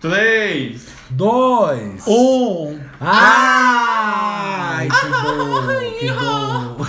Três. 0.00 0.86
Dois. 1.10 2.06
Um. 2.06 2.78
Ai, 3.00 4.86
que 4.88 5.06
bom, 5.08 5.66
que 5.98 6.12
bom. 6.12 6.86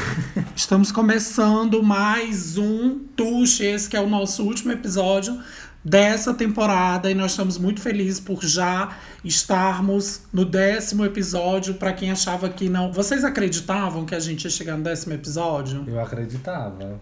Estamos 0.55 0.91
começando 0.91 1.81
mais 1.81 2.55
um 2.55 2.99
Tuxe, 3.15 3.65
esse 3.65 3.89
que 3.89 3.97
é 3.97 3.99
o 3.99 4.07
nosso 4.07 4.43
último 4.43 4.71
episódio 4.71 5.41
dessa 5.83 6.35
temporada 6.35 7.09
e 7.09 7.15
nós 7.15 7.31
estamos 7.31 7.57
muito 7.57 7.81
felizes 7.81 8.19
por 8.19 8.43
já 8.43 8.95
estarmos 9.23 10.21
no 10.31 10.45
décimo 10.45 11.03
episódio. 11.03 11.73
Para 11.73 11.93
quem 11.93 12.11
achava 12.11 12.47
que 12.47 12.69
não, 12.69 12.91
vocês 12.91 13.23
acreditavam 13.23 14.05
que 14.05 14.13
a 14.13 14.19
gente 14.19 14.43
ia 14.43 14.51
chegar 14.51 14.77
no 14.77 14.83
décimo 14.83 15.15
episódio? 15.15 15.83
Eu 15.87 15.99
acreditava. 15.99 17.01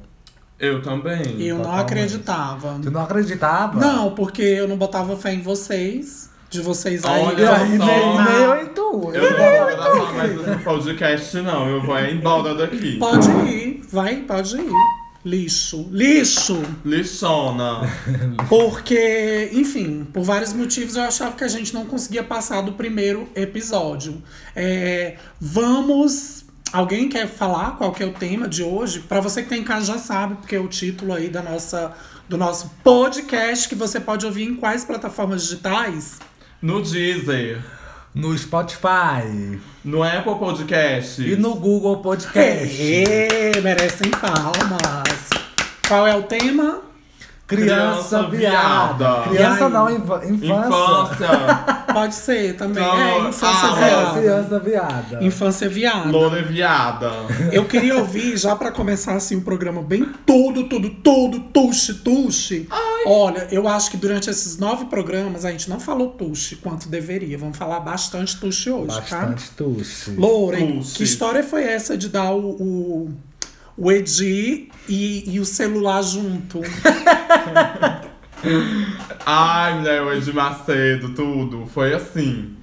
Eu 0.59 0.81
também. 0.81 1.39
Eu 1.39 1.59
não 1.59 1.71
acreditava. 1.71 2.79
Tu 2.81 2.89
não 2.89 3.01
acreditava? 3.01 3.79
Não, 3.79 4.15
porque 4.15 4.41
eu 4.41 4.67
não 4.67 4.77
botava 4.77 5.15
fé 5.15 5.33
em 5.33 5.41
vocês. 5.41 6.29
De 6.49 6.61
vocês 6.61 7.03
aí. 7.03 7.25
Olha 7.25 7.57
só. 7.57 7.65
nem, 7.65 7.77
nem 7.77 8.43
eu 8.43 8.61
em 8.61 8.67
tu. 8.67 9.11
Eu 9.13 9.31
não 9.31 9.37
vou 9.37 9.75
gravar 9.75 10.13
mais 10.13 10.31
esse 10.31 10.63
podcast, 10.63 11.37
não. 11.41 11.69
Eu 11.69 11.81
vou 11.81 11.99
embora 11.99 12.55
daqui. 12.55 12.97
Pode 12.97 13.29
ir, 13.29 13.83
vai, 13.91 14.15
pode 14.21 14.55
ir. 14.55 14.71
Lixo, 15.25 15.89
lixo. 15.91 16.61
Lixona. 16.85 17.81
Porque, 18.47 19.49
enfim, 19.51 20.07
por 20.13 20.23
vários 20.23 20.53
motivos 20.53 20.95
eu 20.95 21.03
achava 21.03 21.35
que 21.35 21.43
a 21.43 21.49
gente 21.49 21.73
não 21.73 21.85
conseguia 21.85 22.23
passar 22.23 22.61
do 22.61 22.71
primeiro 22.71 23.27
episódio. 23.35 24.23
É, 24.55 25.17
vamos. 25.37 26.45
Alguém 26.73 27.07
quer 27.07 27.27
falar 27.27 27.77
qual 27.77 27.91
que 27.91 28.03
é 28.03 28.05
o 28.05 28.11
tema 28.11 28.47
de 28.47 28.61
hoje? 28.61 28.99
Para 28.99 29.21
você 29.21 29.41
que 29.41 29.49
tá 29.49 29.57
em 29.57 29.63
casa 29.63 29.93
já 29.93 29.97
sabe, 29.97 30.35
porque 30.35 30.55
é 30.55 30.59
o 30.59 30.67
título 30.67 31.13
aí 31.13 31.29
da 31.29 31.41
nossa, 31.41 31.93
do 32.27 32.37
nosso 32.37 32.71
podcast 32.83 33.69
que 33.69 33.75
você 33.75 33.99
pode 33.99 34.25
ouvir 34.25 34.43
em 34.43 34.55
quais 34.55 34.83
plataformas 34.83 35.43
digitais? 35.43 36.19
No 36.61 36.81
Deezer. 36.81 37.61
No 38.13 38.37
Spotify. 38.37 39.59
No 39.83 40.03
Apple 40.03 40.35
Podcast. 40.39 41.21
E 41.21 41.35
no 41.35 41.55
Google 41.55 41.97
Podcast. 41.97 42.81
Ê, 42.81 43.61
merecem 43.61 44.09
palmas. 44.11 45.29
Qual 45.87 46.05
é 46.05 46.15
o 46.15 46.23
tema? 46.23 46.86
Criança, 47.47 48.25
Criança 48.25 48.29
viada. 48.29 49.21
Criança 49.29 49.65
aí? 49.67 49.71
não, 49.71 49.89
infância. 49.89 50.29
Infância. 50.29 51.27
Pode 51.93 52.15
ser 52.15 52.57
também. 52.57 52.83
Não, 52.83 52.99
é, 52.99 53.29
infância 53.29 53.47
ah, 53.47 53.79
É, 53.79 53.89
viada. 53.89 54.19
criança 54.19 54.59
viada. 54.59 55.23
Infância 55.23 55.69
viada. 55.69 56.09
Loura 56.11 56.43
viada. 56.43 57.09
Eu 57.53 57.63
queria 57.63 57.97
ouvir, 57.97 58.35
já 58.35 58.53
pra 58.53 58.69
começar 58.69 59.15
assim 59.15 59.37
o 59.37 59.41
programa 59.41 59.81
bem 59.81 60.05
todo, 60.25 60.65
todo, 60.65 60.89
todo, 60.89 61.39
tuxe, 61.39 61.93
tuxe. 61.93 62.67
Olha, 63.05 63.47
eu 63.49 63.65
acho 63.65 63.91
que 63.91 63.97
durante 63.97 64.29
esses 64.29 64.57
nove 64.57 64.85
programas 64.85 65.45
a 65.45 65.51
gente 65.51 65.69
não 65.69 65.79
falou 65.79 66.09
tuxe 66.09 66.57
quanto 66.57 66.89
deveria. 66.89 67.37
Vamos 67.37 67.57
falar 67.57 67.79
bastante 67.79 68.37
tuxe 68.37 68.69
hoje, 68.69 68.87
tá? 68.87 68.99
Bastante 68.99 69.51
tuxe. 69.51 70.11
Lauren, 70.17 70.81
que 70.81 71.03
história 71.03 71.41
foi 71.41 71.63
essa 71.63 71.97
de 71.97 72.09
dar 72.09 72.31
o, 72.33 72.49
o, 72.49 73.13
o 73.77 73.91
Edi 73.91 74.69
e, 74.89 75.35
e 75.35 75.39
o 75.39 75.45
celular 75.45 76.01
junto? 76.01 76.61
Ai, 79.25 79.79
mulher, 79.79 80.01
o 80.01 80.11
Ed 80.13 80.33
Macedo, 80.33 81.13
tudo. 81.13 81.67
Foi 81.67 81.93
assim. 81.93 82.55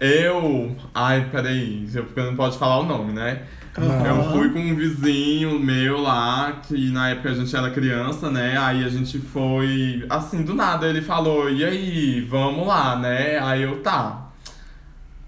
Eu. 0.00 0.74
Ai, 0.94 1.28
peraí, 1.30 1.86
porque 1.92 2.20
não 2.22 2.34
pode 2.34 2.56
falar 2.56 2.78
o 2.78 2.84
nome, 2.84 3.12
né? 3.12 3.42
Eu 3.76 4.32
fui 4.32 4.50
com 4.50 4.60
um 4.60 4.76
vizinho 4.76 5.58
meu 5.58 6.00
lá, 6.00 6.60
que 6.62 6.90
na 6.92 7.10
época 7.10 7.30
a 7.30 7.34
gente 7.34 7.54
era 7.56 7.70
criança, 7.70 8.30
né? 8.30 8.56
Aí 8.56 8.84
a 8.84 8.88
gente 8.88 9.18
foi. 9.18 10.06
Assim, 10.08 10.42
do 10.42 10.54
nada, 10.54 10.86
ele 10.86 11.02
falou: 11.02 11.50
e 11.50 11.64
aí, 11.64 12.20
vamos 12.20 12.66
lá, 12.66 12.96
né? 12.96 13.38
Aí 13.40 13.62
eu 13.62 13.82
tá. 13.82 14.30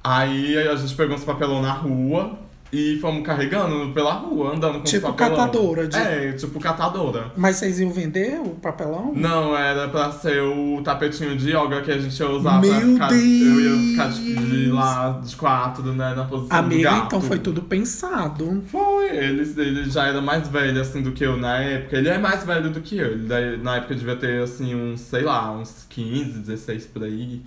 Aí 0.04 0.56
a 0.56 0.76
gente 0.76 0.94
pegou 0.94 1.16
uns 1.16 1.24
papelão 1.24 1.60
na 1.60 1.72
rua 1.72 2.45
e 2.72 2.98
fomos 3.00 3.22
carregando 3.25 3.92
pela 3.92 4.12
rua, 4.14 4.55
andando 4.55 4.78
com 4.78 4.84
Tipo 4.84 5.09
os 5.09 5.14
papelão. 5.14 5.37
catadora 5.37 5.87
de- 5.87 5.97
É, 5.97 6.32
tipo 6.32 6.59
catadora. 6.60 7.32
Mas 7.37 7.56
vocês 7.56 7.78
iam 7.81 7.91
vender 7.93 8.41
o 8.41 8.50
papelão? 8.50 9.12
Não, 9.15 9.56
era 9.56 9.88
pra 9.88 10.10
ser 10.12 10.43
o 10.43 10.82
tapetinho 10.82 11.37
de 11.37 11.50
yoga 11.56 11.81
que 11.82 11.91
a 11.93 11.99
gente 11.99 12.19
ia 12.19 12.28
usar 12.28 12.60
Meu 12.60 12.71
pra 12.71 12.81
ficar. 13.09 13.12
Eu 13.12 13.60
ia 13.60 13.91
ficar 13.93 14.09
de, 14.09 14.34
Deus! 14.34 14.49
de 14.50 14.66
lá 14.72 15.21
de 15.25 15.37
quatro, 15.37 15.93
né? 15.93 16.15
Na 16.15 16.25
posição 16.25 16.49
do 16.60 16.65
Amiga, 16.66 16.91
gato. 16.91 17.06
então 17.06 17.21
foi 17.21 17.38
tudo 17.38 17.62
pensado. 17.62 18.62
Foi, 18.66 19.10
ele, 19.16 19.43
ele 19.56 19.88
já 19.88 20.06
era 20.09 20.21
mais 20.21 20.49
velho 20.49 20.81
assim 20.81 21.03
do 21.03 21.12
que 21.12 21.25
eu 21.25 21.37
na 21.37 21.59
época. 21.59 21.97
Ele 21.97 22.09
é 22.09 22.19
mais 22.19 22.44
velho 22.44 22.71
do 22.71 22.81
que 22.81 22.97
eu. 22.99 23.12
Ele 23.12 23.56
na 23.62 23.76
época 23.76 23.94
devia 23.94 24.16
ter 24.16 24.43
assim 24.43 24.75
uns, 24.75 25.00
sei 25.00 25.22
lá, 25.22 25.53
uns 25.53 25.87
15, 25.88 26.41
16 26.41 26.87
por 26.87 27.05
aí. 27.05 27.41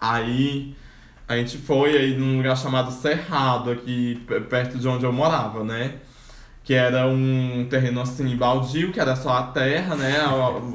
Aí 0.00 0.74
a 1.28 1.36
gente 1.36 1.58
foi 1.58 1.96
aí 1.96 2.16
num 2.16 2.36
lugar 2.38 2.56
chamado 2.56 2.90
Cerrado, 2.92 3.70
aqui 3.70 4.24
perto 4.48 4.78
de 4.78 4.86
onde 4.86 5.04
eu 5.04 5.12
morava, 5.12 5.64
né? 5.64 5.94
Que 6.62 6.74
era 6.74 7.06
um 7.06 7.66
terreno 7.68 8.00
assim 8.00 8.36
baldio, 8.36 8.92
que 8.92 9.00
era 9.00 9.16
só 9.16 9.32
a 9.32 9.42
terra, 9.44 9.94
né? 9.96 10.16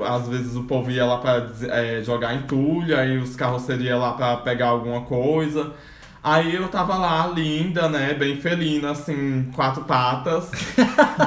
Às 0.05 0.27
vezes 0.27 0.55
o 0.55 0.63
povo 0.63 0.91
ia 0.91 1.05
lá 1.05 1.17
pra 1.17 1.49
eh, 1.69 2.01
jogar 2.03 2.33
entulho, 2.35 2.97
aí 2.97 3.17
os 3.17 3.35
carrocerias 3.35 3.99
lá 3.99 4.13
pra 4.13 4.37
pegar 4.37 4.67
alguma 4.67 5.01
coisa. 5.01 5.73
Aí 6.23 6.55
eu 6.55 6.67
tava 6.67 6.97
lá, 6.97 7.27
linda, 7.27 7.89
né? 7.89 8.13
Bem 8.13 8.35
felina, 8.35 8.91
assim, 8.91 9.49
quatro 9.55 9.83
patas. 9.85 10.51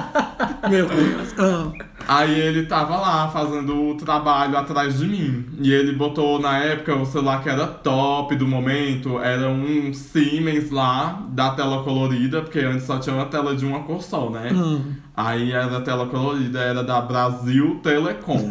Meu 0.70 0.86
Deus. 0.86 1.34
Ah, 1.36 1.72
Aí 2.06 2.38
ele 2.38 2.66
tava 2.66 2.96
lá 2.96 3.28
fazendo 3.28 3.90
o 3.90 3.96
trabalho 3.96 4.56
atrás 4.56 4.98
de 4.98 5.06
mim. 5.06 5.46
E 5.60 5.72
ele 5.72 5.92
botou 5.92 6.38
na 6.38 6.58
época 6.58 6.94
o 6.94 7.04
celular 7.04 7.42
que 7.42 7.48
era 7.48 7.66
top 7.66 8.36
do 8.36 8.46
momento. 8.46 9.18
Era 9.18 9.48
um 9.48 9.92
Siemens 9.92 10.70
lá, 10.70 11.24
da 11.28 11.50
tela 11.50 11.82
colorida, 11.82 12.42
porque 12.42 12.60
antes 12.60 12.86
só 12.86 12.98
tinha 12.98 13.16
uma 13.16 13.26
tela 13.26 13.56
de 13.56 13.64
uma 13.64 13.80
cor 13.80 14.02
só, 14.02 14.30
né? 14.30 14.50
hum. 14.52 14.92
Aí 15.16 15.52
era 15.52 15.78
a 15.78 15.80
tela 15.80 16.06
colorida, 16.06 16.60
era 16.60 16.82
da 16.84 17.00
Brasil 17.00 17.80
Telecom. 17.82 18.50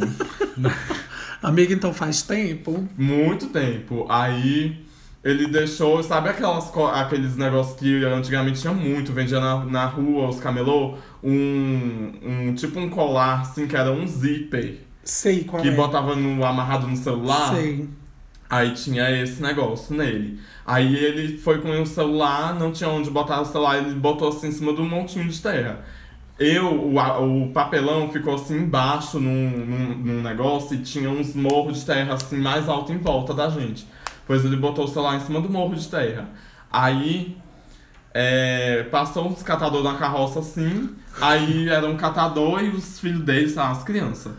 Amiga, 1.41 1.73
então 1.73 1.93
faz 1.93 2.21
tempo. 2.21 2.87
Muito 2.97 3.47
tempo. 3.47 4.05
Aí 4.09 4.82
ele 5.23 5.47
deixou, 5.47 6.03
sabe 6.03 6.29
aquelas, 6.29 6.69
aqueles 6.93 7.37
negócios 7.37 7.79
que 7.79 8.03
antigamente 8.03 8.59
tinha 8.59 8.73
muito, 8.73 9.13
vendia 9.13 9.39
na, 9.39 9.63
na 9.63 9.85
rua, 9.85 10.27
os 10.27 10.39
camelô? 10.39 10.95
Um, 11.23 12.11
um 12.21 12.53
tipo 12.53 12.77
um 12.77 12.89
colar, 12.89 13.41
assim, 13.41 13.65
que 13.65 13.75
era 13.75 13.89
um 13.89 14.05
zíper. 14.05 14.81
Sei 15.01 15.45
qual 15.45 15.61
que 15.61 15.69
é. 15.69 15.71
botava 15.71 16.13
no, 16.15 16.43
amarrado 16.43 16.87
no 16.87 16.97
celular. 16.97 17.55
Sei. 17.55 17.87
Aí 18.49 18.71
tinha 18.71 19.09
esse 19.11 19.41
negócio 19.41 19.95
nele. 19.95 20.39
Aí 20.65 20.93
ele 20.93 21.37
foi 21.37 21.59
com 21.59 21.81
o 21.81 21.85
celular, 21.85 22.53
não 22.53 22.71
tinha 22.73 22.89
onde 22.89 23.09
botar 23.09 23.41
o 23.41 23.45
celular, 23.45 23.77
ele 23.77 23.95
botou 23.95 24.27
assim 24.27 24.49
em 24.49 24.51
cima 24.51 24.73
de 24.73 24.81
um 24.81 24.87
montinho 24.87 25.27
de 25.27 25.41
terra. 25.41 25.85
Eu, 26.37 26.65
o, 26.65 27.43
o 27.43 27.51
papelão 27.51 28.09
ficou 28.09 28.35
assim 28.35 28.57
embaixo 28.57 29.19
num, 29.19 29.49
num, 29.49 29.97
num 29.97 30.21
negócio 30.21 30.75
e 30.75 30.79
tinha 30.79 31.09
uns 31.09 31.33
morros 31.33 31.79
de 31.79 31.85
terra 31.85 32.15
assim 32.15 32.37
mais 32.37 32.67
alto 32.67 32.91
em 32.91 32.97
volta 32.97 33.33
da 33.33 33.49
gente. 33.49 33.87
Pois 34.25 34.43
ele 34.45 34.55
botou 34.55 34.85
o 34.85 34.87
celular 34.87 35.15
em 35.15 35.19
cima 35.19 35.41
do 35.41 35.49
morro 35.49 35.75
de 35.75 35.87
terra. 35.87 36.27
Aí 36.71 37.37
é, 38.13 38.83
passou 38.91 39.27
uns 39.27 39.41
catadores 39.43 39.83
na 39.85 39.95
carroça 39.95 40.39
assim, 40.39 40.89
aí 41.19 41.67
era 41.69 41.87
um 41.87 41.97
catador 41.97 42.63
e 42.63 42.69
os 42.69 42.99
filhos 42.99 43.21
deles, 43.21 43.57
ah, 43.57 43.71
as 43.71 43.83
crianças. 43.83 44.31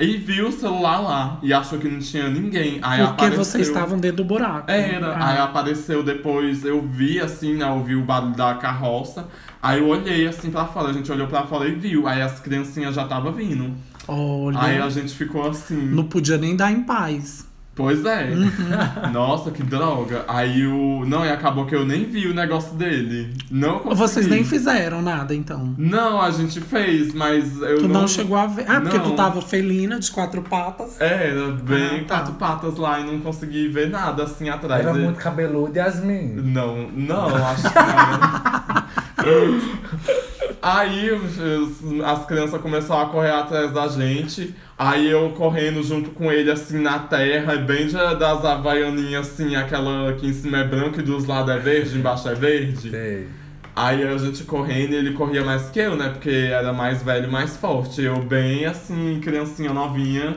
E 0.00 0.16
viu 0.16 0.48
o 0.48 0.52
celular 0.52 1.00
lá 1.00 1.38
e 1.42 1.52
achou 1.52 1.76
que 1.78 1.88
não 1.88 1.98
tinha 1.98 2.28
ninguém. 2.30 2.78
Aí 2.82 3.00
Porque 3.00 3.24
apareceu... 3.24 3.44
vocês 3.44 3.66
estavam 3.66 3.98
dentro 3.98 4.18
do 4.18 4.24
buraco. 4.24 4.70
Era, 4.70 5.16
Ah. 5.16 5.30
aí 5.30 5.38
apareceu 5.38 6.04
depois, 6.04 6.64
eu 6.64 6.80
vi 6.80 7.20
assim, 7.20 7.54
né, 7.54 7.66
ouvi 7.66 7.96
o 7.96 8.02
barulho 8.02 8.34
da 8.36 8.54
carroça, 8.54 9.26
aí 9.60 9.80
eu 9.80 9.88
olhei 9.88 10.28
assim 10.28 10.52
pra 10.52 10.66
fora, 10.66 10.90
a 10.90 10.92
gente 10.92 11.10
olhou 11.10 11.26
pra 11.26 11.42
fora 11.44 11.68
e 11.68 11.74
viu, 11.74 12.06
aí 12.06 12.22
as 12.22 12.38
criancinhas 12.38 12.94
já 12.94 13.02
estavam 13.02 13.32
vindo. 13.32 13.74
Olha. 14.06 14.60
Aí 14.60 14.78
a 14.78 14.88
gente 14.88 15.12
ficou 15.12 15.48
assim, 15.50 15.74
Não 15.88 16.04
podia 16.04 16.38
nem 16.38 16.54
dar 16.54 16.70
em 16.70 16.84
paz. 16.84 17.47
Pois 17.78 18.04
é, 18.04 18.32
Uhum. 18.34 18.50
nossa, 19.14 19.50
que 19.52 19.62
droga. 19.62 20.24
Aí 20.28 20.66
o, 20.66 21.04
não, 21.06 21.24
e 21.24 21.30
acabou 21.30 21.64
que 21.64 21.74
eu 21.74 21.86
nem 21.86 22.04
vi 22.04 22.26
o 22.26 22.34
negócio 22.34 22.74
dele, 22.74 23.32
não 23.50 23.78
consegui. 23.78 23.94
Vocês 24.00 24.26
nem 24.26 24.44
fizeram 24.44 25.00
nada, 25.00 25.32
então. 25.34 25.72
Não, 25.78 26.20
a 26.20 26.30
gente 26.32 26.60
fez, 26.60 27.14
mas 27.14 27.56
eu 27.62 27.78
Tu 27.78 27.88
não, 27.88 28.00
não... 28.00 28.08
chegou 28.08 28.36
a 28.36 28.46
ver. 28.48 28.64
Ah, 28.68 28.80
porque 28.80 28.98
tu 28.98 29.10
Não. 29.10 29.16
tava 29.16 29.40
felina 29.40 29.98
de 30.00 30.10
quatro 30.10 30.42
patas. 30.42 31.00
É, 31.00 31.28
era 31.30 31.52
bem 31.52 32.00
Ah, 32.00 32.04
tá. 32.06 32.16
quatro 32.16 32.34
patas 32.34 32.76
lá 32.76 32.98
e 32.98 33.04
não 33.04 33.20
consegui 33.20 33.68
ver 33.68 33.88
nada 33.88 34.24
assim 34.24 34.48
atrás. 34.48 34.84
Era 34.84 34.92
muito 34.92 35.16
cabeludo, 35.18 35.78
Yasmin. 35.78 36.32
Não, 36.34 36.88
não, 36.90 37.28
acho 37.36 37.62
que 37.62 37.78
não. 37.78 38.88
Aí 40.60 41.10
os- 41.12 42.02
as 42.04 42.26
crianças 42.26 42.60
começaram 42.60 43.02
a 43.02 43.06
correr 43.06 43.30
atrás 43.30 43.72
da 43.72 43.86
gente. 43.88 44.54
Aí 44.76 45.08
eu 45.10 45.30
correndo 45.30 45.82
junto 45.82 46.10
com 46.10 46.30
ele 46.32 46.50
assim 46.50 46.80
na 46.80 46.98
terra, 47.00 47.56
bem 47.56 47.86
das 47.88 48.44
havaianinhas 48.44 49.28
assim, 49.28 49.54
aquela 49.56 50.12
que 50.14 50.26
em 50.26 50.32
cima 50.32 50.58
é 50.58 50.64
branca 50.64 51.00
e 51.00 51.04
dos 51.04 51.26
lados 51.26 51.54
é 51.54 51.58
verde, 51.58 51.98
embaixo 51.98 52.28
é 52.28 52.34
verde. 52.34 52.90
Sei. 52.90 53.28
Aí 53.76 54.02
a 54.02 54.16
gente 54.18 54.42
correndo 54.42 54.92
e 54.92 54.96
ele 54.96 55.12
corria 55.12 55.44
mais 55.44 55.70
que 55.70 55.78
eu, 55.78 55.96
né? 55.96 56.08
Porque 56.08 56.30
era 56.30 56.72
mais 56.72 57.02
velho 57.02 57.28
e 57.28 57.30
mais 57.30 57.56
forte. 57.56 58.02
Eu 58.02 58.16
bem 58.20 58.66
assim, 58.66 59.20
criancinha 59.22 59.72
novinha, 59.72 60.36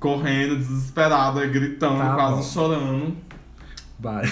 correndo, 0.00 0.56
desesperada, 0.56 1.44
gritando, 1.46 1.98
Tá 1.98 2.14
quase 2.14 2.36
bom. 2.36 2.42
chorando. 2.42 3.16
Vai. 4.00 4.24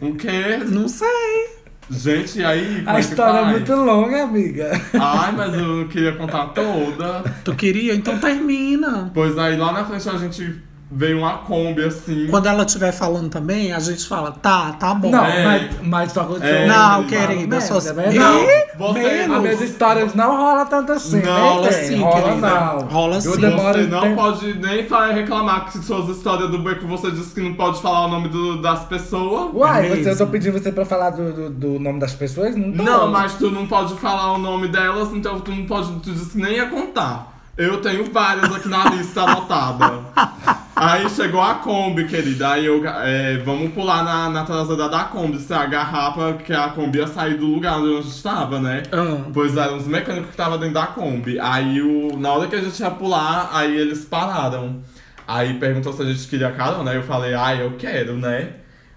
O 0.00 0.14
quê? 0.14 0.58
Não 0.68 0.86
sei. 0.88 1.63
Gente, 1.90 2.38
e 2.38 2.44
aí? 2.44 2.82
como 2.84 2.96
A 2.96 3.00
história 3.00 3.38
é 3.38 3.42
faz? 3.42 3.52
muito 3.52 3.74
longa, 3.74 4.22
amiga. 4.24 4.80
Ai, 4.94 5.32
mas 5.32 5.54
eu 5.54 5.66
não 5.66 5.88
queria 5.88 6.12
contar 6.12 6.46
toda. 6.48 7.22
Tu 7.44 7.54
queria? 7.54 7.94
Então 7.94 8.18
termina. 8.18 9.10
Pois 9.12 9.36
aí 9.38 9.56
lá 9.56 9.72
na 9.72 9.84
frente 9.84 10.08
a 10.08 10.16
gente 10.16 10.62
veio 10.96 11.18
uma 11.18 11.38
Kombi 11.38 11.82
assim. 11.84 12.28
Quando 12.28 12.46
ela 12.46 12.64
estiver 12.64 12.92
falando 12.92 13.28
também, 13.30 13.72
a 13.72 13.78
gente 13.80 14.06
fala, 14.06 14.30
tá, 14.32 14.72
tá 14.72 14.94
bom. 14.94 15.10
Não, 15.10 15.24
É. 15.24 15.44
mas, 15.44 15.70
mas 15.82 16.12
só 16.12 16.20
aconteceu. 16.22 16.48
É. 16.56 16.66
Não, 16.66 17.04
querida, 17.04 17.60
só 17.60 17.78
é 17.78 17.92
verdade. 17.92 18.16
Ih, 18.16 18.78
Você- 18.78 18.98
menos. 19.00 19.36
As 19.36 19.42
minhas 19.42 19.60
histórias 19.60 20.14
não 20.14 20.36
rola 20.36 20.64
tanto 20.66 20.92
assim. 20.92 21.20
Não, 21.20 21.32
nem 21.34 21.42
rola 21.42 21.72
sim, 21.72 22.00
rola 22.00 22.22
querida. 22.22 22.48
não. 22.48 22.78
Rola 22.86 23.20
sim. 23.20 23.30
Você 23.30 23.40
não 23.40 24.00
tempo- 24.02 24.14
pode 24.16 24.54
nem 24.54 24.86
fa- 24.86 25.06
reclamar 25.12 25.64
que 25.66 25.78
suas 25.78 26.08
histórias 26.16 26.50
do 26.50 26.58
beco 26.58 26.86
você 26.86 27.10
disse 27.10 27.34
que 27.34 27.40
não 27.40 27.54
pode 27.54 27.80
falar 27.82 28.06
o 28.06 28.08
nome 28.08 28.28
do- 28.28 28.60
das 28.62 28.84
pessoas. 28.84 29.50
Uai, 29.54 29.86
É 29.86 29.96
você, 29.96 30.10
eu 30.10 30.18
tô 30.18 30.26
pedindo 30.28 30.52
você 30.58 30.70
pra 30.72 30.84
falar 30.84 31.10
do, 31.10 31.32
do, 31.32 31.50
do 31.50 31.78
nome 31.80 31.98
das 32.00 32.12
pessoas? 32.14 32.54
Não 32.56 32.72
tô. 32.72 32.82
Não, 32.82 33.10
mas 33.10 33.34
tu 33.34 33.50
não 33.50 33.66
pode 33.66 33.94
falar 33.94 34.32
o 34.32 34.38
nome 34.38 34.68
delas, 34.68 35.08
então 35.12 35.40
tu 35.40 35.50
não 35.50 35.64
pode. 35.66 35.92
Tu 36.00 36.10
disse 36.12 36.30
que 36.30 36.38
nem 36.38 36.52
ia 36.56 36.66
contar. 36.66 37.32
Eu 37.56 37.80
tenho 37.80 38.10
várias 38.12 38.52
aqui 38.52 38.68
na 38.68 38.84
lista 38.90 39.22
anotada. 39.28 39.92
Aí 40.84 41.08
chegou 41.08 41.40
a 41.40 41.54
Kombi, 41.54 42.06
querida. 42.06 42.50
Aí 42.50 42.66
eu. 42.66 42.82
é, 42.86 43.38
vamos 43.38 43.72
pular 43.72 44.04
na, 44.04 44.28
na 44.28 44.44
traseira 44.44 44.88
da 44.88 45.04
Kombi, 45.04 45.38
se 45.38 45.52
agarrar 45.52 46.12
pra 46.12 46.34
que 46.34 46.52
a 46.52 46.68
Kombi 46.68 46.98
ia 46.98 47.06
sair 47.06 47.38
do 47.38 47.46
lugar 47.46 47.78
onde 47.78 47.94
a 47.94 48.02
gente 48.02 48.14
estava, 48.14 48.60
né? 48.60 48.82
Ah. 48.92 49.24
Pois 49.32 49.56
eram 49.56 49.76
os 49.76 49.86
mecânicos 49.86 50.26
que 50.26 50.32
estavam 50.32 50.58
dentro 50.58 50.74
da 50.74 50.86
Kombi. 50.86 51.40
Aí 51.40 51.80
o, 51.80 52.18
na 52.18 52.32
hora 52.32 52.48
que 52.48 52.56
a 52.56 52.60
gente 52.60 52.78
ia 52.78 52.90
pular, 52.90 53.50
aí 53.52 53.74
eles 53.76 54.04
pararam. 54.04 54.82
Aí 55.26 55.54
perguntou 55.54 55.92
se 55.92 56.02
a 56.02 56.04
gente 56.04 56.28
queria 56.28 56.52
carona, 56.52 56.90
aí 56.90 56.96
eu 56.98 57.02
falei, 57.02 57.34
ai, 57.34 57.62
eu 57.62 57.72
quero, 57.78 58.16
né? 58.16 58.50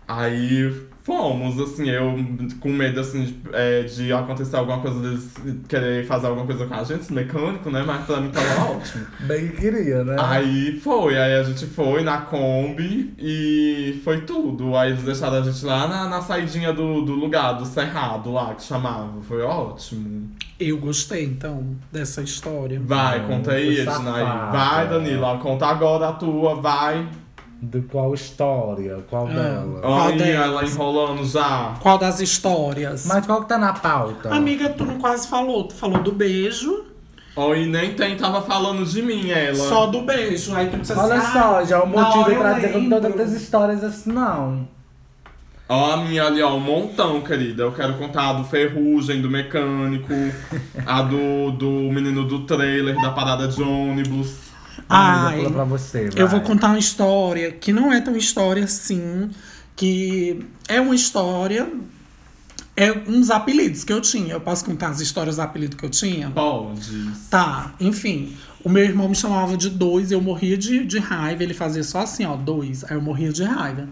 Aí 0.08 0.87
fomos, 1.08 1.58
assim, 1.58 1.90
eu 1.90 2.14
com 2.60 2.68
medo, 2.68 3.00
assim, 3.00 3.24
de, 3.24 3.40
é, 3.54 3.84
de 3.84 4.12
acontecer 4.12 4.58
alguma 4.58 4.80
coisa, 4.82 5.00
deles 5.00 5.34
querer 5.70 6.06
fazer 6.06 6.28
alguma 6.28 6.46
coisa 6.46 6.66
com 6.66 6.74
a 6.74 6.84
gente, 6.84 7.14
mecânico, 7.14 7.70
né? 7.70 7.82
Mas 7.88 8.06
pra 8.06 8.20
mim 8.20 8.30
tava 8.30 8.72
ótimo. 8.76 9.06
Bem 9.22 9.48
que 9.48 9.56
queria, 9.56 10.04
né? 10.04 10.18
Aí 10.20 10.78
foi, 10.82 11.18
aí 11.18 11.36
a 11.36 11.44
gente 11.44 11.66
foi 11.66 12.04
na 12.04 12.18
Kombi 12.18 13.14
e 13.18 14.02
foi 14.04 14.22
tudo. 14.22 14.76
Aí 14.76 14.92
eles 14.92 15.04
deixaram 15.04 15.38
a 15.38 15.42
gente 15.42 15.66
lá 15.66 15.88
na, 15.88 16.10
na 16.10 16.22
saidinha 16.22 16.74
do, 16.74 17.02
do 17.02 17.14
lugar, 17.14 17.54
do 17.54 17.66
Cerrado 17.66 18.34
lá, 18.34 18.54
que 18.54 18.64
chamava. 18.64 19.22
Foi 19.22 19.42
ótimo. 19.42 20.30
Eu 20.60 20.78
gostei, 20.78 21.24
então, 21.24 21.74
dessa 21.90 22.22
história. 22.22 22.82
Vai, 22.84 23.22
Não, 23.22 23.28
conta 23.30 23.54
aí, 23.54 23.80
Edna. 23.80 24.52
Vai, 24.52 24.90
Danila, 24.90 25.38
conta 25.38 25.68
agora 25.68 26.10
a 26.10 26.14
tua, 26.14 26.56
vai. 26.56 27.08
De 27.62 27.82
qual 27.82 28.14
história? 28.14 29.04
Qual 29.10 29.28
Ah. 29.28 29.34
dela? 29.34 29.82
Qual 29.82 29.94
Olha 30.08 30.24
ela 30.26 30.64
enrolando 30.64 31.26
já. 31.26 31.76
Qual 31.82 31.98
das 31.98 32.20
histórias? 32.20 33.06
Mas 33.08 33.26
qual 33.26 33.42
que 33.42 33.50
tá 33.50 33.58
na 33.58 33.74
pauta? 33.74 34.34
Amiga, 34.34 34.70
tu 34.70 34.86
não 34.86 35.00
quase 35.00 35.28
falou. 35.28 35.64
Tu 35.64 35.74
falou 35.74 36.02
do 36.04 36.12
beijo, 36.12 36.86
Ó, 37.36 37.54
e 37.54 37.68
nem 37.68 37.94
tem, 37.94 38.18
tava 38.18 38.42
falando 38.42 38.84
de 38.84 39.00
mim, 39.02 39.30
ela. 39.30 39.56
só 39.56 39.86
do 39.86 40.02
beijo. 40.02 40.56
Aí 40.56 40.70
tu 40.70 40.78
disse 40.78 40.94
assim, 40.94 41.02
Olha 41.02 41.18
ah, 41.20 41.22
só, 41.34 41.66
já 41.66 41.78
é 41.78 41.80
o 41.80 41.88
motivo 41.88 42.36
pra 42.36 42.54
dizer 42.54 42.70
que 42.70 42.76
eu 42.78 42.82
não 42.82 42.90
tô 42.90 42.96
lembro. 42.96 43.12
tantas 43.14 43.34
histórias 43.34 43.84
assim, 43.84 44.12
não. 44.12 44.68
Ó, 45.70 45.92
a 45.92 45.98
minha 45.98 46.24
ali, 46.26 46.42
ó, 46.42 46.56
um 46.56 46.60
montão, 46.60 47.22
querida. 47.22 47.62
Eu 47.64 47.72
quero 47.74 47.94
contar 47.96 48.30
a 48.30 48.34
do 48.34 48.44
Ferrugem, 48.44 49.22
do 49.22 49.30
mecânico, 49.30 50.14
a 50.86 51.02
do, 51.02 51.52
do 51.52 51.70
menino 51.92 52.24
do 52.26 52.40
trailer, 52.46 53.00
da 53.02 53.12
parada 53.12 53.48
de 53.48 53.62
ônibus. 53.62 54.47
Ai, 54.90 55.38
pula 55.38 55.52
pra 55.52 55.64
você, 55.64 56.10
vai. 56.10 56.22
Eu 56.22 56.28
vou 56.28 56.42
contar 56.42 56.68
uma 56.70 56.80
história 56.80 57.52
que 57.52 57.74
não 57.74 57.92
é 57.92 58.00
tão 58.00 58.16
história 58.16 58.64
assim, 58.64 59.30
que 59.76 60.46
é 60.68 60.80
uma 60.80 60.96
história. 60.96 61.70
É 62.80 62.92
uns 62.92 63.32
apelidos 63.32 63.84
que 63.84 63.92
eu 63.92 64.00
tinha. 64.00 64.34
Eu 64.34 64.42
posso 64.42 64.64
contar 64.64 64.90
as 64.90 65.00
histórias 65.00 65.38
do 65.38 65.42
apelido 65.42 65.76
que 65.76 65.84
eu 65.84 65.90
tinha? 65.90 66.30
Pode. 66.30 67.12
Tá, 67.28 67.74
enfim. 67.80 68.36
O 68.64 68.70
meu 68.70 68.84
irmão 68.84 69.10
me 69.10 69.16
chamava 69.16 69.58
de 69.58 69.70
dois, 69.70 70.12
eu 70.12 70.22
morria 70.22 70.56
de, 70.56 70.86
de 70.86 71.00
raiva. 71.00 71.42
Ele 71.42 71.56
fazia 71.56 71.84
só 71.84 72.02
assim, 72.02 72.24
ó, 72.26 72.36
dois. 72.36 72.84
Aí 72.84 72.96
eu 72.96 73.02
morria 73.02 73.34
de 73.34 73.44
raiva. 73.44 73.88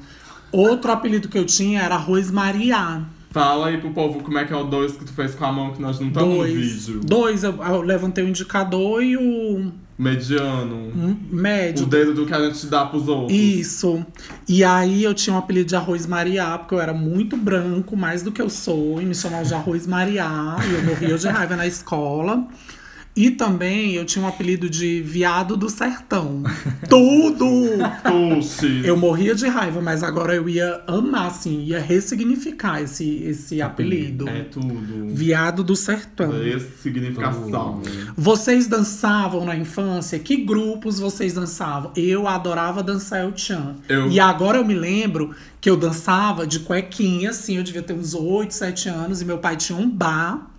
Outro 0.52 0.92
apelido 0.92 1.28
que 1.28 1.38
eu 1.38 1.46
tinha 1.46 1.82
era 1.82 1.96
Arroz 1.96 2.30
Maria. 2.30 3.04
Fala 3.32 3.68
aí 3.68 3.78
pro 3.80 3.92
povo 3.92 4.22
como 4.22 4.38
é 4.38 4.46
que 4.46 4.54
é 4.54 4.56
o 4.56 4.64
dois 4.64 4.94
que 4.94 5.04
tu 5.04 5.12
fez 5.12 5.36
com 5.36 5.46
a 5.46 5.52
mão 5.52 5.74
que 5.74 5.82
nós 5.82 6.00
não 6.00 6.08
estamos 6.08 6.38
no 6.38 6.44
vídeo. 6.44 7.02
Dois, 7.04 7.44
eu, 7.44 7.62
eu 7.62 7.82
levantei 7.82 8.24
o 8.24 8.30
indicador 8.30 9.04
e 9.04 9.18
o 9.18 9.74
Mediano. 9.98 10.92
médio. 11.32 11.86
O 11.86 11.86
dedo 11.88 12.14
do 12.14 12.26
que 12.26 12.34
a 12.34 12.40
gente 12.40 12.68
dá 12.68 12.86
pros 12.86 13.08
outros. 13.08 13.38
Isso. 13.38 14.06
E 14.48 14.64
aí 14.64 15.04
eu 15.04 15.14
tinha 15.14 15.36
um 15.36 15.40
apelido 15.40 15.70
de 15.70 15.76
Arroz 15.76 16.06
Mariá, 16.06 16.58
porque 16.58 16.76
eu 16.76 16.82
era 16.82 16.94
muito 16.94 17.38
branco, 17.38 17.96
mais 17.96 18.22
do 18.22 18.32
que 18.32 18.42
eu 18.42 18.50
sou, 18.50 19.02
e 19.02 19.06
me 19.06 19.16
chamavam 19.16 19.46
de 19.46 19.54
Arroz 19.54 19.88
Mariá, 19.88 20.58
e 20.70 20.74
eu 20.74 20.84
morria 20.84 21.18
de 21.18 21.28
raiva 21.28 21.56
na 21.56 21.66
escola. 21.66 22.46
E 23.16 23.32
também 23.32 23.94
eu 23.94 24.04
tinha 24.04 24.26
um 24.26 24.28
apelido 24.28 24.70
de 24.70 25.02
Viado 25.02 25.56
do 25.56 25.70
Sertão. 25.70 26.44
Tudo! 26.90 27.46
Eu 28.84 28.98
morria 28.98 29.34
de 29.34 29.48
raiva, 29.48 29.82
mas 29.82 30.04
agora 30.04 30.36
eu 30.36 30.50
ia 30.50 30.82
amar, 30.86 31.28
assim, 31.28 31.64
ia 31.64 31.80
ressignificar 31.80 32.82
esse, 32.82 33.24
esse 33.24 33.62
apelido. 33.62 34.28
É 34.28 34.42
tudo. 34.44 35.08
Viado 35.08 35.64
do 35.64 35.76
Sertão. 35.78 36.34
Essa 36.44 36.68
significação. 36.82 37.82
Vocês 38.18 38.68
dançavam 38.68 39.46
na 39.46 39.56
infância? 39.56 40.20
Que 40.20 40.36
grupos 40.36 41.00
vocês 41.00 41.32
dançavam? 41.34 41.92
Eu 41.96 42.28
adorava 42.28 42.84
dançar 42.84 43.22
El 43.22 43.32
Chan. 43.38 43.76
Eu- 43.88 44.10
E 44.10 44.20
agora 44.20 44.58
eu 44.58 44.66
me 44.66 44.74
lembro 44.76 45.32
que 45.62 45.70
eu 45.70 45.78
dançava 45.78 46.46
de 46.46 46.60
cuequinha, 46.60 47.30
assim, 47.30 47.56
eu 47.58 47.64
devia 47.64 47.82
ter 47.82 47.94
uns 47.94 48.14
8, 48.14 48.54
7 48.54 48.90
anos, 48.90 49.22
e 49.22 49.26
meu 49.26 49.38
pai 49.38 49.56
tinha 49.56 49.78
um 49.80 49.90
bar. 49.90 50.52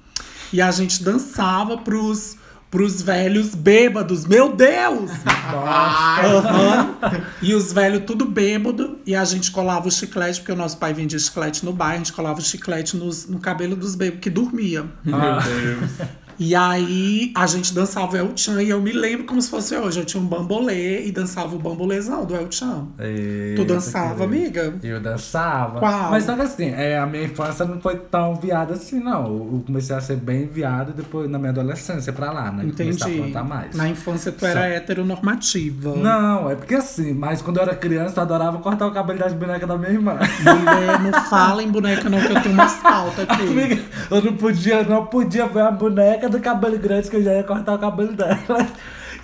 E 0.53 0.61
a 0.63 0.71
gente 0.71 1.03
dançava 1.03 1.77
pros, 1.79 2.37
pros 2.77 3.01
velhos 3.01 3.55
bêbados. 3.55 4.27
Meu 4.27 4.55
Deus! 4.55 5.11
Aham. 5.25 6.95
E 7.41 7.55
os 7.55 7.73
velhos 7.73 8.03
tudo 8.05 8.27
bêbado. 8.27 8.99
E 9.07 9.17
a 9.17 9.25
gente 9.25 9.51
colava 9.51 9.89
o 9.89 9.91
chiclete, 9.91 10.41
porque 10.41 10.53
o 10.53 10.57
nosso 10.57 10.77
pai 10.77 10.93
vendia 10.93 11.19
chiclete 11.19 11.65
no 11.65 11.73
bairro. 11.73 11.95
A 11.95 11.99
gente 11.99 12.13
colava 12.13 12.39
o 12.39 12.43
chiclete 12.43 12.95
nos, 12.95 13.27
no 13.27 13.39
cabelo 13.39 13.75
dos 13.75 13.95
bêbados 13.95 14.21
que 14.21 14.29
dormia. 14.29 14.85
Meu 15.03 15.19
Deus. 15.19 16.09
E 16.39 16.55
aí 16.55 17.33
a 17.35 17.47
gente 17.47 17.73
dançava 17.75 18.13
o 18.13 18.17
El 18.17 18.31
Chan 18.37 18.63
e 18.63 18.69
eu 18.71 18.81
me 18.81 18.93
lembro 18.93 19.25
como 19.27 19.41
se 19.41 19.49
fosse 19.51 19.77
hoje. 19.77 20.01
Eu 20.01 20.05
tinha 20.05 20.23
um 20.23 20.27
bambolê 20.27 21.07
e 21.07 21.13
dançava 21.13 21.55
o 21.55 21.59
bambolezão 21.59 22.25
do 22.25 22.35
El 22.37 22.51
Chan. 22.51 22.87
Eita, 22.99 23.63
Tu 23.63 23.65
dançava, 23.65 24.25
amiga? 24.25 24.75
Eu 24.83 25.01
dançava. 25.01 25.79
Qual? 25.79 26.11
Mas 26.11 26.25
que 26.27 26.31
assim, 26.33 26.71
é, 26.71 26.99
a 26.99 27.07
minha 27.07 27.25
infância 27.25 27.65
não 27.65 27.81
foi 27.81 27.97
tão 27.97 28.35
viada 28.37 28.75
assim, 28.75 29.01
não. 29.01 29.25
Eu 29.27 29.63
comecei 29.67 29.97
a 29.97 30.01
ser 30.01 30.17
bem 30.17 30.47
viado 30.47 30.93
depois 30.93 31.29
na 31.31 31.39
minha 31.39 31.51
adolescência 31.51 32.13
pra 32.13 32.31
lá, 32.33 32.51
né? 32.53 32.63
Comecei 32.65 32.87
a 32.87 32.91
Entendi. 32.93 33.19
plantar 33.19 33.45
mais. 33.45 33.75
Na 33.75 33.89
infância 33.89 34.31
tu 34.33 34.45
era 34.45 34.61
Só- 34.61 34.67
heteronormativa. 34.67 35.95
Não, 35.97 36.51
é 36.51 36.55
porque 36.55 36.75
assim, 36.75 37.13
mas 37.13 37.41
quando 37.43 37.57
eu 37.59 37.63
era 37.63 37.75
criança 37.75 38.15
eu 38.19 38.23
adorava 38.23 38.59
cortar 38.59 38.87
o 38.87 38.91
cabelo 38.93 39.19
das 39.19 39.33
bonecas 39.33 39.69
da 39.69 39.77
minha 39.79 39.91
irmã. 39.93 40.15
Mulher, 40.15 41.01
não 41.01 41.13
fala 41.25 41.63
em 41.63 41.69
boneca 41.71 42.09
não, 42.09 42.21
que 42.21 42.33
eu 42.33 42.43
tenho 42.43 42.55
umas 42.55 42.75
pautas 42.75 43.25
aqui. 43.29 43.43
Amiga, 43.47 43.79
eu 44.11 44.23
não 44.23 44.33
podia, 44.37 44.83
não 44.83 45.07
podia 45.07 45.47
ver 45.47 45.63
a 45.63 45.71
boneca 45.71 46.26
do 46.29 46.41
cabelo 46.41 46.79
grande 46.79 47.11
que 47.11 47.17
eu 47.17 47.23
já 47.23 47.35
ia 47.35 47.45
cortar 47.45 47.75
o 47.75 47.79
cabelo 47.79 48.13
dela. 48.13 48.37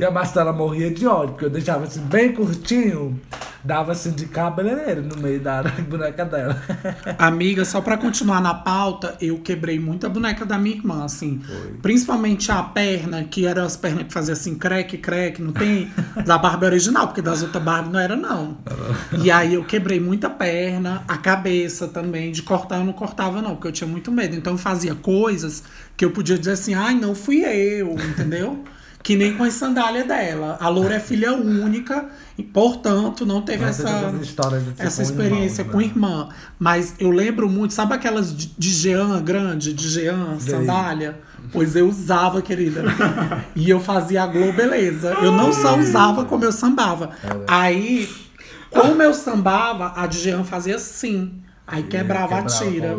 E 0.03 0.05
a 0.05 0.11
Marcela 0.11 0.53
morria 0.53 0.91
de 0.91 1.07
ódio, 1.07 1.29
porque 1.29 1.45
eu 1.45 1.51
deixava 1.51 1.85
assim 1.85 2.01
bem 2.01 2.33
curtinho, 2.33 3.21
dava 3.63 3.93
assim 3.93 4.11
de 4.11 4.27
cabeleireiro 4.27 5.01
no 5.01 5.17
meio 5.17 5.39
da 5.39 5.63
boneca 5.89 6.25
dela. 6.25 6.61
Amiga, 7.17 7.65
só 7.65 7.81
pra 7.81 7.97
continuar 7.97 8.41
na 8.41 8.53
pauta, 8.53 9.17
eu 9.21 9.39
quebrei 9.39 9.79
muita 9.79 10.09
boneca 10.09 10.45
da 10.45 10.59
minha 10.59 10.75
irmã, 10.75 11.05
assim. 11.05 11.41
Principalmente 11.81 12.51
a 12.51 12.65
perna, 12.65 13.23
que 13.23 13.47
eram 13.47 13.65
as 13.65 13.77
pernas 13.77 14.09
que 14.09 14.13
faziam 14.13 14.33
assim, 14.33 14.57
creque, 14.57 14.99
creque, 14.99 15.41
não 15.41 15.53
tem? 15.53 15.89
Da 16.27 16.37
Barbie 16.37 16.67
original, 16.67 17.07
porque 17.07 17.23
das 17.23 17.41
outras 17.41 17.63
Barbie 17.63 17.93
não 17.93 18.01
era, 18.01 18.17
não. 18.17 18.59
E 19.23 19.31
aí 19.31 19.55
eu 19.55 19.63
quebrei 19.63 20.01
muita 20.01 20.29
perna, 20.29 21.05
a 21.07 21.17
cabeça 21.17 21.87
também, 21.87 22.33
de 22.33 22.43
cortar 22.43 22.79
eu 22.79 22.85
não 22.85 22.93
cortava, 22.93 23.41
não, 23.41 23.55
porque 23.55 23.69
eu 23.69 23.73
tinha 23.73 23.87
muito 23.87 24.11
medo. 24.11 24.35
Então 24.35 24.55
eu 24.55 24.59
fazia 24.59 24.97
coisas 24.97 25.63
que 25.97 26.05
eu 26.05 26.11
podia 26.11 26.37
dizer 26.37 26.55
assim, 26.55 26.75
ai, 26.75 26.97
não 26.97 27.15
fui 27.15 27.45
eu, 27.45 27.93
entendeu? 27.93 28.65
Que 29.03 29.17
nem 29.17 29.37
com 29.37 29.45
a 29.45 29.51
sandália 29.51 30.05
dela. 30.05 30.57
A 30.61 30.69
Loura 30.69 30.95
é 30.95 31.01
filha 31.01 31.33
única, 31.33 32.07
e, 32.39 32.43
portanto, 32.43 33.27
não 33.27 33.43
teve 33.43 33.65
Nossa, 33.65 33.83
essa 33.83 34.07
as 34.07 34.29
tipo, 34.29 34.43
essa 34.79 35.03
experiência 35.03 35.65
com 35.65 35.79
né? 35.79 35.85
irmã. 35.85 36.29
Mas 36.59 36.95
eu 36.99 37.11
lembro 37.11 37.49
muito, 37.49 37.75
sabe 37.75 37.95
aquelas 37.95 38.35
de, 38.35 38.53
de 38.57 38.71
Jean 38.71 39.21
grande, 39.23 39.73
de 39.73 39.89
Jean, 39.89 40.39
sandália? 40.39 41.19
Pois 41.53 41.75
eu 41.75 41.89
usava, 41.89 42.41
querida. 42.41 42.83
e 43.55 43.69
eu 43.69 43.81
fazia 43.81 44.23
a 44.23 44.27
globeleza. 44.27 45.17
Eu 45.23 45.33
não 45.33 45.53
só 45.53 45.77
usava, 45.79 46.25
como 46.25 46.45
eu 46.45 46.53
sambava. 46.53 47.11
Aí, 47.47 48.09
como 48.71 49.03
eu 49.03 49.13
sambava, 49.13 49.93
a 49.97 50.07
de 50.07 50.21
Jean 50.21 50.45
fazia 50.45 50.77
assim. 50.77 51.43
Aí 51.67 51.83
quebrava, 51.85 52.39
a 52.39 52.43
tira. 52.43 52.97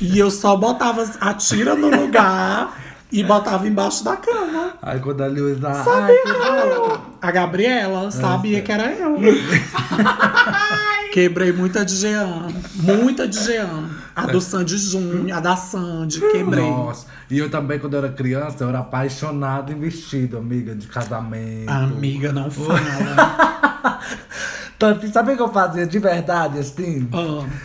E 0.00 0.18
eu 0.18 0.30
só 0.30 0.56
botava 0.56 1.08
a 1.20 1.34
tira 1.34 1.74
no 1.74 1.88
lugar 1.88 2.76
E 3.10 3.22
botava 3.22 3.66
embaixo 3.66 4.04
da 4.04 4.16
cama. 4.16 4.74
Aí 4.82 4.98
quando 5.00 5.22
a 5.22 5.26
Luísa. 5.26 5.68
Ai, 5.68 6.16
que 6.16 6.32
bom. 6.32 7.00
A 7.22 7.30
Gabriela 7.30 8.10
sabia 8.10 8.60
que 8.62 8.72
era 8.72 8.92
eu. 8.92 9.16
Quebrei 11.12 11.50
muita 11.50 11.84
de 11.84 11.94
Jean. 11.94 12.48
Muita 12.74 13.26
de 13.26 13.42
Jean. 13.42 13.88
A 14.14 14.26
do 14.26 14.40
Sandy 14.40 14.76
Júnior, 14.76 15.38
a 15.38 15.40
da 15.40 15.56
Sandy, 15.56 16.20
quebrei. 16.30 16.64
Nossa. 16.64 17.06
E 17.30 17.38
eu 17.38 17.50
também, 17.50 17.78
quando 17.78 17.94
eu 17.94 17.98
era 18.00 18.08
criança, 18.10 18.64
eu 18.64 18.68
era 18.68 18.80
apaixonado 18.80 19.72
em 19.72 19.78
vestido, 19.78 20.38
amiga, 20.38 20.74
de 20.74 20.86
casamento. 20.86 21.70
Amiga, 21.70 22.32
não 22.32 22.50
fala. 22.50 22.80
Tanto 24.78 25.08
sabe 25.08 25.32
o 25.32 25.36
que 25.36 25.42
eu 25.42 25.48
fazia 25.52 25.86
de 25.86 25.98
verdade, 25.98 26.58
assim? 26.58 27.08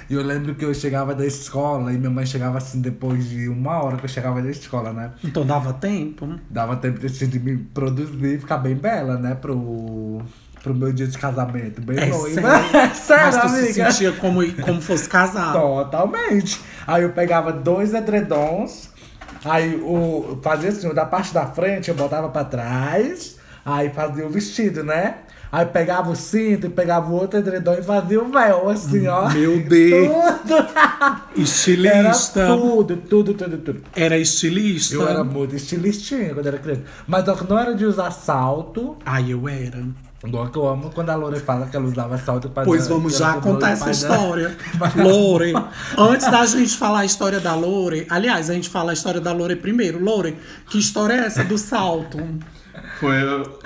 E 0.10 0.14
eu 0.14 0.24
lembro 0.24 0.56
que 0.56 0.64
eu 0.64 0.74
chegava 0.74 1.14
da 1.14 1.26
escola 1.26 1.92
e 1.92 1.98
minha 1.98 2.10
mãe 2.10 2.26
chegava 2.26 2.58
assim 2.58 2.80
depois 2.80 3.30
de 3.30 3.50
uma 3.50 3.84
hora 3.84 3.98
que 3.98 4.06
eu 4.06 4.10
chegava 4.10 4.42
da 4.42 4.50
escola, 4.50 4.94
né? 4.94 5.12
então 5.24 5.46
dava 5.46 5.74
tempo? 5.74 6.28
Dava 6.50 6.78
tempo 6.78 7.06
assim, 7.06 7.28
de 7.28 7.38
me 7.40 7.58
produzir 7.58 8.36
e 8.36 8.40
ficar 8.40 8.58
bem 8.58 8.76
bela, 8.76 9.18
né? 9.18 9.36
Pro, 9.36 10.22
pro 10.64 10.74
meu 10.74 10.94
dia 10.94 11.06
de 11.08 11.18
casamento. 11.18 11.82
Bem 11.82 11.98
É 12.00 12.06
noiva. 12.06 12.42
sério? 12.42 12.70
É 12.80 12.94
sério, 12.94 13.26
Mas 13.26 13.42
tu 13.42 13.50
se 13.50 13.56
amiga. 13.60 13.92
sentia 13.92 14.12
como, 14.14 14.54
como 14.62 14.82
fosse 14.82 15.10
casado. 15.10 15.60
Totalmente. 15.60 16.62
Aí 16.88 17.04
eu 17.04 17.10
pegava 17.12 17.52
dois 17.52 17.94
edredons, 17.94 18.90
aí 19.44 19.76
o, 19.76 20.40
fazia 20.42 20.70
assim, 20.70 20.88
o 20.88 20.94
da 20.94 21.06
parte 21.06 21.34
da 21.34 21.46
frente 21.46 21.90
eu 21.90 21.96
botava 21.96 22.30
pra 22.30 22.46
trás, 22.46 23.38
aí 23.66 23.90
fazia 23.90 24.26
o 24.26 24.30
vestido, 24.30 24.82
né? 24.84 25.16
Aí 25.52 25.66
pegava 25.66 26.10
o 26.10 26.16
cinto 26.16 26.68
e 26.68 26.70
pegava 26.70 27.12
o 27.12 27.14
outro 27.14 27.40
edredom 27.40 27.74
e 27.74 27.84
fazia 27.84 28.24
o 28.24 28.32
véu, 28.32 28.70
assim, 28.70 29.06
ó. 29.08 29.30
Meu 29.30 29.62
Deus. 29.62 30.08
Tudo. 30.08 30.56
Era 30.56 31.22
Estilista. 31.36 32.48
tudo, 32.48 32.98
tudo, 32.98 33.34
tudo, 33.34 33.58
tudo. 33.58 33.84
Era 33.94 34.18
estilista. 34.18 34.96
Eu 34.96 35.08
era 35.08 35.24
muito 35.26 35.54
estilistinha 35.56 36.34
quando 36.34 36.48
era 36.48 36.58
criança. 36.58 36.84
Mas 37.06 37.26
só 37.26 37.36
que 37.36 37.50
não 37.50 37.60
era 37.60 37.76
de 37.76 37.86
usar 37.86 38.12
salto. 38.12 38.96
Ai, 39.06 39.34
eu 39.34 39.50
era. 39.50 39.84
Igual 40.26 40.50
que 40.50 40.58
eu 40.58 40.68
amo 40.68 40.92
quando 40.94 41.10
a 41.10 41.16
Lore 41.16 41.40
fala 41.40 41.66
que 41.66 41.76
ela 41.76 41.86
usava 41.86 42.18
salto 42.18 42.48
pra 42.50 42.64
Pois 42.64 42.88
vamos 42.88 43.18
já 43.18 43.34
contar 43.42 43.72
essa 43.72 43.90
história. 43.90 44.56
Lore. 44.96 45.54
Antes 45.98 46.30
da 46.30 46.46
gente 46.46 46.78
falar 46.78 47.00
a 47.00 47.06
história 47.06 47.40
da 47.40 47.56
Lore, 47.56 48.06
aliás, 48.08 48.50
a 48.50 48.54
gente 48.54 48.70
fala 48.70 48.92
a 48.92 48.94
história 48.94 49.20
da 49.20 49.34
Lore 49.34 49.56
primeiro. 49.56 50.02
Lore, 50.02 50.38
que 50.70 50.78
história 50.78 51.16
é 51.16 51.26
essa 51.26 51.44
do 51.44 51.58
salto? 51.58 52.20
Foi, 53.02 53.16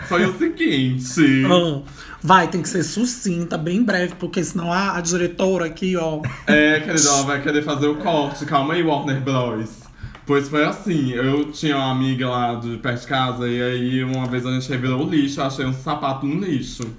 foi 0.08 0.26
o 0.26 0.38
seguinte. 0.38 1.44
Ah, 1.46 1.82
vai, 2.24 2.48
tem 2.48 2.62
que 2.62 2.70
ser 2.70 2.84
sucinta, 2.84 3.58
bem 3.58 3.84
breve, 3.84 4.16
porque 4.18 4.42
senão 4.42 4.72
a, 4.72 4.96
a 4.96 5.02
diretora 5.02 5.66
aqui, 5.66 5.98
ó. 5.98 6.22
É, 6.48 6.80
querida, 6.80 7.10
ela 7.10 7.24
vai 7.24 7.42
querer 7.42 7.62
fazer 7.62 7.88
o 7.88 7.96
corte. 7.96 8.46
Calma 8.46 8.76
aí, 8.76 8.82
Warner 8.82 9.20
Bros. 9.20 9.84
Pois 10.26 10.48
foi 10.48 10.64
assim, 10.64 11.12
eu 11.12 11.52
tinha 11.52 11.76
uma 11.76 11.92
amiga 11.92 12.30
lá 12.30 12.56
de 12.56 12.78
perto 12.78 13.02
de 13.02 13.08
casa 13.08 13.48
e 13.48 13.62
aí 13.62 14.04
uma 14.06 14.26
vez 14.26 14.46
a 14.46 14.52
gente 14.52 14.70
revirou 14.70 15.06
o 15.06 15.10
lixo, 15.10 15.40
eu 15.40 15.46
achei 15.46 15.66
um 15.66 15.74
sapato 15.74 16.26
no 16.26 16.44
lixo. 16.44 16.90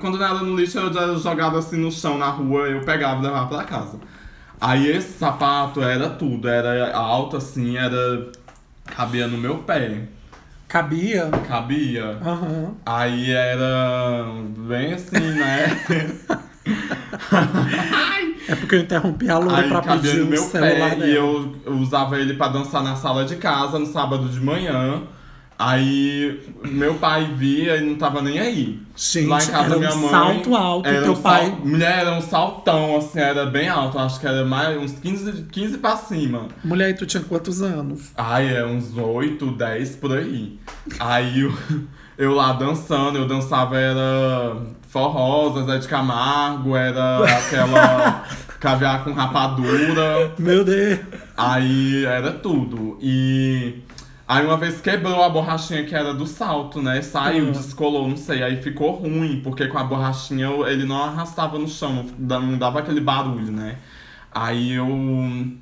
Quando 0.00 0.18
não 0.18 0.26
era 0.26 0.40
no 0.40 0.56
lixo, 0.56 0.76
eu 0.78 0.92
já 0.92 1.14
jogava 1.14 1.60
assim 1.60 1.76
no 1.76 1.90
chão, 1.90 2.18
na 2.18 2.28
rua, 2.28 2.68
eu 2.68 2.80
pegava 2.82 3.20
e 3.20 3.22
levava 3.22 3.46
pra 3.46 3.64
casa. 3.64 3.98
Aí 4.60 4.88
esse 4.88 5.18
sapato 5.18 5.80
era 5.80 6.10
tudo, 6.10 6.48
era 6.48 6.94
alto 6.94 7.36
assim, 7.36 7.78
era... 7.78 8.28
cabia 8.84 9.26
no 9.26 9.38
meu 9.38 9.58
pé, 9.58 10.08
Cabia? 10.70 11.28
cabia. 11.48 12.18
Aham. 12.24 12.74
Aí 12.86 13.32
era 13.32 14.24
bem 14.56 14.94
assim, 14.94 15.18
né? 15.18 15.66
É 18.48 18.54
porque 18.56 18.74
eu 18.76 18.80
interrompi 18.80 19.30
a 19.30 19.36
Aí 19.38 19.68
pra 19.68 19.80
cabia 19.80 20.10
pedir 20.10 20.18
no 20.20 20.26
o 20.26 20.30
meu 20.30 20.42
celular 20.42 20.90
pé 20.90 20.96
dela. 20.96 21.06
e 21.06 21.14
eu, 21.14 21.54
eu 21.64 21.72
usava 21.74 22.18
ele 22.18 22.34
pra 22.34 22.48
dançar 22.48 22.82
na 22.82 22.96
sala 22.96 23.24
de 23.24 23.36
casa 23.36 23.78
no 23.78 23.86
sábado 23.86 24.28
de 24.28 24.40
manhã. 24.40 25.02
Aí 25.62 26.40
meu 26.64 26.94
pai 26.94 27.34
via 27.36 27.76
e 27.76 27.82
não 27.84 27.96
tava 27.96 28.22
nem 28.22 28.38
aí. 28.38 28.80
Gente, 28.96 29.26
Lá 29.28 29.42
em 29.42 29.46
casa 29.46 29.64
era 29.66 29.76
um 29.76 29.78
minha 29.78 29.94
mãe. 29.94 30.10
salto 30.10 30.56
alto, 30.56 30.88
era 30.88 31.02
teu 31.02 31.12
um 31.12 31.16
pai- 31.16 31.46
sal- 31.48 31.58
Mulher, 31.66 31.98
era 31.98 32.12
um 32.16 32.22
saltão, 32.22 32.96
assim, 32.96 33.18
era 33.20 33.44
bem 33.44 33.68
alto. 33.68 33.98
Acho 33.98 34.18
que 34.18 34.26
era 34.26 34.42
mais 34.44 34.78
uns 34.80 34.92
15, 34.92 35.42
15 35.52 35.76
pra 35.76 35.96
cima. 35.96 36.48
Mulher, 36.64 36.88
e 36.90 36.94
tu 36.94 37.04
tinha 37.04 37.22
quantos 37.22 37.60
anos? 37.60 38.10
Ai, 38.16 38.56
é 38.56 38.64
uns 38.64 38.96
8, 38.96 39.50
10 39.52 39.96
por 39.96 40.12
aí. 40.16 40.58
Aí 40.98 41.40
eu, 41.42 41.52
eu 42.16 42.32
lá 42.34 42.54
dançando, 42.54 43.18
eu 43.18 43.28
dançava 43.28 43.78
era 43.78 44.56
forró, 44.88 45.52
Zezé 45.58 45.78
de 45.78 45.88
Camargo, 45.88 46.74
era 46.74 47.18
aquela 47.38 48.24
caviar 48.58 49.04
com 49.04 49.12
rapadura. 49.12 50.32
Meu 50.38 50.64
Deus. 50.64 51.00
Aí 51.36 52.04
era 52.06 52.32
tudo. 52.32 52.98
E 53.00 53.74
aí 54.36 54.46
uma 54.46 54.56
vez 54.56 54.80
quebrou 54.80 55.22
a 55.22 55.28
borrachinha 55.28 55.84
que 55.84 55.94
era 55.94 56.14
do 56.14 56.26
salto, 56.26 56.80
né? 56.80 57.02
Saiu, 57.02 57.48
Hum. 57.48 57.52
descolou, 57.52 58.08
não 58.08 58.16
sei. 58.16 58.42
Aí 58.42 58.62
ficou 58.62 58.92
ruim, 58.92 59.40
porque 59.42 59.66
com 59.68 59.78
a 59.78 59.84
borrachinha 59.84 60.48
ele 60.68 60.84
não 60.84 61.02
arrastava 61.02 61.58
no 61.58 61.68
chão, 61.68 62.06
não 62.18 62.56
dava 62.58 62.78
aquele 62.80 63.00
barulho, 63.00 63.50
né? 63.52 63.76
Aí 64.32 64.74
eu, 64.74 64.86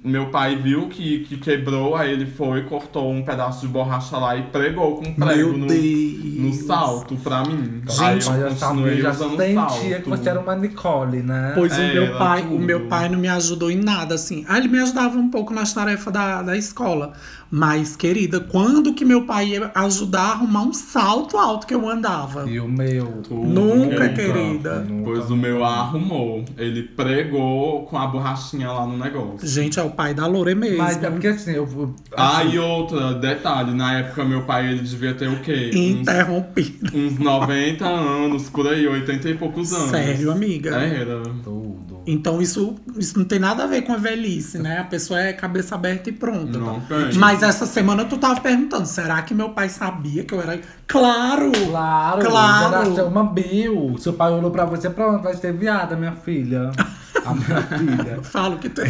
meu 0.04 0.26
pai 0.30 0.54
viu 0.56 0.88
que, 0.88 1.20
que 1.20 1.38
quebrou, 1.38 1.96
aí 1.96 2.12
ele 2.12 2.26
foi, 2.26 2.64
cortou 2.64 3.10
um 3.10 3.22
pedaço 3.22 3.62
de 3.66 3.72
borracha 3.72 4.18
lá 4.18 4.37
e 4.37 4.42
pregou 4.42 4.96
com 4.96 5.08
um 5.08 5.14
prego 5.14 5.52
Meu 5.52 5.58
no, 5.58 5.66
Deus. 5.66 6.34
no 6.37 6.52
salto 6.66 7.16
pra 7.16 7.42
mim. 7.44 7.80
Gente, 7.88 8.28
aí 8.30 8.40
eu 8.42 8.48
continuei 8.54 9.00
já 9.00 9.10
usando 9.10 9.37
sentia 9.38 9.54
salto. 9.54 10.02
que 10.02 10.08
você 10.10 10.28
era 10.28 10.40
uma 10.40 10.54
Nicole, 10.54 11.22
né? 11.22 11.52
Pois 11.54 11.72
o 11.72 11.80
É, 11.80 11.94
meu 11.94 12.02
era 12.04 12.18
pai, 12.18 12.40
o 12.42 12.48
tudo. 12.48 12.58
meu 12.58 12.80
pai 12.88 13.08
não 13.08 13.18
me 13.18 13.28
ajudou 13.28 13.70
em 13.70 13.76
nada, 13.82 14.14
assim. 14.16 14.44
Ah, 14.46 14.58
ele 14.58 14.68
me 14.68 14.78
ajudava 14.80 15.16
um 15.16 15.30
pouco 15.30 15.54
nas 15.54 15.72
tarefas 15.72 16.12
da, 16.12 16.42
da 16.42 16.54
escola. 16.56 17.14
Mas, 17.50 17.96
querida, 17.96 18.40
quando 18.40 18.92
que 18.92 19.06
meu 19.06 19.25
pai 19.25 19.48
ia 19.48 19.70
ajudar 19.75 20.20
a 20.20 20.30
arrumar 20.32 20.60
um 20.64 20.72
salto 20.75 21.38
alto 21.38 21.66
que 21.66 21.75
eu 21.75 21.88
andava? 21.88 22.44
E 22.46 22.60
o 22.60 22.68
meu. 22.68 23.06
Tudo, 23.22 23.42
Nunca, 23.46 23.87
nunca. 23.94 24.08
querida. 24.10 24.80
Nunca. 24.80 25.04
Pois 25.10 25.30
o 25.30 25.37
meu 25.37 25.64
arrumou. 25.64 26.44
Ele 26.58 26.82
pregou 26.82 27.84
com 27.87 27.96
a 27.96 28.06
borrachinha 28.06 28.58
lá 28.67 28.87
no 28.87 28.97
negócio. 28.97 29.47
Gente, 29.47 29.79
é 29.79 29.83
o 29.83 29.91
pai 29.91 30.15
da 30.15 30.27
Lore 30.27 30.55
mesmo. 30.55 30.79
Mas 30.79 31.03
é 31.03 31.11
porque 31.11 31.29
assim, 31.29 31.53
eu 31.53 31.67
vou. 31.67 31.95
Ah, 32.17 32.38
assim, 32.41 32.50
e 32.53 32.59
outra, 32.59 33.15
detalhe, 33.15 33.73
na 33.75 33.99
época 33.99 34.25
meu 34.25 34.43
pai 34.43 34.71
ele 34.71 34.81
devia 34.83 35.15
ter 35.15 35.29
o 35.29 35.41
quê? 35.41 35.71
Uns, 35.75 36.00
Interrompido. 36.00 36.97
uns 36.97 37.19
90 37.19 37.87
anos, 37.87 38.49
por 38.50 38.67
aí, 38.67 38.87
80 38.87 39.29
e 39.29 39.35
poucos 39.37 39.73
anos. 39.73 39.91
Sério, 39.91 40.31
amiga? 40.31 40.71
Era. 40.77 41.23
Tudo. 41.45 41.99
Então 42.07 42.41
isso, 42.41 42.77
isso 42.97 43.19
não 43.19 43.27
tem 43.27 43.38
nada 43.38 43.65
a 43.65 43.67
ver 43.67 43.83
com 43.83 43.93
a 43.93 43.97
velhice, 43.99 44.59
né? 44.59 44.79
A 44.79 44.85
pessoa 44.85 45.21
é 45.21 45.33
cabeça 45.35 45.75
aberta 45.75 46.09
e 46.09 46.12
pronta. 46.12 46.59
Não 46.59 46.81
tem. 46.81 47.12
Mas 47.19 47.43
essa 47.43 47.67
semana 47.67 48.05
tu 48.07 48.17
tava 48.17 48.41
perguntando, 48.41 48.87
será 48.87 49.21
que 49.23 49.35
meu 49.35 49.50
pai 49.50 49.69
sabia 49.69 50.25
que 50.25 50.33
eu 50.33 50.41
era. 50.41 50.59
Claro! 50.87 51.53
Claro, 51.71 52.23
Claro. 52.25 53.07
uma 53.09 53.25
Bill. 53.25 53.97
Seu 53.99 54.15
pai 54.15 54.33
olhou 54.33 54.50
pra 54.50 54.65
você, 54.65 54.88
pronto, 54.88 55.23
vai 55.23 55.35
ser 55.37 55.53
viada, 55.53 55.97
minha 55.97 56.12
filha. 56.12 56.71
A 57.70 57.78
minha 57.78 57.97
filha. 57.97 58.12
Eu 58.16 58.23
falo 58.23 58.58
que 58.58 58.68
tu 58.68 58.80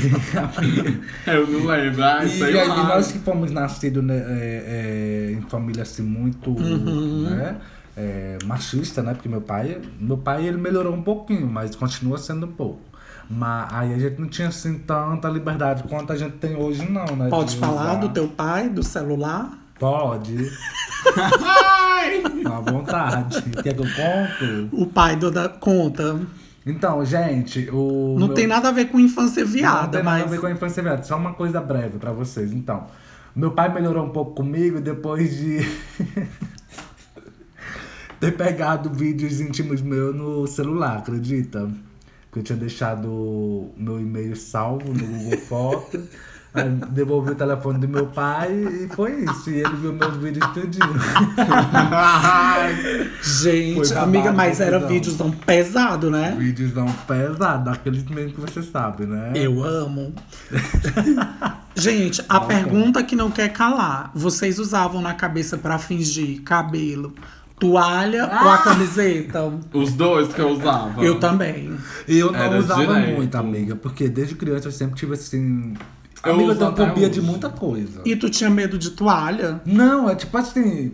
Eu 1.26 1.46
não 1.46 1.66
lembro, 1.66 2.04
ai, 2.04 2.26
E, 2.26 2.28
sei 2.30 2.58
aí, 2.60 2.68
lá. 2.68 2.84
nós 2.84 3.12
que 3.12 3.18
fomos 3.18 3.50
nascidos 3.50 4.02
né, 4.04 4.16
é, 4.16 5.28
é, 5.30 5.32
em 5.32 5.42
família 5.42 5.82
assim 5.82 6.02
muito 6.02 6.50
né, 6.50 7.56
é, 7.96 8.38
machista, 8.44 9.02
né? 9.02 9.14
Porque 9.14 9.28
meu 9.28 9.40
pai, 9.40 9.80
meu 10.00 10.16
pai 10.18 10.46
ele 10.46 10.56
melhorou 10.56 10.94
um 10.94 11.02
pouquinho, 11.02 11.46
mas 11.46 11.74
continua 11.74 12.18
sendo 12.18 12.46
um 12.46 12.52
pouco. 12.52 12.80
Mas 13.30 13.72
aí 13.72 13.94
a 13.94 13.98
gente 13.98 14.18
não 14.20 14.28
tinha 14.28 14.48
assim 14.48 14.78
tanta 14.78 15.28
liberdade 15.28 15.82
quanto 15.82 16.12
a 16.12 16.16
gente 16.16 16.36
tem 16.38 16.56
hoje, 16.56 16.88
não, 16.90 17.14
né? 17.14 17.28
Pode 17.28 17.50
de 17.52 17.56
falar 17.58 17.92
usar. 17.92 17.94
do 17.96 18.08
teu 18.08 18.28
pai, 18.28 18.68
do 18.70 18.82
celular? 18.82 19.50
Pode. 19.78 20.50
À 22.46 22.60
vontade. 22.60 23.42
Quer 23.62 23.74
que 23.74 23.80
eu 23.80 23.86
conto? 23.86 24.68
O 24.72 24.86
pai 24.86 25.14
do, 25.16 25.30
da 25.30 25.48
conta. 25.48 26.18
Então, 26.70 27.04
gente, 27.04 27.68
o. 27.72 28.16
Não 28.18 28.26
meu- 28.28 28.34
tem 28.34 28.46
nada 28.46 28.68
a 28.68 28.72
ver 28.72 28.86
com 28.90 29.00
infância 29.00 29.44
Não 29.44 29.50
viada, 29.50 29.88
tem 29.98 30.02
nada 30.02 30.18
mas. 30.18 30.22
a 30.26 30.26
ver 30.26 30.40
com 30.40 30.46
a 30.46 30.50
infância 30.50 30.82
viada. 30.82 31.02
Só 31.02 31.16
uma 31.16 31.32
coisa 31.32 31.60
breve 31.60 31.98
pra 31.98 32.12
vocês. 32.12 32.52
Então, 32.52 32.86
meu 33.34 33.50
pai 33.52 33.72
melhorou 33.72 34.04
um 34.04 34.10
pouco 34.10 34.32
comigo 34.34 34.80
depois 34.80 35.34
de 35.36 35.58
ter 38.20 38.36
pegado 38.36 38.90
vídeos 38.90 39.40
íntimos 39.40 39.80
meus 39.80 40.14
no 40.14 40.46
celular, 40.46 40.98
acredita? 40.98 41.70
Que 42.32 42.40
eu 42.40 42.42
tinha 42.42 42.58
deixado 42.58 43.70
meu 43.76 44.00
e-mail 44.00 44.36
salvo 44.36 44.92
no 44.92 45.04
Google 45.06 45.38
Fotos. 45.38 46.00
Aí 46.54 46.66
devolvi 46.90 47.32
o 47.32 47.34
telefone 47.34 47.78
do 47.78 47.86
meu 47.86 48.06
pai 48.06 48.50
e 48.50 48.88
foi 48.94 49.24
isso. 49.24 49.50
E 49.50 49.60
ele 49.60 49.76
viu 49.76 49.92
meus 49.92 50.16
vídeos 50.16 50.46
tudinho. 50.52 50.94
Gente, 53.22 53.94
amiga, 53.94 54.32
mas 54.32 54.60
era 54.60 54.80
tão 55.16 55.30
pesado, 55.30 56.10
né? 56.10 56.34
vídeos 56.38 56.74
não 56.74 56.90
pesados, 56.90 57.64
daqueles 57.64 58.04
mesmo 58.04 58.32
que 58.32 58.40
você 58.40 58.62
sabe, 58.62 59.06
né? 59.06 59.32
Eu 59.34 59.62
amo. 59.62 60.12
Gente, 61.76 62.24
a 62.28 62.40
pergunta 62.40 63.02
que 63.04 63.14
não 63.14 63.30
quer 63.30 63.52
calar. 63.52 64.10
Vocês 64.14 64.58
usavam 64.58 65.00
na 65.00 65.14
cabeça 65.14 65.56
pra 65.56 65.78
fingir 65.78 66.42
cabelo, 66.42 67.14
toalha 67.60 68.24
ou 68.42 68.48
a 68.48 68.58
camiseta? 68.58 69.52
Os 69.72 69.92
dois 69.92 70.32
que 70.32 70.40
eu 70.40 70.48
usava. 70.48 71.04
Eu 71.04 71.20
também. 71.20 71.76
E 72.08 72.18
eu 72.18 72.32
não 72.32 72.38
Era 72.38 72.58
usava 72.58 72.84
direto. 72.86 73.16
muito, 73.16 73.34
amiga, 73.36 73.76
porque 73.76 74.08
desde 74.08 74.34
criança 74.34 74.68
eu 74.68 74.72
sempre 74.72 74.96
tive 74.96 75.14
assim. 75.14 75.74
Eu 76.24 76.32
Amiga, 76.34 76.52
eu 76.52 76.56
tenho 76.72 76.88
fobia 76.88 77.08
de 77.10 77.20
muita 77.20 77.48
coisa. 77.48 78.00
E 78.04 78.16
tu 78.16 78.28
tinha 78.28 78.50
medo 78.50 78.76
de 78.78 78.90
toalha? 78.90 79.60
Não, 79.64 80.08
é 80.10 80.14
tipo 80.14 80.36
assim. 80.36 80.92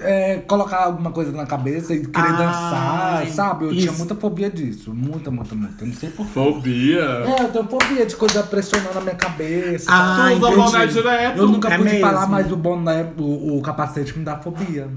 é, 0.00 0.38
colocar 0.38 0.84
alguma 0.84 1.10
coisa 1.12 1.30
na 1.32 1.46
cabeça 1.46 1.94
e 1.94 2.04
querer 2.06 2.26
Ai, 2.30 2.36
dançar, 2.36 3.26
sabe? 3.28 3.64
Eu 3.66 3.70
tinha 3.70 3.84
isso. 3.86 3.98
muita 3.98 4.14
fobia 4.16 4.50
disso. 4.50 4.92
Muita, 4.92 5.30
muita, 5.30 5.54
muita. 5.54 5.84
Eu 5.84 5.88
não 5.88 5.94
sei 5.94 6.10
porquê. 6.10 6.32
Fobia. 6.32 7.00
É, 7.00 7.42
eu 7.44 7.48
tenho 7.48 7.64
fobia 7.68 8.04
de 8.06 8.16
coisa 8.16 8.42
pressionando 8.42 8.98
a 8.98 9.00
minha 9.00 9.14
cabeça. 9.14 9.86
Ah, 9.88 10.28
tu 10.30 10.36
usa 10.46 10.56
boné 10.56 10.86
direto. 10.86 11.38
Eu 11.38 11.46
nunca 11.48 11.68
É 11.68 11.76
pude 11.78 11.90
mesmo? 11.90 12.00
falar, 12.06 12.26
mas 12.26 12.50
o 12.50 12.56
boné, 12.56 13.06
o, 13.18 13.58
o 13.58 13.62
capacete 13.62 14.18
me 14.18 14.24
dá 14.24 14.36
fobia. 14.36 14.88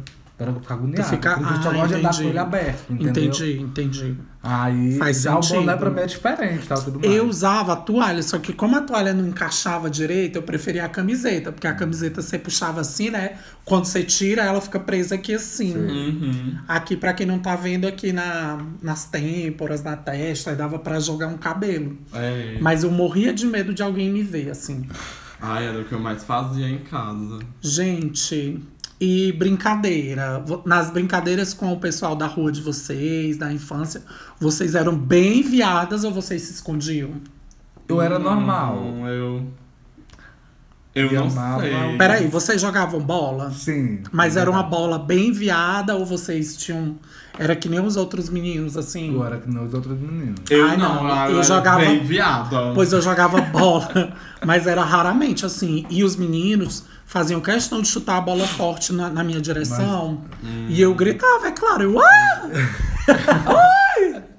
Para 0.44 0.52
eu 0.54 0.60
ficar 0.62 0.74
agoniado. 0.76 1.04
Tu 1.04 1.10
fica- 1.10 1.36
Por 1.36 1.42
isso 1.44 1.52
eu 1.68 1.72
Ah, 1.72 1.74
gosto 1.74 1.88
de 1.88 1.94
andar 1.96 2.10
com 2.10 2.16
entendi. 2.16 2.30
ele 2.30 2.40
aberto, 2.40 2.94
entendeu? 2.94 3.10
Entendi, 3.24 3.60
entendi. 3.62 4.18
Aí, 4.46 4.98
Faz 4.98 5.22
já 5.22 5.34
sentido. 5.36 5.56
o 5.58 5.60
boné 5.62 5.78
pra 5.78 5.90
mim 5.90 6.02
é 6.02 6.06
diferente, 6.06 6.68
tá? 6.68 6.76
Tudo 6.76 7.00
mais. 7.00 7.14
Eu 7.16 7.26
usava 7.30 7.74
a 7.74 7.76
toalha, 7.78 8.22
só 8.22 8.38
que 8.38 8.52
como 8.52 8.76
a 8.76 8.82
toalha 8.82 9.14
não 9.14 9.26
encaixava 9.28 9.90
direito, 9.90 10.36
eu 10.36 10.44
preferia 10.44 10.84
a 10.84 10.90
camiseta, 10.90 11.50
porque 11.52 11.66
a 11.66 11.74
camiseta 11.74 12.22
você 12.22 12.38
puxava 12.38 12.82
assim, 12.82 13.10
né? 13.10 13.38
Quando 13.64 13.86
você 13.86 14.04
tira, 14.04 14.42
ela 14.44 14.60
fica 14.60 14.80
presa 14.82 15.16
aqui 15.16 15.34
assim. 15.34 15.74
Uhum. 15.78 16.58
Aqui, 16.68 16.98
pra 16.98 17.14
quem 17.14 17.26
não 17.26 17.40
tá 17.40 17.56
vendo, 17.56 17.88
aqui 17.88 18.12
na, 18.12 18.58
nas 18.82 19.06
têmporas, 19.06 19.82
na 19.82 19.96
testa, 19.96 20.50
aí 20.50 20.58
dava 20.58 20.78
pra 20.78 21.00
jogar 21.00 21.28
um 21.28 21.38
cabelo. 21.38 21.98
É. 22.14 22.58
Mas 22.60 22.84
eu 22.84 22.92
morria 22.92 23.34
de 23.34 23.46
medo 23.46 23.74
de 23.74 23.82
alguém 23.82 24.12
me 24.12 24.24
ver, 24.24 24.50
assim. 24.50 24.86
Ai, 25.40 25.68
era 25.68 25.80
o 25.80 25.86
que 25.86 25.92
eu 25.94 26.00
mais 26.00 26.24
fazia 26.24 26.68
em 26.70 26.80
casa. 26.80 27.40
Gente, 27.62 28.60
e 29.04 29.32
brincadeira. 29.34 30.44
Nas 30.66 30.90
brincadeiras 30.90 31.54
com 31.54 31.74
o 31.74 31.80
pessoal 31.80 32.16
da 32.16 32.26
rua 32.26 32.52
de 32.52 32.62
vocês, 32.62 33.38
da 33.38 33.52
infância, 33.52 34.02
vocês 34.40 34.76
eram 34.76 34.96
bem 34.98 35.42
viadas 35.42 36.04
ou 36.04 36.12
vocês 36.12 36.42
se 36.44 36.54
escondiam? 36.54 37.12
Eu 37.88 38.02
era 38.02 38.18
Hum, 38.18 38.24
normal. 38.24 38.78
Eu. 39.08 39.48
Eu 40.96 41.08
E 41.12 41.16
não 41.16 41.24
amava 41.26 41.62
sei. 41.64 41.98
Peraí, 41.98 42.28
vocês 42.28 42.62
jogavam 42.62 43.00
bola? 43.02 43.52
Sim. 43.52 44.04
Mas 44.12 44.38
era 44.38 44.50
uma 44.50 44.62
bola 44.62 45.00
bem 45.00 45.32
viada 45.32 45.96
ou 45.96 46.06
vocês 46.06 46.56
tinham. 46.56 46.98
Era 47.38 47.56
que 47.56 47.68
nem 47.68 47.80
os 47.80 47.98
outros 47.98 48.30
meninos, 48.30 48.78
assim? 48.78 49.12
Eu 49.12 49.26
era 49.26 49.40
que 49.40 49.50
nem 49.50 49.66
os 49.66 49.74
outros 49.74 50.00
meninos. 50.00 50.40
Eu 50.52 50.66
Ai, 50.68 50.78
não, 50.78 51.04
não, 51.04 51.26
eu 51.30 51.36
era 51.38 51.44
jogava- 51.44 51.80
bem 51.80 52.04
viada. 52.06 52.74
Pois 52.76 52.94
eu 52.94 53.02
jogava 53.02 53.42
bola, 53.42 54.14
mas 54.46 54.68
era 54.68 54.84
raramente 54.84 55.44
assim. 55.44 55.84
E 55.90 56.04
os 56.04 56.16
meninos 56.16 56.86
faziam 57.13 57.39
questão 57.39 57.79
de 57.79 57.88
chutar 57.88 58.17
a 58.17 58.22
bola 58.22 58.48
forte 58.58 58.91
na, 58.91 59.08
na 59.08 59.24
minha 59.24 59.39
direção. 59.39 60.22
E 60.67 60.82
eu 60.82 60.96
gritava, 60.96 61.48
é 61.48 61.51
claro, 61.51 61.84
eu. 61.84 62.00
Ah! 62.00 62.50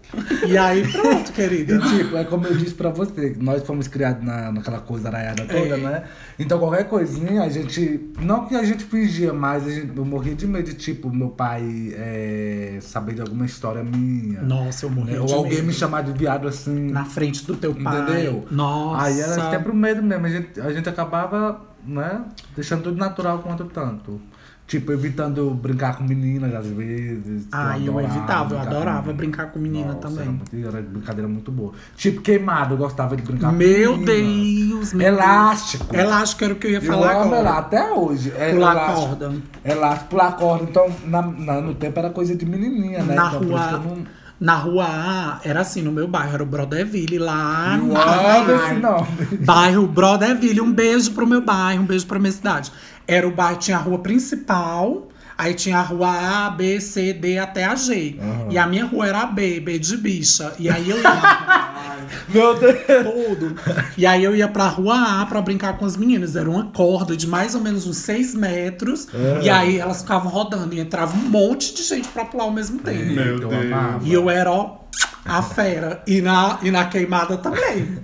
E 0.47 0.57
aí, 0.57 0.87
pronto, 0.93 1.33
querida. 1.33 1.75
E 1.75 1.81
tipo, 1.81 2.17
é 2.17 2.23
como 2.23 2.47
eu 2.47 2.57
disse 2.57 2.75
pra 2.75 2.89
você, 2.89 3.35
nós 3.41 3.65
fomos 3.65 3.89
criados 3.89 4.25
na, 4.25 4.53
naquela 4.53 4.79
coisa 4.79 5.09
araiada 5.09 5.45
toda, 5.45 5.75
É. 5.75 5.77
né? 5.77 6.05
Então 6.39 6.59
qualquer 6.59 6.85
coisinha, 6.89 7.43
a 7.43 7.49
gente. 7.49 8.13
Não 8.21 8.47
que 8.47 8.55
a 8.55 8.63
gente 8.63 8.85
fingia, 8.85 9.33
mas 9.33 9.67
a 9.67 9.71
gente, 9.71 9.97
eu 9.97 10.05
morria 10.05 10.35
de 10.37 10.47
medo 10.47 10.67
de, 10.67 10.75
tipo, 10.75 11.11
meu 11.11 11.31
pai 11.31 11.65
é, 11.97 12.79
saber 12.81 13.15
de 13.15 13.23
alguma 13.23 13.45
história 13.45 13.83
minha. 13.83 14.41
Nossa, 14.43 14.87
eu 14.87 14.91
morri 14.91 15.15
né? 15.15 15.21
Ou 15.21 15.35
alguém 15.35 15.55
medo. 15.57 15.67
me 15.67 15.73
chamar 15.73 16.03
de 16.03 16.13
viado 16.13 16.47
assim. 16.47 16.93
Na 16.93 17.05
frente 17.05 17.45
do 17.45 17.57
teu 17.57 17.75
pai. 17.75 18.03
Entendeu? 18.03 18.47
Nossa. 18.53 19.07
Aí 19.07 19.21
era 19.21 19.51
sempre 19.51 19.73
o 19.73 19.75
medo 19.75 20.01
mesmo. 20.01 20.27
A 20.27 20.31
gente, 20.31 20.61
a 20.61 20.73
gente 20.73 20.89
acabava, 20.89 21.61
né? 21.87 22.23
Deixando 22.57 22.83
tudo 22.85 22.97
natural 22.99 23.39
quanto 23.41 23.65
tanto. 23.67 24.21
Tipo, 24.67 24.93
evitando 24.93 25.51
brincar 25.51 25.99
com 25.99 26.05
meninas 26.05 26.55
às 26.55 26.67
vezes. 26.67 27.47
Ah, 27.53 27.79
eu 27.79 27.99
adorava 27.99 28.17
evitava, 28.17 28.55
eu 28.55 28.59
adorava 28.61 29.13
brincar 29.13 29.53
com 29.53 29.59
menina 29.59 29.89
Nossa, 29.93 29.99
também. 30.09 30.41
Era, 30.55 30.79
era 30.79 30.83
brincadeira 30.83 31.29
muito 31.29 31.53
boa. 31.53 31.75
Tipo, 31.95 32.23
queimado, 32.23 32.73
eu 32.73 32.79
gostava 32.79 33.15
de 33.15 33.23
brincar 33.23 33.53
Meu 33.53 33.93
com 33.93 33.99
menina. 33.99 34.71
Deus, 34.75 34.95
meu 34.95 35.07
Elástico. 35.07 35.85
Deus. 35.93 36.03
Elástico 36.05 36.45
era 36.45 36.55
o 36.55 36.57
que 36.57 36.67
eu 36.67 36.71
ia 36.71 36.79
Eu 36.79 36.83
falar 36.83 37.13
amo 37.13 37.25
agora. 37.35 37.43
lá, 37.43 37.59
até 37.59 37.93
hoje. 37.93 38.33
É 38.39 38.53
Pular 38.55 38.73
elástico. 38.73 39.07
corda. 39.09 39.33
Elástico, 39.63 40.09
pular 40.11 40.33
corda. 40.37 40.65
Então, 40.65 40.87
na, 41.05 41.21
na- 41.21 41.61
no 41.61 41.75
tempo 41.75 41.99
era 41.99 42.09
coisa 42.09 42.35
de 42.35 42.47
menininha, 42.47 43.03
né? 43.03 43.15
Na 43.15 43.27
então, 43.29 43.41
por 43.41 43.51
isso 43.59 43.69
que 43.69 43.75
eu 43.75 43.79
rua, 43.81 43.97
não... 43.97 44.07
na 44.41 44.55
rua 44.57 44.87
A, 44.89 45.41
era 45.45 45.61
assim, 45.61 45.81
no 45.83 45.93
meu 45.93 46.07
bairro, 46.09 46.35
era 46.35 46.43
o 46.43 46.47
Broderville, 46.47 47.19
lá. 47.19 47.77
Na- 47.77 48.37
amo 48.39 48.53
esse 48.53 48.75
nome. 48.75 49.07
Bairro 49.41 49.87
Broderville, 49.87 50.61
um 50.61 50.73
beijo 50.73 51.13
pro 51.13 51.27
meu 51.27 51.41
bairro, 51.41 51.83
um 51.83 51.87
beijo 51.87 52.07
pra 52.07 52.19
minha 52.19 52.33
cidade. 52.33 52.71
Era 53.07 53.27
o 53.27 53.31
bairro, 53.31 53.59
tinha 53.59 53.77
a 53.77 53.81
rua 53.81 53.99
principal, 53.99 55.09
aí 55.37 55.55
tinha 55.55 55.79
a 55.79 55.83
rua 55.83 56.47
A, 56.47 56.51
B, 56.51 56.81
C, 56.81 57.13
D 57.13 57.39
até 57.39 57.65
a 57.65 57.75
G. 57.75 58.17
Aham. 58.21 58.47
E 58.51 58.59
a 58.59 58.67
minha 58.67 58.85
rua 58.85 59.07
era 59.07 59.21
a 59.23 59.27
B, 59.27 59.61
B 59.61 59.79
de 59.79 59.97
bicha. 59.97 60.53
E 60.59 60.69
aí 60.71 60.89
eu 60.89 60.99
ia 60.99 61.75
Meu 62.29 62.55
Deus. 62.59 62.77
tudo. 62.87 63.57
E 63.97 64.05
aí 64.07 64.23
eu 64.23 64.35
ia 64.37 64.47
pra 64.49 64.67
rua 64.69 65.23
A 65.23 65.27
pra 65.27 65.41
brincar 65.41 65.77
com 65.79 65.85
as 65.85 65.97
meninas. 65.97 66.37
Era 66.37 66.49
uma 66.49 66.67
corda 66.67 67.17
de 67.17 67.27
mais 67.27 67.55
ou 67.55 67.61
menos 67.61 67.87
uns 67.87 67.97
6 67.99 68.35
metros. 68.35 69.09
E 69.43 69.49
aí 69.51 69.79
elas 69.79 70.03
ficavam 70.03 70.31
rodando 70.31 70.75
e 70.75 70.81
entrava 70.81 71.17
um 71.17 71.29
monte 71.29 71.75
de 71.75 71.83
gente 71.83 72.09
pra 72.09 72.25
pular 72.25 72.45
ao 72.45 72.51
mesmo 72.53 72.79
tempo. 72.81 73.13
Meu 73.13 73.41
eu 73.41 73.49
Deus. 73.49 73.73
amava. 73.73 74.01
E 74.05 74.13
eu 74.13 74.29
era, 74.31 74.51
ó, 74.51 74.81
a 75.25 75.43
fera. 75.43 76.03
E 76.07 76.21
na, 76.21 76.59
e 76.63 76.71
na 76.71 76.85
queimada 76.87 77.37
também. 77.39 77.99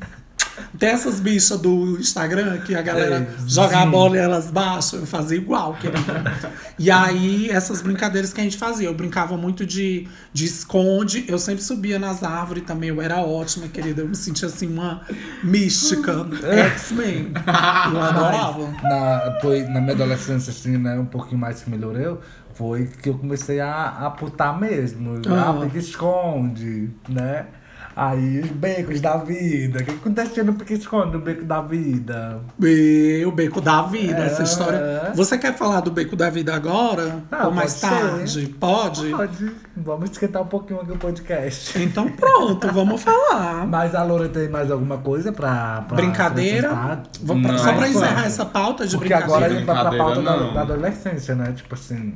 Tem 0.79 0.89
essas 0.91 1.21
bichas 1.21 1.59
do 1.61 1.99
Instagram 1.99 2.59
que 2.59 2.75
a 2.75 2.83
galera 2.83 3.17
É, 3.17 3.49
joga 3.49 3.79
a 3.79 3.87
bola 3.87 4.17
e 4.17 4.19
elas 4.19 4.51
baixam. 4.51 5.01
Eu 5.01 5.07
fazia 5.07 5.37
igual, 5.37 5.75
querida. 5.75 6.25
E 6.79 6.91
aí, 6.91 7.51
essas 7.51 7.83
brincadeiras 7.83 8.33
que 8.33 8.41
a 8.41 8.45
gente 8.45 8.57
fazia. 8.57 8.89
Eu 8.89 8.95
brincava 8.95 9.37
muito 9.37 9.67
de, 9.67 10.09
de 10.33 10.45
esconde. 10.45 11.25
Eu 11.29 11.39
sempre 11.39 11.63
subia 11.63 11.99
nas 11.99 12.23
árvores 12.23 12.65
também. 12.65 12.89
Eu 12.91 13.01
era 13.01 13.19
ótima, 13.19 13.69
querida. 13.69 14.03
Eu 14.03 14.09
me 14.09 14.17
sentia 14.17 14.49
assim, 14.49 14.67
uma 14.67 15.03
mística. 15.43 16.27
X-Men. 16.75 17.33
Eu 17.93 18.01
adorava. 18.01 18.69
na, 18.83 19.39
foi 19.41 19.63
na 19.63 19.81
minha 19.81 19.93
adolescência, 19.93 20.51
assim, 20.51 20.77
né, 20.77 20.99
um 20.99 21.07
pouquinho 21.07 21.39
mais 21.39 21.63
que 21.63 21.71
melhorou, 21.71 22.21
foi 22.55 22.87
que 22.87 23.09
eu 23.09 23.15
comecei 23.15 23.61
a, 23.61 24.07
a 24.07 24.11
putar 24.11 24.59
mesmo. 24.59 25.21
Ah. 25.29 25.61
Pique 25.65 25.79
esconde, 25.79 26.91
né? 27.09 27.47
Aí 27.97 28.41
os 28.41 28.49
becos 28.51 29.01
da 29.01 29.17
vida. 29.17 29.81
O 29.81 29.85
que 29.85 29.91
acontecia 29.91 30.45
no 30.45 30.55
pique 30.55 30.75
esconde, 30.75 31.13
no 31.13 31.19
beco 31.21 31.45
da 31.45 31.61
vida? 31.61 32.41
E 32.63 33.23
o 33.27 33.33
Beco 33.33 33.61
da 33.61 33.83
Vida, 33.83 34.23
É. 34.23 34.27
essa 34.27 34.43
história. 34.45 35.13
Você 35.15 35.37
quer 35.37 35.57
falar 35.57 35.81
do 35.81 35.91
Beco 35.91 36.15
da 36.17 36.31
Vida 36.31 36.55
agora? 36.55 37.19
Ah, 37.31 37.47
ou 37.49 37.53
mais 37.53 37.75
pode 37.75 37.95
ser. 37.95 38.01
tarde? 38.01 38.47
Pode? 38.61 39.11
Pode. 39.11 39.53
Vamos 39.77 40.11
esquentar 40.11 40.41
um 40.43 40.47
pouquinho 40.47 40.81
aqui 40.81 40.93
o 40.93 40.97
podcast. 40.97 41.83
Então 41.83 42.09
pronto, 42.11 42.69
vamos 42.73 43.03
falar. 43.03 43.67
Mas 43.69 43.95
a 43.95 44.03
Loura 44.05 44.29
tem 44.29 44.49
mais 44.49 44.71
alguma 44.71 44.99
coisa 44.99 45.33
pra. 45.33 45.83
pra 45.89 45.97
Brincadeira. 45.97 47.03
Vamos 47.23 47.43
pra- 47.43 47.53
Não, 47.53 47.59
só 47.59 47.73
pra 47.75 47.89
encerrar 47.89 48.25
essa 48.27 48.47
pauta 48.47 48.87
de 48.87 48.97
Porque 48.97 49.13
agora 49.13 49.47
a 49.47 49.49
brincadeira. 49.49 49.59
gente 49.59 49.67
vai 49.67 49.81
pra 49.97 50.05
pauta 50.05 50.21
Brincadeira, 50.21 50.47
da, 50.47 50.53
da 50.55 50.61
adolescência, 50.75 51.35
né? 51.35 51.53
Tipo 51.57 51.75
assim. 51.75 52.15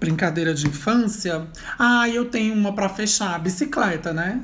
Brincadeira 0.00 0.52
de 0.54 0.66
infância. 0.66 1.46
Ah, 1.78 2.08
eu 2.08 2.24
tenho 2.26 2.54
uma 2.54 2.72
pra 2.74 2.88
fechar. 2.88 3.38
Bicicleta, 3.40 4.12
né? 4.12 4.40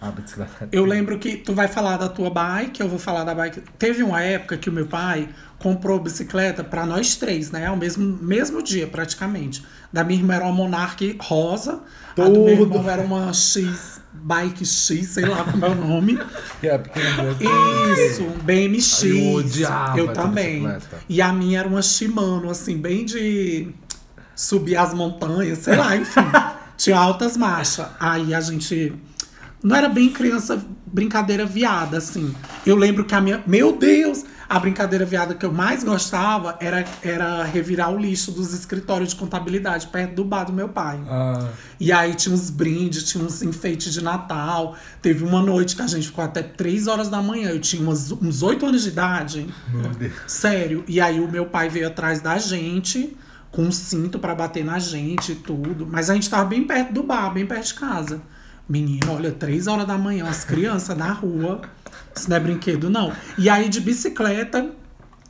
A 0.00 0.10
bicicleta. 0.10 0.68
Eu 0.72 0.84
lembro 0.86 1.18
que 1.18 1.36
tu 1.36 1.52
vai 1.52 1.68
falar 1.68 1.98
da 1.98 2.08
tua 2.08 2.30
bike, 2.30 2.80
eu 2.80 2.88
vou 2.88 2.98
falar 2.98 3.22
da 3.22 3.34
bike. 3.34 3.62
Teve 3.78 4.02
uma 4.02 4.22
época 4.22 4.56
que 4.56 4.70
o 4.70 4.72
meu 4.72 4.86
pai 4.86 5.28
comprou 5.58 6.00
bicicleta 6.00 6.64
pra 6.64 6.86
nós 6.86 7.16
três, 7.16 7.50
né? 7.50 7.66
Ao 7.66 7.76
mesmo, 7.76 8.18
mesmo 8.22 8.62
dia, 8.62 8.86
praticamente. 8.86 9.62
Da 9.92 10.02
minha 10.02 10.18
irmã 10.18 10.34
era 10.34 10.44
uma 10.44 10.54
Monarch 10.54 11.18
rosa. 11.20 11.80
A 12.16 12.22
do 12.24 12.30
meu 12.44 12.56
Tudo. 12.56 12.76
irmão 12.76 12.90
era 12.90 13.02
uma 13.02 13.32
X, 13.34 14.00
bike 14.12 14.64
X, 14.64 15.06
sei 15.08 15.26
lá 15.26 15.44
como 15.44 15.64
é 15.66 15.68
o 15.68 15.74
nome. 15.74 16.18
É 16.62 16.78
pequena. 16.78 17.36
Isso, 17.94 18.24
BMX. 18.42 19.02
Eu 19.04 19.32
odiava 19.34 19.98
Eu 19.98 20.12
também. 20.12 20.60
bicicleta. 20.62 20.98
E 21.08 21.20
a 21.20 21.30
minha 21.32 21.58
era 21.60 21.68
uma 21.68 21.82
Shimano, 21.82 22.48
assim, 22.50 22.78
bem 22.78 23.04
de 23.04 23.68
subir 24.34 24.76
as 24.76 24.94
montanhas, 24.94 25.58
sei 25.58 25.76
lá, 25.76 25.94
enfim. 25.94 26.20
Tinha 26.78 26.98
altas 26.98 27.36
marchas. 27.36 27.86
Aí 28.00 28.32
a 28.34 28.40
gente. 28.40 28.94
Não 29.62 29.76
era 29.76 29.88
bem 29.88 30.10
criança, 30.10 30.64
brincadeira 30.86 31.44
viada, 31.44 31.98
assim. 31.98 32.34
Eu 32.64 32.76
lembro 32.76 33.04
que 33.04 33.14
a 33.14 33.20
minha. 33.20 33.42
Meu 33.46 33.76
Deus! 33.76 34.24
A 34.48 34.58
brincadeira 34.58 35.04
viada 35.04 35.32
que 35.32 35.46
eu 35.46 35.52
mais 35.52 35.84
gostava 35.84 36.56
era, 36.58 36.84
era 37.04 37.44
revirar 37.44 37.92
o 37.94 37.96
lixo 37.96 38.32
dos 38.32 38.52
escritórios 38.52 39.10
de 39.10 39.14
contabilidade 39.16 39.86
perto 39.86 40.14
do 40.16 40.24
bar 40.24 40.42
do 40.42 40.52
meu 40.52 40.68
pai. 40.68 40.98
Ah, 41.08 41.50
E 41.78 41.92
aí 41.92 42.14
tinha 42.16 42.34
uns 42.34 42.50
brindes, 42.50 43.04
tinha 43.04 43.22
uns 43.22 43.42
enfeites 43.42 43.92
de 43.92 44.02
Natal. 44.02 44.74
Teve 45.00 45.22
uma 45.22 45.40
noite 45.40 45.76
que 45.76 45.82
a 45.82 45.86
gente 45.86 46.08
ficou 46.08 46.24
até 46.24 46.42
3 46.42 46.88
horas 46.88 47.08
da 47.08 47.22
manhã. 47.22 47.50
Eu 47.50 47.60
tinha 47.60 47.80
umas, 47.80 48.10
uns 48.10 48.42
8 48.42 48.66
anos 48.66 48.82
de 48.82 48.88
idade. 48.88 49.46
meu 49.72 49.90
Deus. 49.90 50.12
Sério. 50.26 50.82
E 50.88 51.00
aí 51.00 51.20
o 51.20 51.30
meu 51.30 51.46
pai 51.46 51.68
veio 51.68 51.86
atrás 51.86 52.20
da 52.20 52.36
gente 52.36 53.16
com 53.52 53.62
um 53.62 53.70
cinto 53.70 54.18
pra 54.18 54.34
bater 54.34 54.64
na 54.64 54.80
gente 54.80 55.30
e 55.30 55.34
tudo. 55.36 55.86
Mas 55.88 56.10
a 56.10 56.14
gente 56.14 56.28
tava 56.28 56.46
bem 56.46 56.64
perto 56.64 56.92
do 56.92 57.04
bar, 57.04 57.30
bem 57.32 57.46
perto 57.46 57.66
de 57.66 57.74
casa. 57.74 58.20
Menino, 58.70 59.14
olha, 59.14 59.32
3 59.32 59.66
horas 59.66 59.84
da 59.84 59.98
manhã, 59.98 60.26
as 60.28 60.44
crianças 60.44 60.96
na 60.96 61.12
rua. 61.12 61.60
Isso 62.14 62.30
não 62.30 62.36
é 62.36 62.40
brinquedo, 62.40 62.88
não. 62.88 63.12
E 63.36 63.50
aí 63.50 63.68
de 63.68 63.80
bicicleta, 63.80 64.70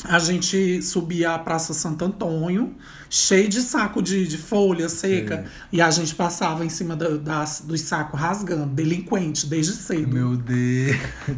a 0.04 0.18
gente 0.18 0.82
subia 0.82 1.34
a 1.34 1.38
Praça 1.38 1.72
Santo 1.72 2.04
Antônio, 2.04 2.74
cheio 3.08 3.48
de 3.48 3.62
saco 3.62 4.02
de, 4.02 4.26
de 4.26 4.36
folha 4.36 4.90
seca, 4.90 5.46
e 5.72 5.80
a 5.80 5.90
gente 5.90 6.14
passava 6.14 6.66
em 6.66 6.68
cima 6.68 6.94
do, 6.94 7.18
das, 7.18 7.62
dos 7.66 7.80
sacos 7.80 8.20
rasgando, 8.20 8.74
delinquente, 8.74 9.46
desde 9.46 9.72
cedo. 9.72 10.12
Meu 10.12 10.36
Deus. 10.36 10.96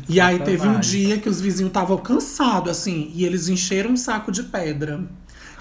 E 0.09 0.21
aí 0.21 0.41
teve 0.41 0.67
um 0.67 0.81
dia 0.81 1.19
que 1.19 1.29
os 1.29 1.41
vizinhos 1.41 1.71
estavam 1.71 1.99
cansados, 1.99 2.71
assim, 2.71 3.13
e 3.15 3.25
eles 3.25 3.49
encheram 3.49 3.93
um 3.93 3.97
saco 3.97 4.33
de 4.33 4.43
pedra. 4.43 5.09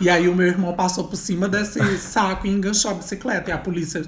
E 0.02 0.10
aí 0.10 0.28
o 0.28 0.36
meu 0.36 0.48
irmão 0.48 0.74
passou 0.74 1.04
por 1.04 1.16
cima 1.16 1.48
desse 1.48 1.80
saco 2.00 2.48
e 2.48 2.50
enganchou 2.50 2.90
a 2.90 2.94
bicicleta. 2.96 3.52
E 3.52 3.54
a 3.54 3.58
polícia 3.58 4.02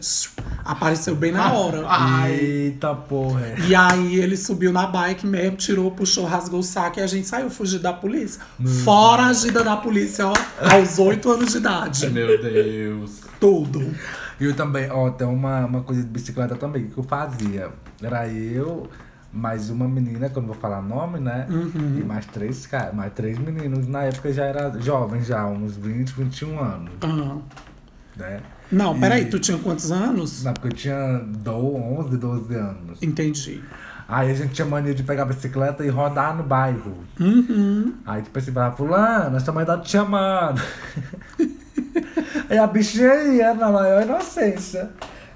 apareceu 0.65 1.15
bem 1.15 1.32
na 1.32 1.53
hora. 1.53 1.84
Ai. 1.88 2.34
Eita 2.34 2.95
porra. 2.95 3.53
E 3.67 3.75
aí 3.75 4.15
ele 4.15 4.36
subiu 4.36 4.73
na 4.73 4.88
bike 4.88 5.27
mesmo, 5.27 5.56
tirou, 5.58 5.91
puxou, 5.91 6.25
rasgou 6.25 6.62
o 6.62 6.63
saco 6.63 6.99
e 6.99 7.03
a 7.03 7.08
gente 7.08 7.27
saiu 7.27 7.49
fugindo 7.49 7.84
da 7.84 7.93
polícia. 7.93 8.41
Fora 8.84 9.27
a 9.27 9.34
gida 9.34 9.63
da 9.63 9.77
polícia, 9.77 10.27
ó, 10.27 10.34
aos 10.60 10.97
oito 10.97 11.29
anos 11.29 11.51
de 11.51 11.58
idade. 11.58 12.10
Meu 12.10 12.41
Deus. 12.41 13.21
Tudo. 13.39 13.93
Eu 14.39 14.56
também, 14.56 14.89
ó, 14.89 15.12
tem 15.12 15.27
uma, 15.27 15.65
uma 15.65 15.82
coisa 15.82 16.01
de 16.01 16.08
bicicleta 16.08 16.56
também 16.56 16.88
que 16.88 16.97
eu 16.97 17.03
fazia. 17.03 17.69
Era 18.01 18.27
eu, 18.27 18.89
mais 19.34 19.69
uma 19.69 19.88
menina, 19.88 20.30
que 20.30 20.38
eu 20.38 20.41
não 20.41 20.50
vou 20.50 20.58
falar 20.58 20.82
nome, 20.82 21.19
né? 21.19 21.48
Uhum. 21.50 21.98
E 22.00 22.04
mais 22.04 22.26
três 22.28 22.67
caras, 22.67 22.93
mais 22.93 23.12
três 23.13 23.38
meninos. 23.38 23.88
Na 23.88 24.04
época 24.04 24.32
já 24.32 24.46
era 24.46 24.72
jovem, 24.80 25.22
já, 25.24 25.46
uns 25.48 25.76
20, 25.76 26.12
21 26.12 26.60
anos, 26.60 26.93
Ah. 27.02 27.38
né? 28.15 28.39
Não, 28.72 29.00
peraí, 29.00 29.24
E- 29.24 29.26
tu 29.26 29.39
tinha 29.39 29.58
quantos 29.58 29.91
anos? 29.91 30.43
Na 30.43 30.52
época 30.52 30.67
eu 30.67 30.74
tinha 30.74 31.17
12, 31.28 31.76
11, 31.78 32.17
12 32.17 32.56
anos. 32.56 33.02
Entendi. 33.02 33.62
Aí 34.08 34.30
a 34.32 34.34
gente 34.36 34.54
tinha 34.54 34.65
mania 34.67 34.93
de 34.93 35.02
pegar 35.02 35.24
a 35.24 35.26
bicicleta 35.26 35.84
e 35.86 35.89
rodar 35.89 36.36
no 36.36 36.43
bairro. 36.43 36.98
Uhum. 37.19 37.93
Aí 38.06 38.22
tipo 38.22 38.38
assim, 38.38 38.52
falava, 38.52 38.76
fulano, 38.76 39.38
essa 39.38 39.52
mãe 39.52 39.65
tá 39.65 39.78
te 39.78 39.89
chamando. 39.89 40.62
Aí 42.50 42.58
a 42.60 42.67
bichinha 42.67 43.13
ia 43.34 43.54
na 43.54 43.72
maior 43.72 44.04
inocência. 44.04 44.91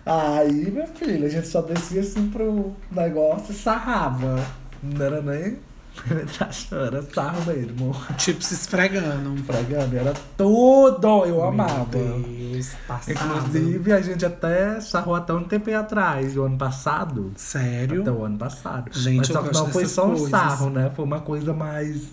Aí, 0.08 0.72
minha 0.72 0.88
filha, 0.88 1.28
a 1.28 1.30
gente 1.30 1.48
só 1.48 1.62
descia 1.62 2.02
assim 2.02 2.30
pro 2.30 2.74
negócio 2.92 3.52
e 3.52 3.56
sarrava. 3.56 4.44
Não 4.82 5.06
era 5.06 5.22
nem 5.22 5.58
penetração, 6.08 6.86
era 6.86 7.02
sarro 7.02 7.44
mesmo. 7.46 7.96
Tipo, 8.18 8.44
se 8.44 8.54
esfregando. 8.54 9.44
Fragando, 9.44 9.98
era 9.98 10.14
tudo, 10.38 11.26
eu 11.26 11.44
amava. 11.44 11.98
Meu 11.98 12.20
Deus. 12.22 12.72
Inclusive, 13.08 13.92
a 13.94 14.02
gente 14.02 14.26
até 14.26 14.80
sarrou 14.80 15.16
até 15.16 15.34
um 15.34 15.44
tempo 15.44 15.74
atrás, 15.76 16.38
o 16.38 16.44
ano 16.44 16.58
passado. 16.58 17.32
Sério? 17.36 18.02
Até 18.02 18.12
o 18.12 18.24
ano 18.24 18.38
passado. 18.38 18.92
Gente, 18.94 19.18
Mas 19.18 19.28
só 19.28 19.42
que 19.42 19.54
não 19.54 19.68
foi 19.68 19.86
só 19.86 20.06
um 20.06 20.12
coisas. 20.12 20.30
sarro, 20.30 20.70
né? 20.70 20.92
Foi 20.96 21.04
uma 21.06 21.20
coisa 21.20 21.54
mais 21.54 22.04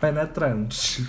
penetrante. 0.00 1.06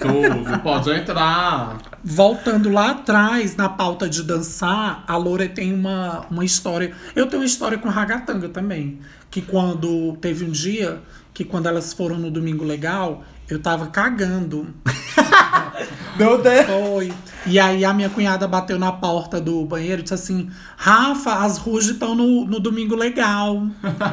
Tudo. 0.00 0.60
Pode 0.62 0.90
entrar. 0.90 1.78
Voltando 2.02 2.68
lá 2.70 2.90
atrás, 2.90 3.56
na 3.56 3.68
pauta 3.68 4.08
de 4.08 4.22
dançar, 4.22 5.04
a 5.06 5.16
Lore 5.16 5.48
tem 5.48 5.72
uma, 5.72 6.26
uma 6.30 6.44
história. 6.44 6.94
Eu 7.16 7.26
tenho 7.26 7.42
uma 7.42 7.46
história 7.46 7.78
com 7.78 7.88
ragatanga 7.88 8.48
também. 8.48 9.00
Que 9.30 9.40
quando 9.42 10.16
teve 10.20 10.44
um 10.44 10.50
dia 10.50 11.00
que 11.32 11.44
quando 11.44 11.66
elas 11.66 11.92
foram 11.92 12.16
no 12.16 12.30
Domingo 12.30 12.64
Legal, 12.64 13.24
eu 13.48 13.58
tava 13.60 13.86
cagando. 13.88 14.68
Meu 16.16 16.40
Deus! 16.40 16.66
Foi. 16.66 17.12
E 17.46 17.58
aí 17.58 17.84
a 17.84 17.92
minha 17.92 18.08
cunhada 18.08 18.48
bateu 18.48 18.78
na 18.78 18.90
porta 18.90 19.40
do 19.40 19.64
banheiro 19.66 20.00
e 20.00 20.02
disse 20.02 20.14
assim: 20.14 20.50
Rafa, 20.76 21.44
as 21.44 21.58
rujas 21.58 21.90
estão 21.90 22.14
no, 22.14 22.46
no 22.46 22.58
Domingo 22.58 22.94
Legal. 22.94 23.66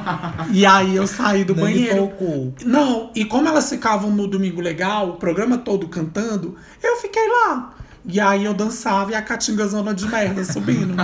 e 0.52 0.66
aí 0.66 0.96
eu 0.96 1.08
saí 1.08 1.46
do 1.46 1.56
Nem 1.56 1.64
banheiro. 1.64 2.14
Não, 2.66 3.10
e 3.16 3.24
como 3.24 3.48
elas 3.48 3.70
ficavam 3.70 4.12
no 4.12 4.28
Domingo 4.28 4.60
Legal, 4.60 5.12
o 5.12 5.14
programa 5.14 5.58
todo 5.58 5.88
cantando, 5.88 6.56
eu 6.84 6.98
fiquei 6.98 7.26
lá. 7.28 7.74
E 8.04 8.20
aí 8.20 8.46
eu 8.46 8.54
dançava 8.54 9.12
e 9.12 9.16
a 9.16 9.22
caatinga 9.22 9.68
zona 9.68 9.94
de 9.94 10.08
merda 10.08 10.44
subindo. 10.44 10.96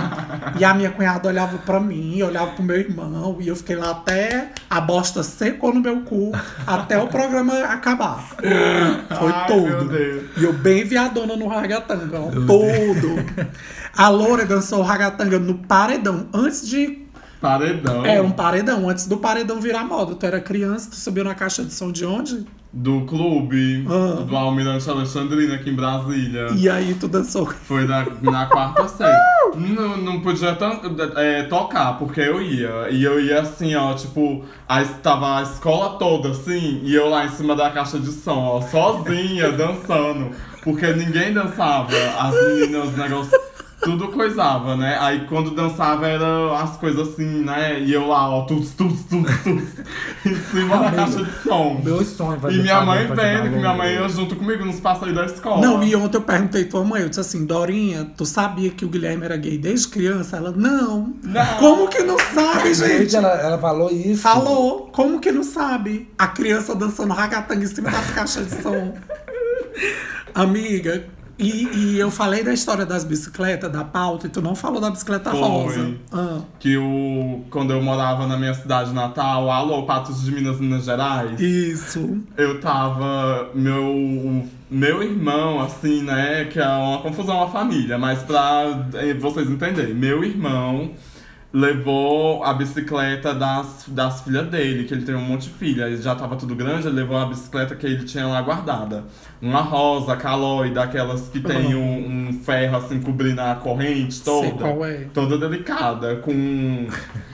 e 0.58 0.64
a 0.64 0.74
minha 0.74 0.90
cunhada 0.90 1.28
olhava 1.28 1.56
pra 1.58 1.78
mim, 1.78 2.20
olhava 2.22 2.52
pro 2.52 2.62
meu 2.62 2.76
irmão, 2.76 3.36
e 3.40 3.46
eu 3.48 3.54
fiquei 3.54 3.76
lá 3.76 3.90
até 3.90 4.50
a 4.68 4.80
bosta 4.80 5.22
secou 5.22 5.72
no 5.72 5.80
meu 5.80 6.00
cu, 6.00 6.32
até 6.66 6.98
o 6.98 7.06
programa 7.06 7.54
acabar. 7.64 8.28
Foi 8.28 9.32
Ai, 9.32 9.46
todo. 9.46 9.94
E 10.36 10.44
eu 10.44 10.52
bem 10.52 10.84
viadona 10.84 11.36
no 11.36 11.46
ragatanga, 11.46 12.18
ó, 12.20 12.30
todo. 12.30 13.24
A 13.96 14.08
Loura 14.08 14.44
dançou 14.44 14.80
o 14.80 14.82
ragatanga 14.82 15.38
no 15.38 15.54
paredão, 15.54 16.26
antes 16.32 16.66
de 16.68 17.06
Paredão. 17.40 18.04
é, 18.04 18.20
um 18.20 18.32
paredão. 18.32 18.88
Antes 18.88 19.06
do 19.06 19.18
paredão 19.18 19.60
virar 19.60 19.84
moda. 19.84 20.14
Tu 20.16 20.26
era 20.26 20.40
criança, 20.40 20.90
tu 20.90 20.96
subiu 20.96 21.22
na 21.22 21.34
caixa 21.36 21.62
de 21.62 21.72
som 21.72 21.92
de 21.92 22.04
onde? 22.04 22.44
Do 22.72 23.02
clube. 23.02 23.86
Ah. 23.88 24.22
Do 24.22 24.36
Almirante 24.36 24.88
Alexandrina 24.90 25.54
aqui 25.54 25.70
em 25.70 25.74
Brasília. 25.74 26.48
E 26.54 26.68
aí 26.68 26.94
tu 26.94 27.08
dançou. 27.08 27.46
Foi 27.46 27.86
na, 27.86 28.06
na 28.20 28.46
quarta 28.46 28.86
série. 28.88 29.16
Não, 29.56 29.96
não 29.96 30.20
podia 30.20 30.56
é, 31.16 31.42
tocar, 31.44 31.98
porque 31.98 32.20
eu 32.20 32.42
ia. 32.42 32.90
E 32.90 33.02
eu 33.02 33.18
ia 33.18 33.40
assim, 33.40 33.74
ó, 33.74 33.94
tipo, 33.94 34.44
aí 34.68 34.84
tava 35.02 35.38
a 35.38 35.42
escola 35.42 35.98
toda 35.98 36.30
assim, 36.30 36.80
e 36.84 36.94
eu 36.94 37.08
lá 37.08 37.24
em 37.24 37.30
cima 37.30 37.56
da 37.56 37.70
caixa 37.70 37.98
de 37.98 38.12
som, 38.12 38.38
ó, 38.38 38.60
sozinha, 38.60 39.50
dançando. 39.56 40.30
Porque 40.62 40.92
ninguém 40.92 41.32
dançava. 41.32 41.88
As 42.18 42.34
meninas, 42.34 42.88
os 42.88 42.96
negócios. 42.96 43.48
Tudo 43.80 44.08
coisava, 44.08 44.76
né? 44.76 44.98
Aí 45.00 45.24
quando 45.28 45.52
dançava 45.52 46.08
era 46.08 46.60
as 46.60 46.76
coisas 46.76 47.08
assim, 47.08 47.44
né? 47.44 47.78
E 47.78 47.92
eu 47.92 48.08
lá, 48.08 48.28
ó, 48.28 48.42
tuts, 48.42 48.72
tuts, 48.72 49.04
tuts, 49.04 49.42
tuts, 49.44 49.68
em 50.26 50.34
cima 50.34 50.78
da 50.78 50.90
caixa 50.90 51.22
de 51.24 51.32
som. 51.42 51.80
Meu 51.84 52.04
sonho 52.04 52.40
vai 52.40 52.54
E 52.54 52.58
minha 52.58 52.80
mãe 52.80 53.06
vendo 53.06 53.50
que 53.50 53.56
minha 53.56 53.74
mãe 53.74 53.94
ia 53.94 54.08
junto 54.08 54.34
comigo 54.34 54.64
nos 54.64 54.80
passeios 54.80 55.14
da 55.14 55.26
escola. 55.26 55.60
Não, 55.60 55.82
e 55.82 55.94
ontem 55.94 56.16
eu 56.16 56.22
perguntei 56.22 56.64
tua 56.64 56.82
mãe, 56.82 57.02
eu 57.02 57.08
disse 57.08 57.20
assim, 57.20 57.46
Dorinha, 57.46 58.10
tu 58.16 58.26
sabia 58.26 58.70
que 58.70 58.84
o 58.84 58.88
Guilherme 58.88 59.24
era 59.24 59.36
gay 59.36 59.56
desde 59.56 59.86
criança? 59.88 60.36
Ela, 60.36 60.50
não. 60.50 61.14
Não. 61.22 61.58
Como 61.58 61.88
que 61.88 62.02
não 62.02 62.18
sabe, 62.18 62.74
Gente, 62.74 62.98
gente? 62.98 63.16
ela, 63.16 63.30
ela 63.40 63.58
falou 63.58 63.90
isso. 63.92 64.22
Falou, 64.22 64.88
como 64.92 65.20
que 65.20 65.30
não 65.30 65.44
sabe? 65.44 66.08
A 66.18 66.26
criança 66.26 66.74
dançando 66.74 67.14
ragatanga 67.14 67.62
em 67.62 67.68
cima 67.68 67.90
das 67.90 68.10
caixas 68.10 68.48
de 68.48 68.60
som. 68.60 68.94
Amiga, 70.34 71.04
e, 71.38 71.68
e 71.76 71.98
eu 71.98 72.10
falei 72.10 72.42
da 72.42 72.52
história 72.52 72.84
das 72.84 73.04
bicicletas, 73.04 73.70
da 73.70 73.84
pauta, 73.84 74.26
e 74.26 74.30
tu 74.30 74.42
não 74.42 74.54
falou 74.54 74.80
da 74.80 74.90
bicicleta 74.90 75.30
Foi. 75.30 75.40
rosa. 75.40 75.94
Ah, 76.12 76.40
que 76.58 76.76
o 76.76 77.44
quando 77.50 77.72
eu 77.72 77.80
morava 77.80 78.26
na 78.26 78.36
minha 78.36 78.54
cidade 78.54 78.92
natal, 78.92 79.50
alô, 79.50 79.84
Patos 79.84 80.22
de 80.22 80.32
Minas, 80.32 80.58
Minas 80.58 80.84
Gerais, 80.84 81.40
isso. 81.40 82.18
eu 82.36 82.60
tava 82.60 83.50
meu 83.54 84.44
meu 84.70 85.02
irmão 85.02 85.60
assim, 85.60 86.02
né, 86.02 86.44
que 86.46 86.58
é 86.58 86.66
uma 86.66 86.98
confusão 86.98 87.42
a 87.42 87.48
família, 87.48 87.96
mas 87.96 88.18
pra 88.22 88.86
eh, 88.94 89.14
vocês 89.14 89.48
entenderem, 89.48 89.94
meu 89.94 90.24
irmão 90.24 90.90
levou 91.52 92.44
a 92.44 92.52
bicicleta 92.52 93.34
das, 93.34 93.84
das 93.88 94.20
filhas 94.20 94.46
dele, 94.48 94.84
que 94.84 94.92
ele 94.92 95.02
tem 95.04 95.14
um 95.14 95.20
monte 95.22 95.44
de 95.44 95.54
filha, 95.54 95.84
ele 95.86 96.00
já 96.00 96.14
tava 96.14 96.36
tudo 96.36 96.54
grande, 96.54 96.86
ele 96.86 96.96
levou 96.96 97.16
a 97.16 97.24
bicicleta 97.24 97.74
que 97.74 97.86
ele 97.86 98.04
tinha 98.04 98.26
lá 98.26 98.40
guardada. 98.42 99.04
Uma 99.40 99.60
rosa, 99.62 100.14
calói, 100.16 100.70
daquelas 100.70 101.28
que 101.28 101.40
tem 101.40 101.74
um, 101.74 102.28
um 102.28 102.32
ferro 102.44 102.76
assim 102.76 103.00
cobrindo 103.00 103.40
a 103.40 103.54
corrente 103.54 104.20
toda 104.20 104.46
Sei 104.46 104.56
qual 104.56 104.84
é. 104.84 105.06
toda 105.14 105.38
delicada, 105.38 106.16
com, 106.16 106.86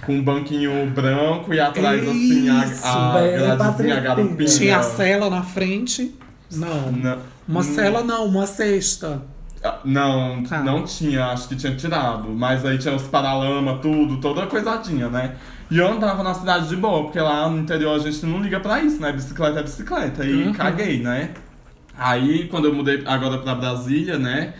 com 0.07 0.15
um 0.15 0.23
banquinho 0.23 0.87
branco 0.91 1.53
e 1.53 1.59
atrás 1.59 2.07
assim 2.09 2.49
a, 2.49 2.65
Isso, 2.67 2.87
a 2.87 3.13
bem 3.19 3.33
gradezinha 3.33 3.57
patricinha. 3.57 4.01
garupinha. 4.01 4.49
Tinha 4.49 4.79
a 4.79 4.83
cela 4.83 5.29
na 5.31 5.43
frente. 5.43 6.15
Não. 6.53 6.93
Não, 6.93 7.19
Uma 7.49 7.63
cela 7.65 8.05
não, 8.05 8.27
uma 8.27 8.47
cesta. 8.47 9.23
Ah, 9.65 9.79
não, 9.85 10.43
Tá. 10.43 10.63
não 10.63 10.85
tinha, 10.85 11.27
acho 11.27 11.49
que 11.49 11.57
tinha 11.57 11.75
tirado. 11.75 12.29
Mas 12.29 12.65
aí 12.65 12.79
tinha 12.79 12.95
os 12.95 13.03
paralama, 13.05 13.79
tudo, 13.79 14.19
toda 14.21 14.47
coisadinha, 14.47 15.09
né? 15.09 15.35
E 15.71 15.79
eu 15.79 15.89
andava 15.91 16.23
na 16.23 16.35
cidade 16.35 16.69
de 16.69 16.77
boa, 16.77 17.05
porque 17.05 17.19
lá 17.19 17.49
no 17.49 17.59
interior 17.59 17.95
a 17.97 17.99
gente 17.99 18.25
não 18.27 18.41
liga 18.43 18.61
pra 18.61 18.81
isso, 18.81 19.01
né? 19.01 19.11
Bicicleta 19.13 19.61
é 19.61 19.63
bicicleta. 19.63 20.25
E 20.25 20.45
Uhum. 20.45 20.53
caguei, 20.53 21.01
né? 21.03 21.31
Aí 21.97 22.47
quando 22.49 22.67
eu 22.67 22.75
mudei 22.75 23.03
agora 23.07 23.39
pra 23.39 23.55
Brasília, 23.55 24.19
né? 24.19 24.53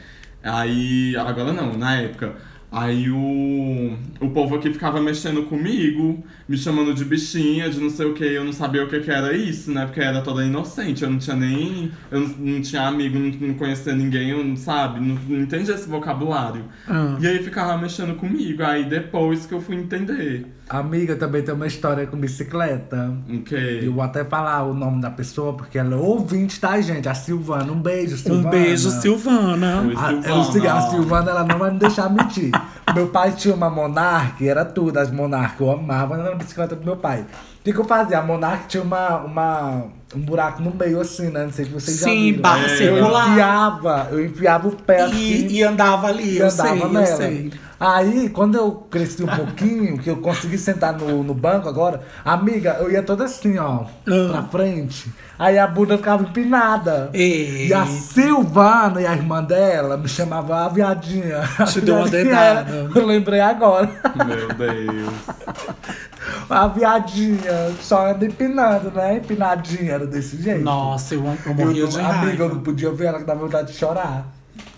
Aí. 0.43 1.17
Agora 1.17 1.53
não, 1.53 1.73
na 1.77 1.97
época. 1.97 2.35
Aí 2.75 3.09
o, 3.09 3.97
o 4.21 4.31
povo 4.31 4.57
aqui 4.57 4.69
ficava 4.73 5.01
mexendo 5.01 5.45
comigo, 5.45 6.25
me 6.49 6.57
chamando 6.57 6.93
de 6.93 7.05
bichinha, 7.05 7.71
de 7.71 7.79
não 7.79 7.89
sei 7.89 8.05
o 8.05 8.15
que, 8.15 8.25
eu 8.25 8.45
não 8.45 8.53
sabia 8.53 8.83
o 8.83 8.89
que, 8.89 8.99
que 8.99 9.13
era 9.13 9.33
isso, 9.33 9.71
né? 9.71 9.87
Porque 9.87 10.01
era 10.01 10.21
toda 10.23 10.45
inocente, 10.45 11.05
eu 11.05 11.11
não 11.11 11.19
tinha 11.19 11.37
nem. 11.37 11.93
Eu 12.11 12.19
não, 12.19 12.29
não 12.37 12.61
tinha 12.61 12.83
amigo, 12.83 13.17
não, 13.17 13.31
não 13.49 13.55
conhecia 13.55 13.95
ninguém, 13.95 14.31
eu 14.31 14.43
não 14.43 14.57
sabe, 14.57 14.99
não, 14.99 15.15
não 15.29 15.43
entendia 15.43 15.73
esse 15.73 15.89
vocabulário. 15.89 16.65
Ah. 16.89 17.17
E 17.21 17.29
aí 17.29 17.39
ficava 17.45 17.81
mexendo 17.81 18.17
comigo, 18.17 18.65
aí 18.65 18.85
depois 18.85 19.47
que 19.47 19.55
eu 19.55 19.61
fui 19.61 19.77
entender. 19.77 20.45
Amiga, 20.69 21.15
também 21.15 21.43
tem 21.43 21.55
uma 21.55 21.67
história 21.67 22.07
com 22.07 22.17
bicicleta. 22.17 23.13
O 23.29 23.43
que? 23.43 23.55
Eu 23.85 23.93
vou 23.93 24.03
até 24.03 24.25
falar 24.25 24.63
o 24.65 24.73
nome 24.73 25.01
da 25.01 25.11
pessoa, 25.11 25.53
porque 25.53 25.79
ela 25.79 25.93
é 25.95 25.97
ouvinte, 25.97 26.59
tá, 26.59 26.81
gente? 26.81 27.07
A 27.09 27.15
Silvana. 27.15 27.71
Um 27.71 27.81
beijo, 27.83 28.17
Silvana. 28.17 28.49
Um 28.49 28.51
beijo, 28.51 28.91
Silvana. 28.91 29.83
Oi. 29.87 29.95
A, 29.95 30.07
Silvana. 30.09 30.29
eu 30.29 30.45
segui- 30.45 30.67
a 30.69 30.81
Silvana, 30.81 31.31
ela 31.33 31.45
não 31.45 31.59
vai 31.59 31.71
me 31.71 31.79
deixar 31.79 32.09
mentir. 32.09 32.51
meu 32.95 33.09
pai 33.09 33.33
tinha 33.33 33.55
uma 33.55 33.69
Monark, 33.69 34.47
era 34.49 34.65
tudo, 34.65 34.99
as 34.99 35.11
Monark. 35.11 35.61
Eu 35.61 35.71
amava 35.71 36.15
andar 36.15 36.31
na 36.31 36.37
bicicleta 36.37 36.75
do 36.75 36.85
meu 36.85 36.97
pai. 36.97 37.21
O 37.61 37.65
que, 37.65 37.73
que 37.73 37.79
eu 37.79 37.85
fazia? 37.85 38.19
A 38.19 38.23
Monark 38.23 38.67
tinha 38.67 38.83
uma, 38.83 39.19
uma 39.19 39.85
um 40.15 40.21
buraco 40.21 40.63
no 40.63 40.73
meio 40.75 41.01
assim, 41.01 41.29
né? 41.31 41.45
Não 41.45 41.53
sei 41.53 41.65
se 41.65 41.71
vocês 41.71 41.99
já 42.01 42.05
Sim, 42.07 42.25
viram. 42.33 42.43
barra 42.43 42.67
É, 42.67 42.83
eu 42.89 42.99
enfiava, 42.99 44.09
eu 44.13 44.25
enfiava 44.25 44.69
o 44.69 44.73
pé 44.77 45.03
assim. 45.03 45.17
E, 45.17 45.53
e 45.59 45.63
andava 45.63 46.07
ali, 46.09 46.35
e 46.35 46.39
eu 46.39 46.47
andava 46.47 46.69
sei, 46.71 46.83
eu 46.83 46.89
nela. 46.93 47.07
sei. 47.07 47.53
Aí, 47.81 48.29
quando 48.31 48.55
eu 48.57 48.71
cresci 48.89 49.23
um 49.25 49.27
pouquinho, 49.27 49.99
que 49.99 50.09
eu 50.09 50.17
consegui 50.19 50.57
sentar 50.57 50.93
no, 50.97 51.23
no 51.23 51.35
banco 51.35 51.69
agora, 51.69 52.01
amiga, 52.25 52.77
eu 52.81 52.91
ia 52.91 53.03
toda 53.03 53.25
assim, 53.25 53.59
ó, 53.59 53.81
Ah. 54.07 54.29
pra 54.31 54.43
frente. 54.45 55.13
Aí 55.37 55.59
a 55.59 55.67
bunda 55.67 55.97
ficava 55.99 56.23
empinada. 56.23 57.11
E... 57.13 57.67
E 57.67 57.75
a 57.75 57.85
Silvana 57.85 59.03
e 59.03 59.07
a 59.07 59.13
irmã 59.13 59.43
dela 59.43 59.97
me 59.97 60.09
chamavam 60.09 60.57
a 60.57 60.69
viadinha. 60.69 61.41
Te 61.67 61.81
deu 61.81 61.97
uma 61.97 62.09
dedada. 62.09 62.89
Eu 62.95 63.05
lembrei 63.05 63.41
agora. 63.41 63.91
Meu 64.15 64.49
Deus. 64.55 65.13
A 66.49 66.67
viadinha 66.69 67.73
só 67.81 68.11
anda 68.11 68.25
empinando, 68.25 68.91
né? 68.91 69.17
Empinadinha, 69.17 69.99
era 70.05 70.11
desse 70.11 70.41
jeito. 70.43 70.63
Nossa, 70.63 71.15
eu, 71.15 71.25
eu 71.25 71.37
Eu 71.47 71.55
morria 71.55 71.83
não- 71.83 71.89
de 71.89 71.99
amiga, 71.99 72.13
raiva. 72.13 72.43
eu 72.45 72.49
não 72.49 72.61
podia 72.61 72.91
ver 72.93 73.07
ela 73.07 73.19
que 73.19 73.25
dava 73.25 73.41
vontade 73.41 73.73
de 73.73 73.79
chorar. 73.79 74.29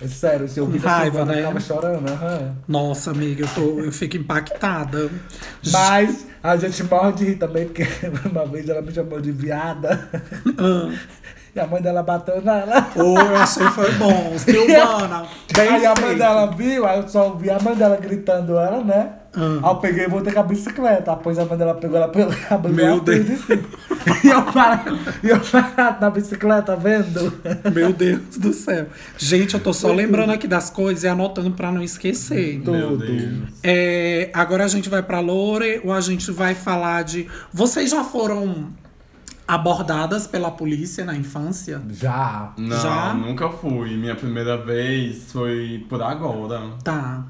É 0.00 0.06
sério, 0.08 0.48
se 0.48 0.58
eu 0.58 0.70
a 0.84 0.88
Raiva, 0.88 1.24
né? 1.24 1.40
eu 1.40 1.44
tava 1.46 1.60
chorando. 1.60 2.06
aham. 2.10 2.54
Nossa, 2.68 3.10
amiga, 3.10 3.44
eu, 3.44 3.48
tô, 3.54 3.80
eu 3.80 3.92
fico 3.92 4.16
impactada. 4.16 5.10
Mas 5.72 6.26
a 6.42 6.56
gente 6.56 6.82
morre 6.84 7.12
de 7.12 7.24
rir 7.24 7.36
também, 7.36 7.66
porque 7.66 7.86
uma 8.30 8.44
vez 8.46 8.68
ela 8.68 8.82
me 8.82 8.92
chamou 8.92 9.20
de 9.20 9.32
viada. 9.32 10.08
Ah. 10.58 10.94
E 11.54 11.60
a 11.60 11.66
mãe 11.66 11.80
dela 11.80 12.02
bateu 12.02 12.42
nela. 12.42 12.86
Oh, 12.96 13.18
eu 13.18 13.36
achei 13.36 13.66
foi 13.68 13.90
bom. 13.92 14.34
Silvana, 14.38 15.24
aí 15.58 15.86
a 15.86 15.94
mãe 15.98 16.16
dela 16.16 16.46
viu, 16.54 16.84
aí 16.86 16.98
eu 17.00 17.08
só 17.08 17.28
ouvi 17.28 17.48
a 17.48 17.58
mãe 17.58 17.74
dela 17.74 17.96
gritando 17.96 18.58
ela, 18.58 18.84
né? 18.84 19.10
Ah. 19.37 19.61
Aí 19.62 19.70
eu 19.70 19.77
peguei 19.77 20.05
e 20.05 20.09
voltei 20.09 20.33
com 20.33 20.40
a 20.40 20.42
bicicleta. 20.42 21.14
Depois 21.14 21.38
a 21.38 21.44
mãe 21.44 21.59
dela 21.59 21.75
pegou 21.75 21.96
ela 21.99 22.09
pelo 22.09 22.35
cabelo 22.35 22.75
Meu 22.75 23.05
e 23.07 23.33
assim. 23.33 23.64
E 24.25 24.29
eu 24.29 24.42
parado, 24.44 24.99
e 25.22 25.29
eu 25.29 25.40
parado 25.40 26.01
na 26.01 26.11
bicicleta 26.11 26.77
vendo. 26.77 27.33
Meu 27.75 27.92
Deus 27.92 28.38
do 28.38 28.53
céu. 28.53 28.87
Gente, 29.18 29.55
eu 29.55 29.61
tô 29.61 29.72
só 29.72 29.92
lembrando 29.92 30.31
aqui 30.31 30.46
das 30.49 30.70
coisas 30.70 31.05
e 31.05 31.09
anotando 31.09 31.51
pra 31.51 31.70
não 31.70 31.83
esquecer. 31.83 32.61
Meu 32.64 32.90
Tudo. 32.90 33.07
Deus. 33.07 33.49
É, 33.62 34.31
agora 34.33 34.64
a 34.64 34.68
gente 34.68 34.88
vai 34.88 35.03
pra 35.03 35.20
Lore 35.20 35.81
ou 35.85 35.92
a 35.92 36.01
gente 36.01 36.31
vai 36.31 36.55
falar 36.55 37.05
de. 37.05 37.27
Vocês 37.53 37.90
já 37.90 38.03
foram 38.05 38.68
abordadas 39.46 40.27
pela 40.27 40.51
polícia 40.51 41.05
na 41.05 41.14
infância? 41.16 41.81
Já. 41.90 42.53
Não, 42.57 42.81
Já? 42.81 43.14
nunca 43.14 43.49
fui. 43.49 43.96
Minha 43.96 44.14
primeira 44.14 44.57
vez 44.57 45.31
foi 45.33 45.85
por 45.88 46.03
agora. 46.03 46.62
Tá. 46.83 47.25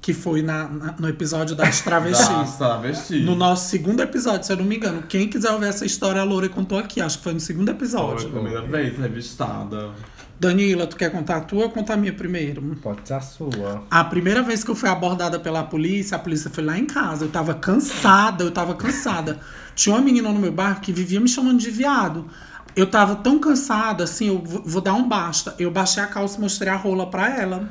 Que 0.00 0.14
foi 0.14 0.42
na, 0.42 0.68
na- 0.68 0.94
no 0.98 1.08
episódio 1.08 1.54
das 1.56 1.68
Das 1.68 1.80
travestis. 1.82 2.52
travestis. 2.56 3.24
No 3.24 3.34
nosso 3.34 3.68
segundo 3.68 4.00
episódio, 4.00 4.46
se 4.46 4.52
eu 4.52 4.56
não 4.56 4.64
me 4.64 4.76
engano. 4.76 5.02
Quem 5.08 5.28
quiser 5.28 5.50
ouvir 5.50 5.66
essa 5.66 5.84
história, 5.84 6.20
a 6.20 6.24
Lore 6.24 6.48
contou 6.48 6.78
aqui. 6.78 7.00
Acho 7.00 7.18
que 7.18 7.24
foi 7.24 7.34
no 7.34 7.40
segundo 7.40 7.66
Foi 7.66 7.74
a 7.74 7.76
episódio. 7.76 8.30
primeira 8.30 8.62
vez 8.62 8.96
revistada. 8.98 9.90
Danila, 10.40 10.86
tu 10.86 10.94
quer 10.96 11.10
contar 11.10 11.38
a 11.38 11.40
tua 11.40 11.64
ou 11.64 11.70
contar 11.70 11.94
a 11.94 11.96
minha 11.96 12.12
primeiro? 12.12 12.62
Pode 12.80 13.00
ser 13.04 13.14
a 13.14 13.20
sua. 13.20 13.82
A 13.90 14.04
primeira 14.04 14.40
vez 14.40 14.62
que 14.62 14.70
eu 14.70 14.74
fui 14.76 14.88
abordada 14.88 15.38
pela 15.40 15.64
polícia, 15.64 16.14
a 16.16 16.20
polícia 16.20 16.48
foi 16.48 16.62
lá 16.62 16.78
em 16.78 16.86
casa. 16.86 17.24
Eu 17.24 17.28
tava 17.28 17.54
cansada, 17.54 18.44
eu 18.44 18.50
tava 18.52 18.74
cansada. 18.76 19.40
Tinha 19.74 19.96
uma 19.96 20.00
menina 20.00 20.28
no 20.32 20.38
meu 20.38 20.52
bairro 20.52 20.80
que 20.80 20.92
vivia 20.92 21.18
me 21.20 21.28
chamando 21.28 21.58
de 21.58 21.70
viado. 21.70 22.28
Eu 22.76 22.86
tava 22.88 23.16
tão 23.16 23.40
cansada, 23.40 24.04
assim, 24.04 24.28
eu 24.28 24.38
vou 24.38 24.62
vou 24.64 24.80
dar 24.80 24.94
um 24.94 25.08
basta. 25.08 25.56
Eu 25.58 25.72
baixei 25.72 26.00
a 26.00 26.06
calça 26.06 26.38
e 26.38 26.40
mostrei 26.40 26.72
a 26.72 26.76
rola 26.76 27.10
pra 27.10 27.36
ela. 27.36 27.68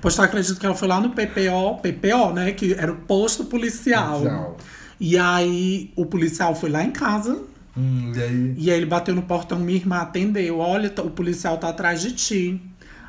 Pois 0.00 0.14
tu 0.14 0.22
acredita 0.22 0.58
que 0.58 0.66
ela 0.66 0.74
foi 0.74 0.88
lá 0.88 1.00
no 1.00 1.10
PPO, 1.10 1.80
PPO, 1.82 2.32
né? 2.34 2.52
Que 2.52 2.74
era 2.74 2.90
o 2.92 2.96
posto 2.96 3.44
policial. 3.44 4.56
E 5.00 5.16
aí 5.16 5.92
o 5.94 6.04
policial 6.06 6.54
foi 6.54 6.70
lá 6.70 6.82
em 6.82 6.90
casa, 6.90 7.38
Hum, 7.76 8.10
e 8.14 8.20
aí? 8.22 8.54
e 8.58 8.70
aí 8.72 8.76
ele 8.76 8.86
bateu 8.86 9.14
no 9.14 9.22
portão, 9.22 9.56
minha 9.60 9.78
irmã 9.78 9.98
atendeu. 9.98 10.58
Olha, 10.58 10.92
o 10.98 11.10
policial 11.10 11.56
tá 11.58 11.68
atrás 11.68 12.00
de 12.00 12.10
ti. 12.12 12.60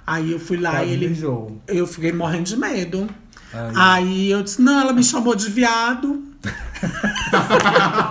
Aí 0.05 0.31
eu 0.31 0.39
fui 0.39 0.57
lá 0.57 0.71
Quase 0.71 0.89
e 0.89 0.93
ele. 0.93 1.07
mijou. 1.09 1.57
Eu 1.67 1.87
fiquei 1.87 2.11
morrendo 2.11 2.43
de 2.43 2.55
medo. 2.57 3.09
Aí. 3.51 3.71
Aí 3.75 4.31
eu 4.31 4.43
disse, 4.43 4.61
não, 4.61 4.79
ela 4.79 4.93
me 4.93 5.03
chamou 5.03 5.33
de 5.35 5.49
viado. 5.49 6.23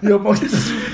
E 0.00 0.06
eu. 0.06 0.22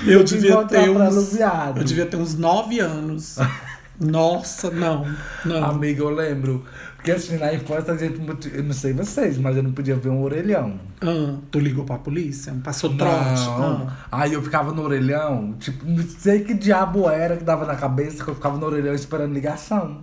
Eu 0.06 0.24
devia 0.24 0.64
ter 0.64 0.88
uns. 0.88 1.38
Eu 1.76 1.84
devia 1.84 2.06
ter 2.06 2.16
uns 2.16 2.34
nove 2.34 2.80
anos. 2.80 3.36
Nossa, 4.00 4.70
não. 4.70 5.06
Não. 5.44 5.64
Amiga, 5.64 6.02
eu 6.02 6.10
lembro. 6.10 6.64
Porque 6.96 7.12
assim, 7.12 7.36
na 7.36 7.52
infância 7.52 7.92
a 7.92 7.96
gente. 7.96 8.18
Eu 8.52 8.62
não 8.64 8.72
sei 8.72 8.92
vocês, 8.92 9.36
mas 9.38 9.56
eu 9.56 9.62
não 9.62 9.72
podia 9.72 9.94
ver 9.94 10.08
um 10.08 10.22
orelhão. 10.22 10.80
Ah, 11.02 11.36
tu 11.50 11.58
ligou 11.58 11.84
pra 11.84 11.98
polícia? 11.98 12.52
Passou 12.64 12.96
trote? 12.96 13.44
Não. 13.44 13.88
Ah. 13.88 14.20
Aí 14.22 14.32
eu 14.32 14.42
ficava 14.42 14.72
no 14.72 14.82
orelhão, 14.82 15.52
tipo, 15.60 15.84
não 15.86 16.02
sei 16.02 16.40
que 16.42 16.54
diabo 16.54 17.08
era 17.08 17.36
que 17.36 17.44
dava 17.44 17.66
na 17.66 17.76
cabeça 17.76 18.24
que 18.24 18.30
eu 18.30 18.34
ficava 18.34 18.56
no 18.56 18.64
orelhão 18.66 18.94
esperando 18.94 19.32
ligação. 19.34 19.98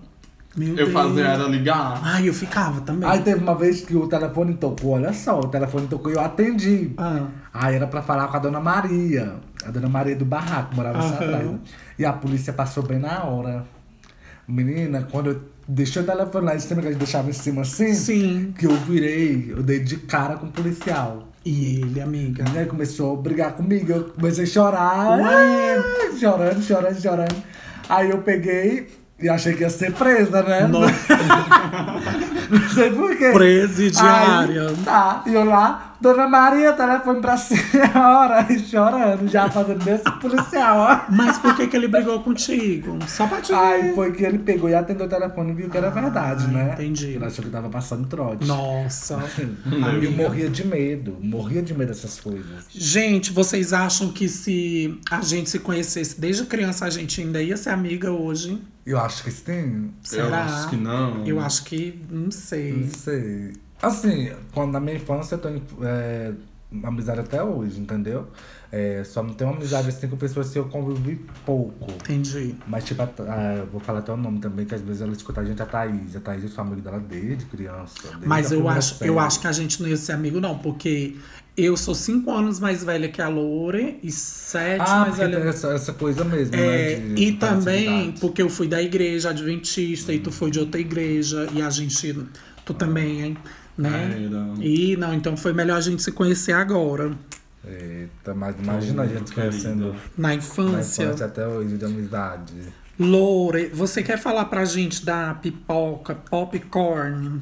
Meu 0.56 0.70
Eu 0.70 0.76
Deus. 0.76 0.92
fazia 0.92 1.24
ela 1.26 1.48
ligar. 1.48 2.00
Ai, 2.04 2.28
eu 2.30 2.34
ficava 2.34 2.82
também. 2.82 3.10
Aí 3.10 3.22
teve 3.22 3.42
uma 3.42 3.56
vez 3.56 3.82
que 3.82 3.96
o 3.96 4.06
telefone 4.08 4.54
tocou, 4.56 4.92
olha 4.92 5.14
só, 5.14 5.40
o 5.40 5.48
telefone 5.48 5.88
tocou 5.88 6.12
e 6.12 6.16
eu 6.16 6.22
atendi. 6.22 6.92
Ah. 6.98 7.26
Aí 7.54 7.76
era 7.76 7.88
pra 7.88 8.02
falar 8.02 8.28
com 8.28 8.36
a 8.36 8.40
dona 8.40 8.60
Maria, 8.60 9.36
a 9.66 9.72
dona 9.72 9.88
Maria 9.90 10.16
do 10.16 10.26
barraco, 10.26 10.76
morava 10.76 11.00
Aham. 11.00 11.14
atrás. 11.16 11.46
né? 11.46 11.60
E 11.98 12.06
a 12.06 12.12
polícia 12.14 12.52
passou 12.54 12.84
bem 12.84 13.00
na 13.00 13.24
hora. 13.24 13.64
Menina, 14.52 15.08
quando 15.10 15.30
eu 15.32 15.42
deixei 15.68 16.02
o 16.02 16.06
telefone 16.06 16.46
lá 16.46 16.56
em 16.56 16.60
cima, 16.60 16.82
que 16.82 16.88
a 16.88 16.92
gente 16.92 17.00
deixava 17.00 17.30
em 17.30 17.34
cima 17.34 17.62
assim, 17.62 17.94
Sim. 17.94 18.54
que 18.58 18.66
eu 18.66 18.76
virei, 18.76 19.52
eu 19.52 19.64
dei 19.64 19.80
de 19.80 19.98
cara 19.98 20.36
com 20.36 20.48
o 20.48 20.52
policial. 20.52 21.28
E 21.44 21.78
ele, 21.78 22.02
amiga? 22.02 22.44
Aí 22.56 22.66
começou 22.66 23.18
a 23.18 23.22
brigar 23.22 23.54
comigo, 23.54 23.92
eu 23.92 24.04
comecei 24.10 24.44
a 24.44 24.48
chorar, 24.48 25.20
ah, 25.20 26.18
chorando, 26.20 26.62
chorando, 26.62 27.02
chorando. 27.02 27.44
Aí 27.90 28.12
eu 28.12 28.20
peguei 28.20 28.88
e 29.22 29.30
achei 29.30 29.54
que 29.54 29.62
ia 29.62 29.70
ser 29.70 29.94
presa, 29.94 30.42
né? 30.44 30.68
Nossa. 30.68 30.94
Não 32.50 32.70
sei 32.70 32.92
porquê. 32.92 33.32
Presidiária. 33.32 34.70
Aí, 34.70 34.76
tá, 34.84 35.24
e 35.26 35.34
eu 35.34 35.46
lá, 35.46 35.96
Dona 36.02 36.28
Maria, 36.28 36.74
telefone 36.74 37.22
pra 37.22 37.38
senhora, 37.38 38.48
e 38.50 38.60
chorando, 38.60 39.30
já 39.30 39.50
fazendo 39.50 39.86
desse 39.86 40.04
policial, 40.20 40.78
ó. 40.80 41.14
Mas 41.14 41.38
por 41.38 41.56
que, 41.56 41.68
que 41.68 41.78
ele 41.78 41.88
brigou 41.88 42.20
contigo? 42.22 42.98
Só 43.08 43.28
pra 43.28 43.40
te 43.40 43.54
Aí 43.54 43.94
foi 43.94 44.12
que 44.12 44.24
ele 44.24 44.40
pegou 44.40 44.70
e 44.70 44.74
atendeu 44.74 45.06
o 45.06 45.10
telefone 45.10 45.52
e 45.52 45.54
viu 45.54 45.70
que 45.70 45.78
era 45.78 45.90
verdade, 45.90 46.48
né? 46.48 46.72
entendi. 46.74 47.12
Ele 47.12 47.24
achou 47.24 47.46
que 47.46 47.52
tava 47.52 47.70
passando 47.70 48.08
trote. 48.08 48.46
Nossa. 48.46 49.24
Aí 49.86 50.04
eu 50.04 50.12
morria 50.12 50.50
de 50.50 50.66
medo, 50.66 51.18
morria 51.22 51.62
de 51.62 51.74
medo 51.74 51.90
dessas 51.90 52.20
coisas. 52.20 52.66
Gente, 52.70 53.32
vocês 53.32 53.72
acham 53.72 54.10
que 54.12 54.28
se 54.28 55.00
a 55.10 55.22
gente 55.22 55.50
se 55.50 55.60
conhecesse 55.60 56.20
desde 56.20 56.46
criança, 56.46 56.86
a 56.86 56.90
gente 56.90 57.22
ainda 57.22 57.42
ia 57.42 57.56
ser 57.56 57.70
amiga 57.70 58.12
hoje? 58.12 58.60
Eu 58.86 59.00
acho 59.00 59.24
que 59.24 59.32
sim. 59.32 59.92
Será? 60.04 60.28
Eu 60.28 60.34
acho 60.34 60.70
que 60.70 60.76
não. 60.76 61.26
Eu 61.26 61.40
acho 61.40 61.64
que. 61.66 62.04
Não 62.10 62.32
sei. 62.32 62.74
Não 62.74 62.90
sei. 62.90 63.54
Assim, 63.82 64.32
quando 64.54 64.74
na 64.74 64.80
minha 64.80 64.96
infância 64.96 65.36
eu 65.36 65.40
tenho 65.40 65.62
é, 65.82 66.34
amizade 66.84 67.20
até 67.20 67.44
hoje, 67.44 67.80
entendeu? 67.80 68.28
É, 68.72 69.04
só 69.04 69.22
não 69.22 69.34
tenho 69.34 69.50
amizade 69.52 69.90
assim 69.90 70.08
com 70.08 70.16
pessoas 70.16 70.50
que 70.50 70.58
eu 70.58 70.64
convivi 70.66 71.20
pouco. 71.46 71.92
Entendi. 71.92 72.56
Mas, 72.66 72.86
tipo, 72.86 73.02
a, 73.02 73.06
a- 73.06 73.56
eu 73.58 73.66
vou 73.68 73.82
falar 73.82 74.00
até 74.00 74.14
o 74.14 74.18
nome 74.18 74.40
também, 74.40 74.66
que 74.66 74.74
às 74.74 74.80
vezes 74.82 75.02
ela 75.02 75.12
escuta 75.12 75.42
a 75.42 75.44
gente, 75.46 75.62
a 75.62 75.66
Thaís. 75.66 76.16
A 76.16 76.22
Thaís, 76.22 76.44
eu 76.44 76.50
sou 76.50 76.64
amigo 76.64 76.80
dela 76.82 76.98
desde 77.00 77.44
criança. 77.46 77.94
desde 78.04 78.26
Mas 78.26 78.52
eu 78.52 78.70
acho, 78.70 78.96
série. 78.96 79.10
eu 79.12 79.20
acho 79.20 79.42
que 79.42 79.48
a 79.48 79.52
gente 79.52 79.82
não 79.82 79.90
ia 79.90 79.98
ser 79.98 80.14
amigo, 80.14 80.40
não, 80.40 80.58
porque 80.58 81.18
eu 81.58 81.76
sou 81.76 81.94
cinco 81.94 82.32
anos 82.32 82.62
mais 82.62 82.82
velha 82.82 83.10
que 83.10 83.22
a 83.22 83.28
Lore 83.28 84.00
e 84.02 84.10
sete 84.10 84.82
Ah, 84.88 85.02
mais 85.02 85.18
velha. 85.18 85.38
essa, 85.40 85.68
essa 85.74 85.92
coisa 85.92 86.24
mesmo, 86.24 86.56
É, 86.56 86.96
né? 86.98 87.14
de 87.16 87.24
e 87.24 87.34
também 87.34 88.14
porque 88.22 88.42
eu 88.42 88.50
fui 88.50 88.70
da 88.70 88.82
igreja 88.82 89.32
adventista 89.32 90.14
e 90.14 90.20
tu 90.20 90.32
foi 90.32 90.50
de 90.50 90.60
outra 90.60 90.80
igreja 90.80 91.46
e 91.54 91.62
a 91.62 91.70
gente. 91.70 92.18
Tu 92.64 92.74
também, 92.74 93.22
hein? 93.22 93.38
Né? 93.78 94.28
Era. 94.28 94.54
E 94.66 94.96
não, 94.96 95.14
então 95.14 95.36
foi 95.36 95.52
melhor 95.52 95.76
a 95.78 95.82
gente 95.82 96.02
se 96.02 96.12
conhecer 96.14 96.54
agora. 96.54 97.12
Eita, 97.66 98.34
mas 98.34 98.56
imagina 98.60 99.04
a 99.04 99.08
gente 99.08 99.32
conhecendo 99.34 99.96
Na 100.18 100.30
na 100.30 100.36
infância. 100.36 101.04
infância 101.04 101.26
até 101.26 101.48
hoje 101.48 101.78
de 101.78 101.86
amizade. 101.86 102.54
Lore, 103.00 103.68
você 103.68 104.02
quer 104.02 104.18
falar 104.18 104.46
pra 104.46 104.66
gente 104.66 105.06
da 105.06 105.34
pipoca 105.36 106.16
Popcorn? 106.16 107.42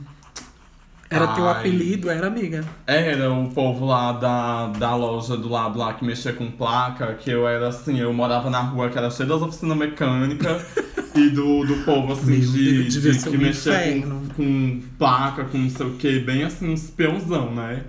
Era 1.09 1.27
teu 1.33 1.47
Ai. 1.47 1.59
apelido, 1.59 2.09
era 2.09 2.27
amiga? 2.27 2.63
Era 2.85 3.31
o 3.33 3.49
povo 3.49 3.85
lá 3.85 4.11
da, 4.11 4.67
da 4.67 4.95
loja 4.95 5.35
do 5.35 5.49
lado 5.49 5.79
lá 5.79 5.93
que 5.93 6.05
mexia 6.05 6.33
com 6.33 6.51
placa, 6.51 7.15
que 7.15 7.31
eu 7.31 7.47
era 7.47 7.69
assim, 7.69 7.99
eu 7.99 8.13
morava 8.13 8.49
na 8.49 8.59
rua 8.61 8.89
que 8.89 8.97
era 8.97 9.09
cheia 9.09 9.27
das 9.27 9.41
oficinas 9.41 9.75
mecânicas 9.75 10.63
e 11.15 11.29
do, 11.31 11.65
do 11.65 11.83
povo 11.83 12.13
assim 12.13 12.37
Meu 12.37 12.51
de, 12.51 12.81
Deus, 12.83 12.93
de 12.93 13.13
ser 13.15 13.29
que 13.31 13.37
um 13.37 13.41
mexia 13.41 14.01
com, 14.03 14.27
com 14.35 14.81
placa, 14.99 15.45
com 15.45 15.57
não 15.57 15.69
sei 15.69 15.85
o 15.87 15.93
que, 15.95 16.19
bem 16.19 16.43
assim, 16.43 16.71
uns 16.71 16.91
peãozão, 16.91 17.55
né? 17.55 17.85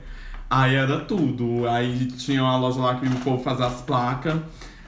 Aí 0.51 0.75
era 0.75 0.99
tudo. 0.99 1.69
Aí 1.69 2.07
tinha 2.07 2.43
uma 2.43 2.57
loja 2.57 2.81
lá 2.81 2.97
que 2.97 3.07
o 3.07 3.21
povo 3.21 3.43
fazia 3.43 3.67
as 3.67 3.81
placas. 3.83 4.37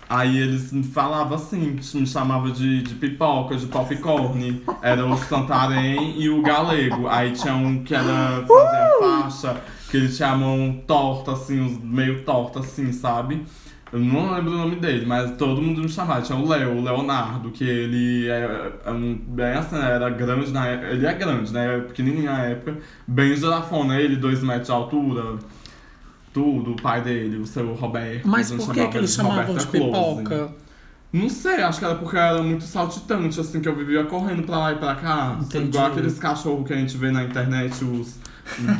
Aí 0.08 0.36
eles 0.36 0.72
me 0.72 0.82
falavam 0.82 1.36
assim, 1.36 1.78
me 1.94 2.06
chamavam 2.06 2.50
de, 2.50 2.82
de 2.82 2.94
pipoca, 2.96 3.56
de 3.56 3.66
popcorn. 3.66 4.62
Era 4.82 5.06
o 5.06 5.16
Santarém 5.16 6.20
e 6.20 6.28
o 6.28 6.42
Galego. 6.42 7.08
Aí 7.08 7.30
tinha 7.30 7.54
um 7.54 7.82
que 7.82 7.94
era 7.94 8.44
fazia 8.46 8.98
faixa, 8.98 9.62
que 9.90 9.96
eles 9.96 10.16
tinham 10.16 10.32
a 10.32 10.36
mão 10.36 10.82
torta, 10.86 11.32
assim, 11.32 11.80
meio 11.82 12.24
torta, 12.24 12.60
assim, 12.60 12.92
sabe? 12.92 13.46
Eu 13.92 14.00
não 14.00 14.34
lembro 14.34 14.52
o 14.52 14.56
nome 14.56 14.76
dele, 14.76 15.04
mas 15.04 15.32
todo 15.36 15.60
mundo 15.60 15.82
me 15.82 15.88
chamava. 15.88 16.22
Tinha 16.22 16.38
o 16.38 16.48
Léo, 16.48 16.78
o 16.78 16.82
Leonardo, 16.82 17.50
que 17.50 17.62
ele 17.62 18.26
é, 18.26 18.72
é 18.86 18.90
um, 18.90 19.14
bem 19.14 19.52
assim, 19.52 19.76
era 19.76 20.08
grande 20.08 20.50
na 20.50 20.66
época. 20.66 20.88
Ele 20.88 21.06
é 21.06 21.12
grande, 21.12 21.52
né? 21.52 21.78
Pequenininho 21.80 22.24
na 22.24 22.46
época. 22.46 22.78
Bem 23.06 23.36
girafona, 23.36 24.00
ele, 24.00 24.16
dois 24.16 24.42
metros 24.42 24.68
de 24.68 24.72
altura. 24.72 25.38
Tudo, 26.32 26.72
o 26.72 26.76
pai 26.76 27.02
dele, 27.02 27.36
o 27.36 27.46
seu 27.46 27.74
Roberto. 27.74 28.26
Mas 28.26 28.50
por 28.50 28.72
que, 28.72 28.88
que 28.88 28.96
eles 28.96 29.18
ele 29.18 29.28
chamavam 29.28 29.54
de 29.54 29.66
pipoca? 29.66 30.54
Não 31.12 31.28
sei, 31.28 31.60
acho 31.60 31.78
que 31.78 31.84
era 31.84 31.94
porque 31.94 32.16
era 32.16 32.42
muito 32.42 32.64
saltitante, 32.64 33.38
assim, 33.38 33.60
que 33.60 33.68
eu 33.68 33.76
vivia 33.76 34.04
correndo 34.04 34.44
pra 34.44 34.56
lá 34.56 34.72
e 34.72 34.76
pra 34.76 34.94
cá. 34.94 35.36
Entendi. 35.38 35.68
Igual 35.68 35.88
aqueles 35.88 36.18
cachorros 36.18 36.66
que 36.66 36.72
a 36.72 36.76
gente 36.76 36.96
vê 36.96 37.10
na 37.10 37.24
internet, 37.24 37.84
os 37.84 38.21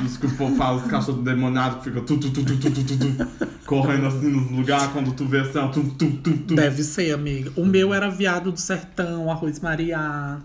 dos 0.03 0.17
que 0.17 0.27
o 0.27 0.37
povo 0.37 0.57
faz 0.57 0.83
caixa 0.83 1.13
demonado 1.13 1.79
que 1.79 1.85
fica 1.85 2.01
tu, 2.01 2.19
tu, 2.19 2.31
tu, 2.31 2.45
tu, 2.45 2.57
tu, 2.59 2.71
tu, 2.71 2.85
tu, 2.85 2.99
tu 2.99 3.53
correndo 3.73 4.07
assim 4.07 4.29
nos 4.29 4.51
lugares 4.51 4.89
quando 4.89 5.13
tu 5.13 5.25
vê 5.25 5.41
assim, 5.41 5.59
ó, 5.59 5.69
tu, 5.69 5.83
tu, 5.91 6.11
tu, 6.19 6.37
tu. 6.37 6.55
Deve 6.55 6.83
ser, 6.83 7.13
amiga. 7.13 7.51
O 7.57 7.65
meu 7.65 7.95
era 7.95 8.11
viado 8.11 8.53
do 8.53 8.61
sertão, 8.61 9.31
arroz 9.31 9.61
Maria. 9.61 10.39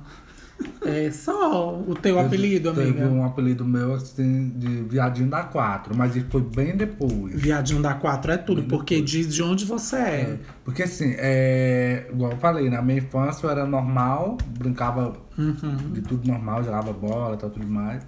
É 0.83 1.11
só 1.11 1.79
o 1.79 1.93
teu 1.93 2.19
apelido, 2.19 2.69
amiga. 2.69 2.93
Teve 2.93 3.05
um 3.05 3.23
apelido 3.23 3.63
meu 3.63 3.93
assim 3.93 4.49
de 4.55 4.81
Viadinho 4.83 5.29
da 5.29 5.43
Quatro, 5.43 5.95
mas 5.95 6.15
ele 6.15 6.25
foi 6.29 6.41
bem 6.41 6.75
depois. 6.75 7.35
Viadinho 7.35 7.81
da 7.81 7.93
Quatro 7.93 8.31
é 8.31 8.37
tudo, 8.37 8.61
bem 8.61 8.69
porque 8.69 8.95
depois. 8.95 9.11
diz 9.11 9.35
de 9.35 9.43
onde 9.43 9.65
você 9.65 9.95
é. 9.97 10.21
é. 10.21 10.39
Porque 10.63 10.83
assim, 10.83 11.13
é, 11.17 12.07
igual 12.11 12.31
eu 12.31 12.37
falei, 12.37 12.69
na 12.69 12.81
minha 12.81 12.99
infância 12.99 13.45
eu 13.45 13.51
era 13.51 13.67
normal, 13.67 14.37
brincava 14.57 15.13
uhum. 15.37 15.91
de 15.91 16.01
tudo 16.01 16.27
normal, 16.27 16.63
jogava 16.63 16.91
bola 16.91 17.35
e 17.35 17.37
tal, 17.37 17.49
tudo 17.49 17.67
mais. 17.67 18.01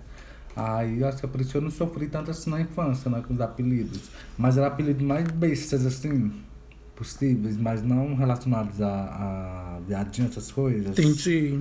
Aí 0.60 1.00
eu 1.02 1.08
acho 1.08 1.18
que 1.20 1.26
é 1.26 1.30
por 1.30 1.40
isso 1.42 1.52
que 1.52 1.58
eu 1.58 1.62
não 1.62 1.72
sofri 1.72 2.08
tanto 2.08 2.32
assim 2.32 2.50
na 2.50 2.60
infância, 2.62 3.10
né, 3.10 3.24
com 3.28 3.34
os 3.34 3.42
apelidos. 3.42 4.02
Mas 4.38 4.58
era 4.58 4.68
apelidos 4.68 5.02
mais 5.02 5.26
bestas, 5.32 5.86
assim, 5.86 6.32
possíveis, 6.96 7.56
mas 7.58 7.82
não 7.82 8.14
relacionados 8.16 8.82
a, 8.82 8.88
a 8.88 9.80
viadinho, 9.88 10.28
essas 10.28 10.52
coisas. 10.52 10.98
Entendi. 11.00 11.60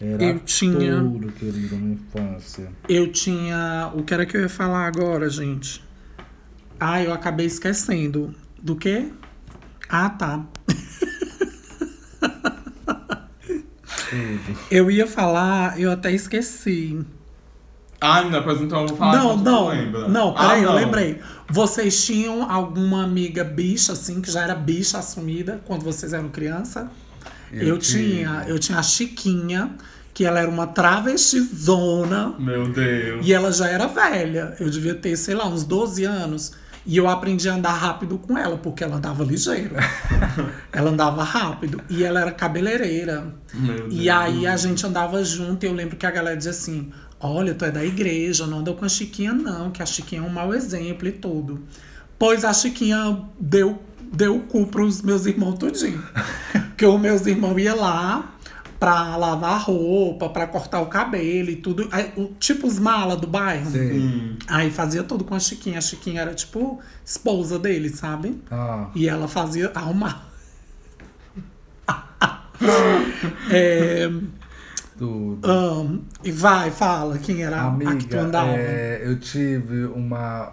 Era 0.00 0.22
Eu 0.24 0.40
tinha- 0.40 1.00
tudo, 1.00 1.32
querido, 1.32 1.76
na 1.76 1.92
infância. 1.94 2.68
Eu 2.88 3.10
tinha. 3.12 3.90
O 3.94 4.02
que 4.02 4.12
era 4.12 4.26
que 4.26 4.36
eu 4.36 4.42
ia 4.42 4.48
falar 4.48 4.86
agora, 4.86 5.30
gente? 5.30 5.82
Ah, 6.78 7.02
eu 7.02 7.12
acabei 7.14 7.46
esquecendo. 7.46 8.34
Do 8.62 8.76
quê? 8.76 9.10
Ah, 9.88 10.10
tá. 10.10 10.44
Eu 14.70 14.90
ia 14.90 15.06
falar, 15.06 15.80
eu 15.80 15.90
até 15.90 16.12
esqueci. 16.12 17.04
Ah, 18.00 18.22
não, 18.22 18.30
depois 18.30 18.60
então 18.60 18.82
eu 18.82 18.88
vou 18.88 18.96
falar 18.96 19.16
não, 19.16 19.36
não. 19.36 19.68
lembra. 19.68 20.08
Não, 20.08 20.30
Ah, 20.36 20.40
peraí, 20.48 20.62
eu 20.62 20.70
não. 20.70 20.76
lembrei. 20.76 21.20
Vocês 21.48 22.04
tinham 22.04 22.50
alguma 22.50 23.04
amiga 23.04 23.42
bicha, 23.44 23.92
assim, 23.92 24.20
que 24.20 24.30
já 24.30 24.42
era 24.42 24.54
bicha 24.54 24.98
assumida 24.98 25.60
quando 25.64 25.82
vocês 25.82 26.12
eram 26.12 26.28
criança? 26.28 26.90
Eu, 27.52 27.78
tinha. 27.78 28.44
Eu 28.46 28.58
tinha 28.58 28.78
a 28.78 28.82
Chiquinha, 28.82 29.70
que 30.12 30.24
ela 30.24 30.40
era 30.40 30.50
uma 30.50 30.66
travestizona. 30.66 32.34
Meu 32.38 32.68
Deus. 32.70 33.26
E 33.26 33.32
ela 33.32 33.50
já 33.52 33.68
era 33.68 33.86
velha. 33.86 34.54
Eu 34.60 34.68
devia 34.70 34.94
ter, 34.94 35.16
sei 35.16 35.34
lá, 35.34 35.46
uns 35.46 35.64
12 35.64 36.04
anos. 36.04 36.52
E 36.88 36.96
eu 36.98 37.08
aprendi 37.08 37.48
a 37.48 37.54
andar 37.54 37.72
rápido 37.72 38.16
com 38.16 38.38
ela, 38.38 38.56
porque 38.58 38.84
ela 38.84 38.96
andava 38.96 39.24
ligeiro. 39.24 39.74
ela 40.72 40.90
andava 40.90 41.24
rápido. 41.24 41.80
E 41.90 42.04
ela 42.04 42.20
era 42.20 42.30
cabeleireira. 42.30 43.34
Meu 43.52 43.86
E 43.90 44.04
Deus. 44.04 44.08
aí 44.08 44.46
a 44.46 44.56
gente 44.56 44.86
andava 44.86 45.24
junto 45.24 45.64
e 45.64 45.68
eu 45.68 45.72
lembro 45.72 45.96
que 45.96 46.06
a 46.06 46.10
galera 46.12 46.36
dizia 46.36 46.52
assim: 46.52 46.92
Olha, 47.20 47.54
tu 47.54 47.64
é 47.64 47.70
da 47.70 47.84
igreja, 47.84 48.46
não 48.46 48.58
anda 48.58 48.72
com 48.74 48.84
a 48.84 48.88
Chiquinha, 48.88 49.32
não, 49.32 49.70
que 49.70 49.82
a 49.82 49.86
Chiquinha 49.86 50.20
é 50.20 50.24
um 50.24 50.28
mau 50.28 50.52
exemplo 50.54 51.08
e 51.08 51.12
tudo. 51.12 51.62
Pois 52.18 52.44
a 52.44 52.52
Chiquinha 52.52 53.20
deu, 53.40 53.82
deu 54.12 54.36
o 54.36 54.40
cu 54.40 54.66
pros 54.66 55.00
meus 55.02 55.24
irmãos 55.26 55.54
tudinho. 55.58 56.02
que 56.76 56.84
os 56.84 57.00
meus 57.00 57.26
irmãos 57.26 57.56
iam 57.58 57.76
lá 57.76 58.32
pra 58.78 59.16
lavar 59.16 59.58
roupa, 59.62 60.28
pra 60.28 60.46
cortar 60.46 60.82
o 60.82 60.86
cabelo 60.86 61.48
e 61.48 61.56
tudo. 61.56 61.88
Aí, 61.90 62.12
o- 62.16 62.34
tipo 62.38 62.66
os 62.66 62.78
malas 62.78 63.18
do 63.18 63.26
bairro. 63.26 63.70
Sim. 63.70 63.88
Sim. 63.88 64.36
Aí 64.46 64.70
fazia 64.70 65.02
tudo 65.02 65.24
com 65.24 65.34
a 65.34 65.40
Chiquinha. 65.40 65.78
A 65.78 65.80
Chiquinha 65.80 66.20
era 66.20 66.34
tipo 66.34 66.78
esposa 67.04 67.58
dele, 67.58 67.88
sabe? 67.88 68.38
Ah, 68.50 68.90
E 68.94 69.08
ela 69.08 69.26
fazia 69.26 69.72
arrumar. 69.74 70.26
é, 73.50 74.10
tudo. 74.98 75.48
ahn, 75.50 75.98
e 76.24 76.30
vai, 76.32 76.70
fala 76.70 77.18
quem 77.18 77.42
era 77.42 77.56
a 77.62 77.70
que 77.70 77.84
tu 77.84 77.88
Amiga, 77.88 78.20
andava. 78.20 78.50
é, 78.52 79.02
eu 79.04 79.18
tive 79.18 79.84
uma. 79.86 80.52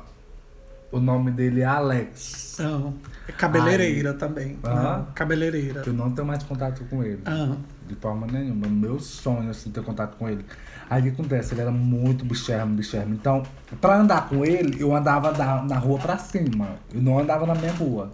O 0.92 1.00
nome 1.00 1.32
dele 1.32 1.62
é 1.62 1.66
Alex. 1.66 2.60
Ahn, 2.60 2.94
é 3.28 3.32
cabeleireira 3.32 4.14
também. 4.14 4.60
Ah. 4.64 4.98
Não, 5.08 5.14
cabeleireira. 5.16 5.82
Eu 5.88 5.94
não 5.94 6.12
tenho 6.12 6.28
mais 6.28 6.44
contato 6.44 6.84
com 6.88 7.04
ele. 7.04 7.20
Ahn, 7.26 7.56
De 7.88 7.96
forma 7.96 8.28
nenhuma. 8.28 8.68
Meu 8.68 9.00
sonho, 9.00 9.50
assim, 9.50 9.72
ter 9.72 9.82
contato 9.84 10.16
com 10.18 10.30
ele. 10.30 10.46
Aí 10.88 11.00
o 11.02 11.04
que 11.06 11.10
acontece? 11.10 11.56
Ele 11.56 11.62
era 11.62 11.72
muito 11.72 12.24
bichermo, 12.24 12.76
bichermo. 12.76 13.16
Então, 13.16 13.42
pra 13.82 13.98
andar 13.98 14.30
com 14.30 14.46
ele, 14.46 14.80
eu 14.80 14.96
andava 14.96 15.32
da, 15.34 15.64
na 15.64 15.80
rua 15.80 15.98
pra 15.98 16.16
cima. 16.20 16.76
Eu 16.94 17.02
não 17.02 17.18
andava 17.18 17.48
na 17.48 17.56
minha 17.56 17.72
rua. 17.72 18.12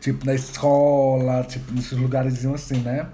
Tipo, 0.00 0.26
na 0.26 0.34
escola, 0.34 1.44
tipo, 1.44 1.72
nesses 1.72 1.96
lugares 1.96 2.44
assim, 2.46 2.78
né? 2.78 3.06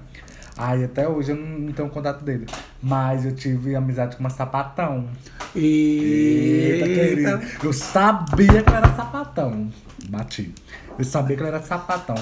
Aí 0.56 0.84
até 0.84 1.08
hoje 1.08 1.32
eu 1.32 1.36
não, 1.36 1.72
tenho 1.72 1.88
contato 1.88 2.24
dele. 2.24 2.46
Mas 2.82 3.24
eu 3.24 3.34
tive 3.34 3.74
amizade 3.74 4.16
com 4.16 4.20
uma 4.20 4.30
sapatão. 4.30 5.08
Eita, 5.54 6.86
querido. 6.86 7.28
Eita. 7.28 7.42
Eu 7.62 7.72
sabia 7.72 8.62
que 8.62 8.68
ela 8.68 8.78
era 8.78 8.94
sapatão. 8.94 9.70
Bati. 10.08 10.54
Eu 10.98 11.04
sabia 11.04 11.36
que 11.36 11.42
ela 11.42 11.56
era 11.56 11.62
sapatão. 11.62 12.14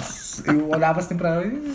Eu 0.46 0.70
olhava 0.70 1.00
assim 1.00 1.16
pra 1.16 1.34
ela 1.34 1.46
e. 1.46 1.74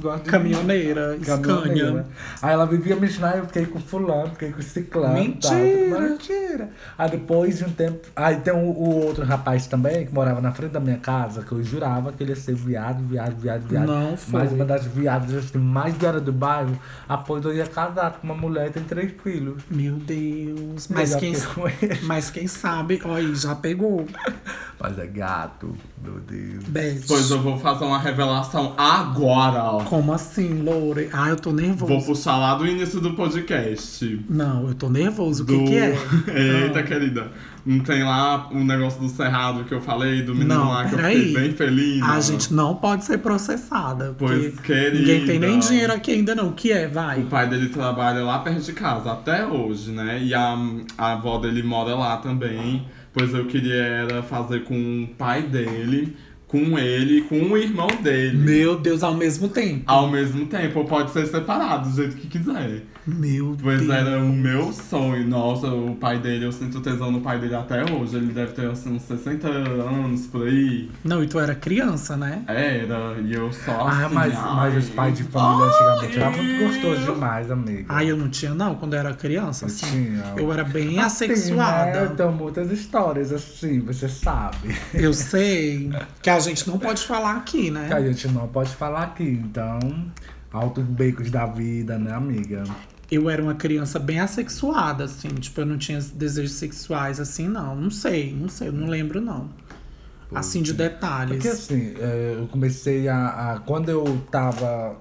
gosto 0.00 0.24
de- 0.24 0.30
Caminhoneira, 0.30 1.18
Caminhoneira. 1.24 1.88
Scania. 1.88 2.06
Aí 2.42 2.52
ela 2.52 2.66
vivia 2.66 2.96
me 2.96 3.06
ensinar, 3.06 3.36
eu 3.38 3.46
fiquei 3.46 3.66
com 3.66 3.78
fulano, 3.80 4.30
fiquei 4.30 4.52
com 4.52 4.62
ciclano. 4.62 5.18
e 5.18 5.32
tal. 5.34 5.52
Mentira. 5.54 6.00
Mentira. 6.00 6.70
Aí 6.96 7.10
depois 7.10 7.58
de 7.58 7.64
um 7.64 7.70
tempo. 7.70 8.06
Aí 8.16 8.36
tem 8.36 8.52
o, 8.52 8.58
o 8.58 9.04
outro 9.06 9.24
rapaz 9.24 9.66
também, 9.66 10.06
que 10.06 10.14
morava 10.14 10.40
na 10.40 10.52
frente 10.52 10.72
da 10.72 10.80
minha 10.80 10.98
casa, 10.98 11.42
que 11.42 11.52
eu 11.52 11.62
jurava 11.62 12.12
que 12.12 12.22
ele 12.22 12.30
ia 12.32 12.36
ser 12.36 12.54
viado, 12.54 13.02
viado, 13.06 13.36
viado, 13.36 13.66
viado. 13.68 13.86
Não 13.86 14.16
foi. 14.16 14.40
Mas 14.40 14.52
uma 14.52 14.64
das 14.64 14.84
viadas 14.86 15.34
assim, 15.34 15.58
mais 15.58 15.94
viadas 15.94 16.22
do 16.22 16.32
bairro, 16.32 16.78
após 17.08 17.44
eu 17.44 17.54
ia 17.54 17.66
casar 17.66 18.12
com 18.12 18.24
uma 18.24 18.34
mulher 18.34 18.68
e 18.68 18.70
tem 18.70 18.82
três 18.84 19.12
filhos. 19.22 19.62
Meu 19.70 19.94
Deus. 19.94 20.88
Eu 20.88 20.96
Mas 20.96 21.14
quem, 21.14 21.32
mas 22.04 22.30
quem 22.30 22.46
sabe, 22.46 23.00
ó, 23.04 23.14
aí 23.14 23.34
já 23.34 23.54
pegou. 23.54 24.06
Mas 24.80 24.98
é 24.98 25.06
gato, 25.06 25.74
meu 26.02 26.20
Deus. 26.20 26.64
Beth. 26.64 27.00
Pois 27.08 27.30
eu 27.30 27.40
vou 27.42 27.58
fazer 27.58 27.84
uma 27.84 27.98
revelação 27.98 28.74
agora, 28.76 29.62
ó. 29.64 29.80
Como 29.88 30.12
assim, 30.12 30.62
Loure? 30.62 31.08
Ah, 31.12 31.30
eu 31.30 31.36
tô 31.36 31.50
nervoso. 31.50 31.86
Vou 31.92 32.02
puxar 32.04 32.36
lá 32.36 32.54
do 32.54 32.66
início 32.66 33.00
do 33.00 33.14
podcast. 33.14 34.24
Não, 34.28 34.68
eu 34.68 34.74
tô 34.74 34.88
nervoso. 34.90 35.42
O 35.42 35.46
Do... 35.46 35.58
que 35.58 35.64
que 35.66 35.76
é? 35.78 35.96
Eita, 36.64 36.80
Ah. 36.80 36.82
querida. 36.82 37.32
Não 37.64 37.80
tem 37.80 38.02
lá 38.02 38.48
o 38.50 38.64
negócio 38.64 39.00
do 39.00 39.08
cerrado 39.08 39.64
que 39.64 39.72
eu 39.72 39.80
falei, 39.80 40.22
do 40.22 40.32
menino 40.34 40.54
Não, 40.54 40.68
lá 40.70 40.86
que 40.86 40.94
eu 40.94 40.98
fiquei 40.98 41.32
bem 41.34 41.52
feliz. 41.52 42.02
A 42.02 42.20
gente 42.20 42.52
não 42.52 42.74
pode 42.74 43.04
ser 43.04 43.18
processada. 43.18 44.14
Pois, 44.18 44.58
querida. 44.60 44.98
ninguém 44.98 45.26
tem 45.26 45.38
nem 45.38 45.58
dinheiro 45.58 45.92
aqui 45.92 46.12
ainda 46.12 46.34
não. 46.34 46.48
O 46.48 46.52
que 46.52 46.70
é? 46.72 46.86
Vai. 46.86 47.20
O 47.20 47.26
pai 47.26 47.48
dele 47.48 47.68
trabalha 47.68 48.22
lá 48.22 48.38
perto 48.38 48.60
de 48.62 48.72
casa, 48.72 49.12
até 49.12 49.46
hoje, 49.46 49.90
né? 49.90 50.18
E 50.22 50.34
a, 50.34 50.56
a 50.96 51.12
avó 51.12 51.38
dele 51.38 51.62
mora 51.62 51.94
lá 51.94 52.16
também. 52.18 52.86
Pois 53.12 53.34
eu 53.34 53.46
queria 53.46 53.74
era 53.74 54.22
fazer 54.22 54.64
com 54.64 55.04
o 55.04 55.08
pai 55.16 55.42
dele, 55.42 56.14
com 56.48 56.78
ele 56.78 57.18
e 57.18 57.22
com 57.22 57.36
o 57.52 57.56
irmão 57.56 57.88
dele. 58.02 58.36
Meu 58.36 58.80
Deus, 58.80 59.02
ao 59.02 59.14
mesmo 59.14 59.48
tempo. 59.48 59.84
Ao 59.86 60.10
mesmo 60.10 60.46
tempo, 60.46 60.80
ou 60.80 60.84
pode 60.86 61.12
ser 61.12 61.26
separado, 61.26 61.90
do 61.90 61.94
jeito 61.94 62.16
que 62.16 62.26
quiser. 62.26 62.82
Meu 63.06 63.56
Pois 63.62 63.80
Deus. 63.80 63.90
era 63.92 64.18
o 64.18 64.28
meu 64.32 64.72
sonho. 64.72 65.26
Nossa, 65.26 65.66
o 65.68 65.94
pai 65.96 66.18
dele, 66.18 66.44
eu 66.44 66.52
sinto 66.52 66.80
tesão 66.80 67.10
no 67.10 67.20
pai 67.20 67.38
dele 67.38 67.54
até 67.54 67.82
hoje. 67.90 68.16
Ele 68.16 68.32
deve 68.32 68.52
ter 68.52 68.70
assim, 68.70 68.94
uns 68.96 69.02
60 69.02 69.48
anos 69.48 70.26
por 70.26 70.46
aí. 70.46 70.90
Não, 71.02 71.22
e 71.22 71.26
tu 71.26 71.38
era 71.38 71.54
criança, 71.54 72.16
né? 72.16 72.42
Era, 72.46 73.16
e 73.24 73.32
eu 73.32 73.50
só 73.52 73.72
Ah, 73.86 74.06
assim, 74.06 74.14
mas, 74.14 74.34
ai. 74.36 74.56
mas 74.56 74.76
os 74.84 74.90
pais 74.90 75.16
de 75.16 75.24
família 75.24 75.66
antigamente 75.66 76.18
eram 76.18 76.32
muito 76.42 76.64
gostosos 76.64 77.04
demais, 77.04 77.50
amiga. 77.50 77.84
Ah, 77.88 78.04
eu 78.04 78.16
não 78.16 78.28
tinha, 78.28 78.54
não, 78.54 78.74
quando 78.74 78.92
eu 78.94 78.98
era 79.00 79.14
criança, 79.14 79.64
Eu 79.64 79.68
assim. 79.68 79.86
tinha. 79.86 80.24
Eu 80.36 80.52
era 80.52 80.64
bem 80.64 80.98
Assim, 81.00 81.26
né? 81.28 81.32
assexuada. 81.34 81.98
Eu 81.98 82.10
tenho 82.16 82.32
muitas 82.32 82.70
histórias 82.70 83.32
assim, 83.32 83.80
você 83.80 84.08
sabe. 84.08 84.76
Eu 84.92 85.12
sei 85.14 85.90
que 86.22 86.28
a 86.28 86.38
gente 86.38 86.68
não 86.68 86.78
pode 86.78 87.06
falar 87.06 87.36
aqui, 87.36 87.62
Que 87.64 87.70
né? 87.70 87.88
a 87.90 88.00
gente 88.00 88.28
não 88.28 88.46
pode 88.48 88.70
falar 88.74 89.02
aqui, 89.04 89.24
então. 89.24 89.78
Altos 90.52 90.84
becos 90.84 91.30
da 91.30 91.44
vida, 91.46 91.98
né, 91.98 92.12
amiga? 92.12 92.64
Eu 93.10 93.28
era 93.30 93.42
uma 93.42 93.54
criança 93.54 93.98
bem 93.98 94.20
assexuada, 94.20 95.04
assim. 95.04 95.28
Tipo, 95.28 95.60
eu 95.62 95.66
não 95.66 95.78
tinha 95.78 95.98
desejos 96.14 96.52
sexuais, 96.52 97.18
assim, 97.20 97.48
não. 97.48 97.74
Não 97.76 97.90
sei, 97.90 98.34
não 98.34 98.48
sei, 98.48 98.68
eu 98.68 98.72
não 98.72 98.86
lembro, 98.86 99.20
não. 99.20 99.48
Assim, 100.34 100.60
de 100.62 100.74
detalhes. 100.74 101.36
Porque 101.36 101.48
assim, 101.48 101.94
é, 101.98 102.36
eu 102.38 102.46
comecei 102.48 103.08
a, 103.08 103.54
a- 103.54 103.60
Quando 103.60 103.88
eu 103.90 104.04
tava 104.30 104.96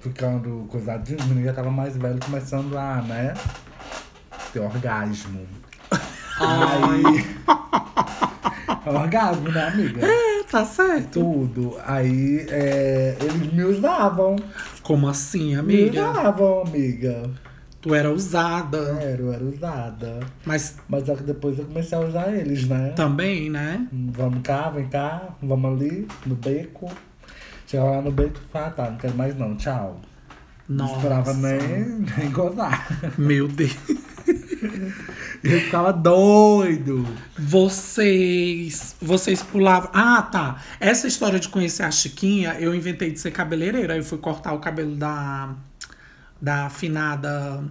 ficando 0.00 0.66
coisadinho, 0.70 1.18
meninos 1.24 1.44
já 1.44 1.52
tava 1.52 1.70
mais 1.70 1.96
velho, 1.96 2.18
começando 2.24 2.76
a, 2.78 3.02
né? 3.02 3.34
Ter 4.52 4.60
orgasmo. 4.60 5.46
Aí. 6.40 7.26
É 8.86 8.90
orgasmo, 8.90 9.50
né, 9.50 9.68
amiga? 9.68 10.06
É, 10.06 10.42
tá 10.44 10.64
certo. 10.64 11.20
tudo. 11.20 11.76
Aí 11.84 12.46
é, 12.48 13.18
eles 13.20 13.52
me 13.52 13.64
usavam. 13.64 14.36
Como 14.88 15.06
assim, 15.06 15.54
amiga? 15.54 16.10
usavam, 16.10 16.62
amiga. 16.62 17.30
Tu 17.82 17.94
era 17.94 18.10
usada. 18.10 18.78
Era, 18.98 19.20
eu 19.20 19.30
era 19.34 19.44
usada. 19.44 20.20
Mas 20.46 20.76
Mas 20.88 21.04
só 21.04 21.14
que 21.14 21.24
depois 21.24 21.58
eu 21.58 21.66
comecei 21.66 21.98
a 21.98 22.00
usar 22.00 22.34
eles, 22.34 22.66
né? 22.66 22.94
também, 22.96 23.50
né? 23.50 23.86
Vamos 23.92 24.40
cá, 24.42 24.70
vem 24.70 24.88
cá, 24.88 25.36
vamos 25.42 25.78
ali, 25.78 26.08
no 26.24 26.34
beco. 26.34 26.90
Chegava 27.66 27.90
lá 27.96 28.00
no 28.00 28.10
beco, 28.10 28.40
ah 28.54 28.70
tá, 28.70 28.90
não 28.90 28.96
quero 28.96 29.14
mais 29.14 29.36
não, 29.36 29.54
tchau. 29.56 30.00
Não 30.66 30.86
Nossa. 30.86 30.96
esperava 30.96 31.34
nem, 31.34 32.06
nem 32.16 32.30
gozar. 32.32 32.88
Meu 33.18 33.46
Deus. 33.46 33.76
Eu 35.42 35.60
ficava 35.60 35.92
doido. 35.92 37.06
Vocês. 37.38 38.96
Vocês 39.00 39.42
pulavam. 39.42 39.90
Ah, 39.92 40.22
tá. 40.22 40.62
Essa 40.80 41.06
história 41.06 41.38
de 41.38 41.48
conhecer 41.48 41.82
a 41.82 41.90
Chiquinha, 41.90 42.56
eu 42.58 42.74
inventei 42.74 43.10
de 43.10 43.20
ser 43.20 43.30
cabeleireira. 43.30 43.96
Eu 43.96 44.04
fui 44.04 44.18
cortar 44.18 44.52
o 44.52 44.58
cabelo 44.58 44.96
da. 44.96 45.54
Da 46.40 46.66
afinada. 46.66 47.64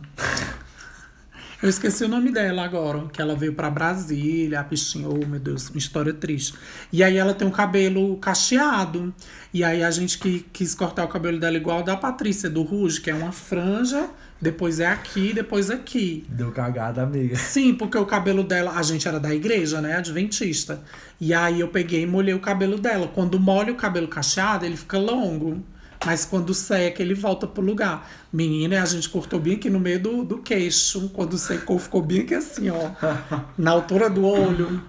Eu 1.62 1.70
esqueci 1.70 2.04
o 2.04 2.08
nome 2.08 2.32
dela 2.32 2.64
agora, 2.64 3.08
que 3.08 3.20
ela 3.20 3.36
veio 3.36 3.52
pra 3.52 3.68
Brasília, 3.68 4.60
a 4.60 4.64
bichinha, 4.64 5.10
oh 5.10 5.26
meu 5.26 5.40
Deus, 5.40 5.70
uma 5.72 5.80
história 5.80 6.14
triste. 6.14 6.54
E 6.94 7.04
aí 7.04 7.18
ela 7.18 7.34
tem 7.34 7.48
um 7.48 7.52
cabelo 7.52 8.16
cacheado. 8.18 9.12
E 9.52 9.64
aí 9.64 9.84
a 9.84 9.90
gente 9.90 10.20
que 10.20 10.46
quis 10.54 10.76
cortar 10.76 11.04
o 11.06 11.08
cabelo 11.08 11.40
dela 11.40 11.58
igual 11.58 11.82
da 11.82 11.98
Patrícia 11.98 12.48
do 12.48 12.62
Ruge, 12.62 13.02
que 13.02 13.10
é 13.10 13.16
uma 13.16 13.32
franja, 13.32 14.08
depois 14.40 14.80
é 14.80 14.86
aqui, 14.86 15.34
depois 15.34 15.72
aqui. 15.72 16.26
Deu 16.30 16.52
cagada, 16.52 17.02
amiga. 17.02 17.36
Sim, 17.36 17.74
porque 17.74 17.98
o 17.98 18.06
cabelo 18.06 18.44
dela, 18.44 18.72
a 18.72 18.84
gente 18.84 19.08
era 19.08 19.20
da 19.20 19.34
igreja, 19.34 19.82
né? 19.82 19.96
Adventista. 19.96 20.82
E 21.20 21.34
aí 21.34 21.60
eu 21.60 21.68
peguei 21.70 22.04
e 22.04 22.06
molhei 22.06 22.34
o 22.34 22.40
cabelo 22.40 22.78
dela. 22.78 23.08
Quando 23.08 23.40
molha 23.40 23.74
o 23.74 23.76
cabelo 23.76 24.08
cacheado, 24.08 24.66
ele 24.66 24.78
fica 24.78 24.98
longo. 25.00 25.64
Mas 26.08 26.24
quando 26.24 26.54
seca, 26.54 27.02
ele 27.02 27.14
volta 27.14 27.46
pro 27.46 27.62
lugar. 27.62 28.10
Menina, 28.32 28.82
a 28.82 28.86
gente 28.86 29.10
cortou 29.10 29.42
bem 29.42 29.56
aqui 29.56 29.70
no 29.70 29.78
meio 29.78 30.02
do, 30.02 30.24
do 30.24 30.38
queixo. 30.38 31.10
Quando 31.10 31.38
secou, 31.38 31.78
ficou 31.78 32.02
bem 32.02 32.22
aqui 32.22 32.34
assim, 32.34 32.70
ó. 32.70 32.92
Na 33.58 33.72
altura 33.72 34.10
do 34.10 34.26
olho. 34.26 34.82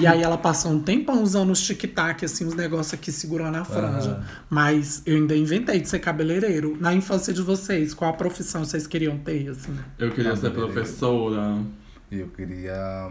E 0.00 0.06
aí 0.06 0.22
ela 0.22 0.38
passou 0.38 0.72
um 0.72 0.80
tempão 0.80 1.22
usando 1.22 1.50
os 1.50 1.60
tic-tac, 1.60 2.24
assim, 2.24 2.46
os 2.46 2.54
negócios 2.54 2.94
aqui 2.94 3.12
segurando 3.12 3.56
a 3.56 3.66
franja. 3.66 4.24
Mas 4.48 5.02
eu 5.04 5.16
ainda 5.16 5.36
inventei 5.36 5.78
de 5.78 5.90
ser 5.90 5.98
cabeleireiro. 5.98 6.74
Na 6.80 6.94
infância 6.94 7.34
de 7.34 7.42
vocês, 7.42 7.92
qual 7.92 8.10
a 8.10 8.14
profissão 8.14 8.64
vocês 8.64 8.86
queriam 8.86 9.18
ter, 9.18 9.50
assim? 9.50 9.76
Eu 9.98 10.10
queria 10.10 10.34
ser 10.36 10.52
professora. 10.52 11.58
Eu 12.10 12.28
queria. 12.28 13.10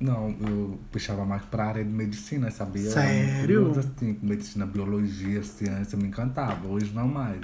Não, 0.00 0.30
eu 0.40 0.80
puxava 0.90 1.24
mais 1.26 1.42
pra 1.44 1.66
área 1.66 1.84
de 1.84 1.90
medicina, 1.90 2.50
sabia? 2.50 2.96
Muito 3.12 3.34
Sério? 3.34 3.38
curioso, 3.38 3.80
assim, 3.80 4.18
medicina, 4.22 4.64
biologia, 4.64 5.42
ciência, 5.42 5.96
me 5.98 6.08
encantava. 6.08 6.66
Hoje 6.66 6.90
não 6.94 7.06
mais. 7.06 7.40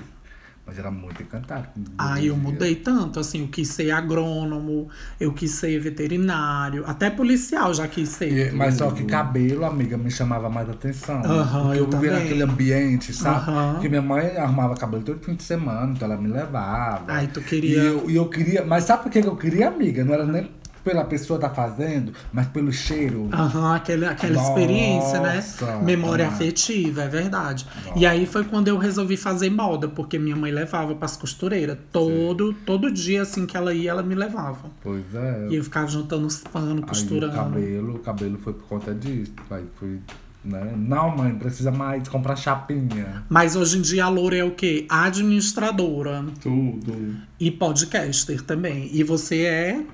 Mas 0.67 0.79
era 0.79 0.91
muito 0.91 1.23
encantado. 1.23 1.69
Ah, 1.99 2.21
eu 2.23 2.37
mudei 2.37 2.75
tanto, 2.77 3.19
assim, 3.21 3.41
eu 3.43 3.49
quis 3.49 3.69
ser 3.69 3.91
agrônomo, 3.91 4.89
eu 5.19 5.33
quis 5.33 5.53
ser 5.53 5.79
veterinário, 5.81 6.85
até 6.87 7.09
policial 7.11 7.73
já 7.73 7.89
quis 7.89 8.11
ser. 8.11 8.33
E- 8.33 8.51
mas 8.53 8.75
só 8.75 8.91
que 8.91 9.05
cabelo, 9.05 9.65
amiga, 9.65 9.97
me 9.97 10.11
chamava 10.11 10.49
mais 10.51 10.69
atenção. 10.69 11.23
Aham, 11.31 11.75
eu 11.75 11.87
eu 11.87 11.91
também. 11.91 12.11
naquele 12.13 12.43
ambiente, 12.43 13.13
sabe? 13.13 13.47
Aham. 13.49 13.73
Porque 13.75 13.89
minha 13.89 14.03
mãe 14.03 14.37
arrumava 14.37 14.75
cabelo 14.77 15.03
todo 15.05 15.23
fim 15.25 15.35
de 15.37 15.43
semana, 15.45 15.93
então 15.93 16.11
ela 16.11 16.21
me 16.21 16.29
levava. 16.29 17.07
Ai, 17.13 17.27
tu 17.29 17.41
E 17.41 17.49
queria. 17.51 17.83
eu, 17.85 18.11
e 18.11 18.17
eu 18.17 18.29
queria. 18.29 18.65
Mas 18.65 18.85
sabe 18.85 19.05
por 19.05 19.13
que 19.13 19.19
eu 19.21 19.37
queria, 19.37 19.69
amiga? 19.69 20.05
Não 20.05 20.15
era 20.15 20.27
nem 20.27 20.51
pela 20.87 21.05
pessoa 21.05 21.37
tá 21.37 21.51
fazendo, 21.51 22.12
mas 22.32 22.47
pelo 22.47 22.72
cheiro. 22.72 23.28
Aham, 23.32 23.74
aquele, 23.74 24.07
aquela 24.07 24.34
Nossa, 24.34 24.51
experiência, 24.51 25.20
né? 25.20 25.45
Memória 25.82 26.26
ah. 26.26 26.28
afetiva, 26.28 27.03
é 27.03 27.09
verdade. 27.09 27.66
E 27.97 28.07
aí 28.07 28.24
foi 28.24 28.45
quando 28.45 28.68
eu 28.68 28.78
resolvi 28.78 29.16
fazer 29.16 29.51
moda, 29.51 29.89
porque 29.89 30.16
minha 30.16 30.37
mãe 30.37 30.53
levava 30.53 30.95
pras 30.95 31.16
costureiras. 31.16 31.76
Todo, 31.91 32.53
todo 32.64 32.89
dia, 32.89 33.22
assim 33.22 33.47
que 33.47 33.57
ela 33.57 33.74
ia, 33.74 33.91
ela 33.91 34.03
me 34.05 34.14
levava. 34.14 34.70
Pois 34.80 35.12
é. 35.12 35.49
E 35.51 35.57
eu 35.57 35.64
ficava 35.64 35.89
juntando 35.89 36.24
os 36.24 36.39
panos, 36.39 36.70
Aí 36.70 36.78
o 36.78 36.87
costurando. 36.87 37.34
cabelo, 37.34 37.97
o 37.97 37.99
cabelo 37.99 38.39
foi 38.39 38.53
por 38.53 38.68
conta 38.68 38.95
disso. 38.95 39.32
Aí 39.51 39.64
foi. 39.80 39.99
Né? 40.45 40.72
Não, 40.76 41.16
mãe, 41.16 41.34
precisa 41.34 41.72
mais 41.72 42.07
comprar 42.07 42.37
chapinha. 42.37 43.24
Mas 43.28 43.57
hoje 43.57 43.78
em 43.78 43.82
dia 43.82 44.05
a 44.05 44.09
Loura 44.09 44.37
é 44.37 44.45
o 44.45 44.53
quê? 44.53 44.87
Administradora 44.89 46.24
Tudo. 46.41 47.16
e 47.41 47.51
podcaster 47.51 48.41
também. 48.43 48.89
E 48.93 49.03
você 49.03 49.41
é 49.41 49.84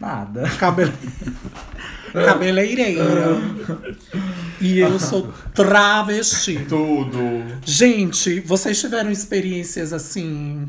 Nada. 0.00 0.48
Cabele... 0.58 0.92
Cabeleireira. 2.12 3.02
e 4.60 4.78
eu 4.78 4.98
sou 4.98 5.32
travesti. 5.54 6.64
Tudo. 6.68 7.18
Gente, 7.64 8.40
vocês 8.40 8.78
tiveram 8.78 9.10
experiências 9.10 9.92
assim 9.92 10.68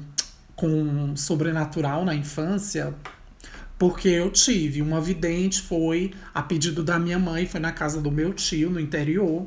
com 0.55 1.15
sobrenatural 1.15 2.05
na 2.05 2.15
infância? 2.15 2.93
Porque 3.77 4.07
eu 4.07 4.29
tive. 4.29 4.81
Uma 4.81 5.01
vidente 5.01 5.61
foi 5.61 6.11
a 6.33 6.41
pedido 6.41 6.83
da 6.83 6.97
minha 6.97 7.19
mãe, 7.19 7.45
foi 7.45 7.59
na 7.59 7.71
casa 7.71 7.99
do 7.99 8.09
meu 8.09 8.33
tio, 8.33 8.69
no 8.69 8.79
interior. 8.79 9.45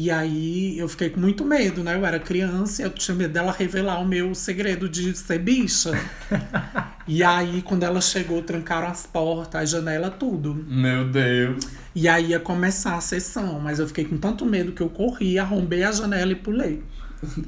E 0.00 0.12
aí 0.12 0.78
eu 0.78 0.86
fiquei 0.88 1.10
com 1.10 1.18
muito 1.18 1.44
medo, 1.44 1.82
né? 1.82 1.96
Eu 1.96 2.06
era 2.06 2.20
criança 2.20 2.80
e 2.80 2.84
eu 2.84 2.90
tinha 2.90 3.16
medo 3.16 3.32
dela 3.32 3.50
revelar 3.50 4.00
o 4.00 4.06
meu 4.06 4.32
segredo 4.32 4.88
de 4.88 5.12
ser 5.18 5.40
bicha. 5.40 5.90
e 7.04 7.24
aí, 7.24 7.62
quando 7.62 7.82
ela 7.82 8.00
chegou, 8.00 8.40
trancaram 8.40 8.86
as 8.86 9.06
portas, 9.06 9.60
a 9.60 9.64
janela, 9.64 10.08
tudo. 10.08 10.64
Meu 10.68 11.08
Deus. 11.08 11.66
E 11.96 12.06
aí 12.06 12.26
ia 12.28 12.38
começar 12.38 12.94
a 12.94 13.00
sessão, 13.00 13.58
mas 13.58 13.80
eu 13.80 13.88
fiquei 13.88 14.04
com 14.04 14.16
tanto 14.16 14.46
medo 14.46 14.70
que 14.70 14.80
eu 14.80 14.88
corri, 14.88 15.36
arrombei 15.36 15.82
a 15.82 15.90
janela 15.90 16.30
e 16.30 16.36
pulei. 16.36 16.80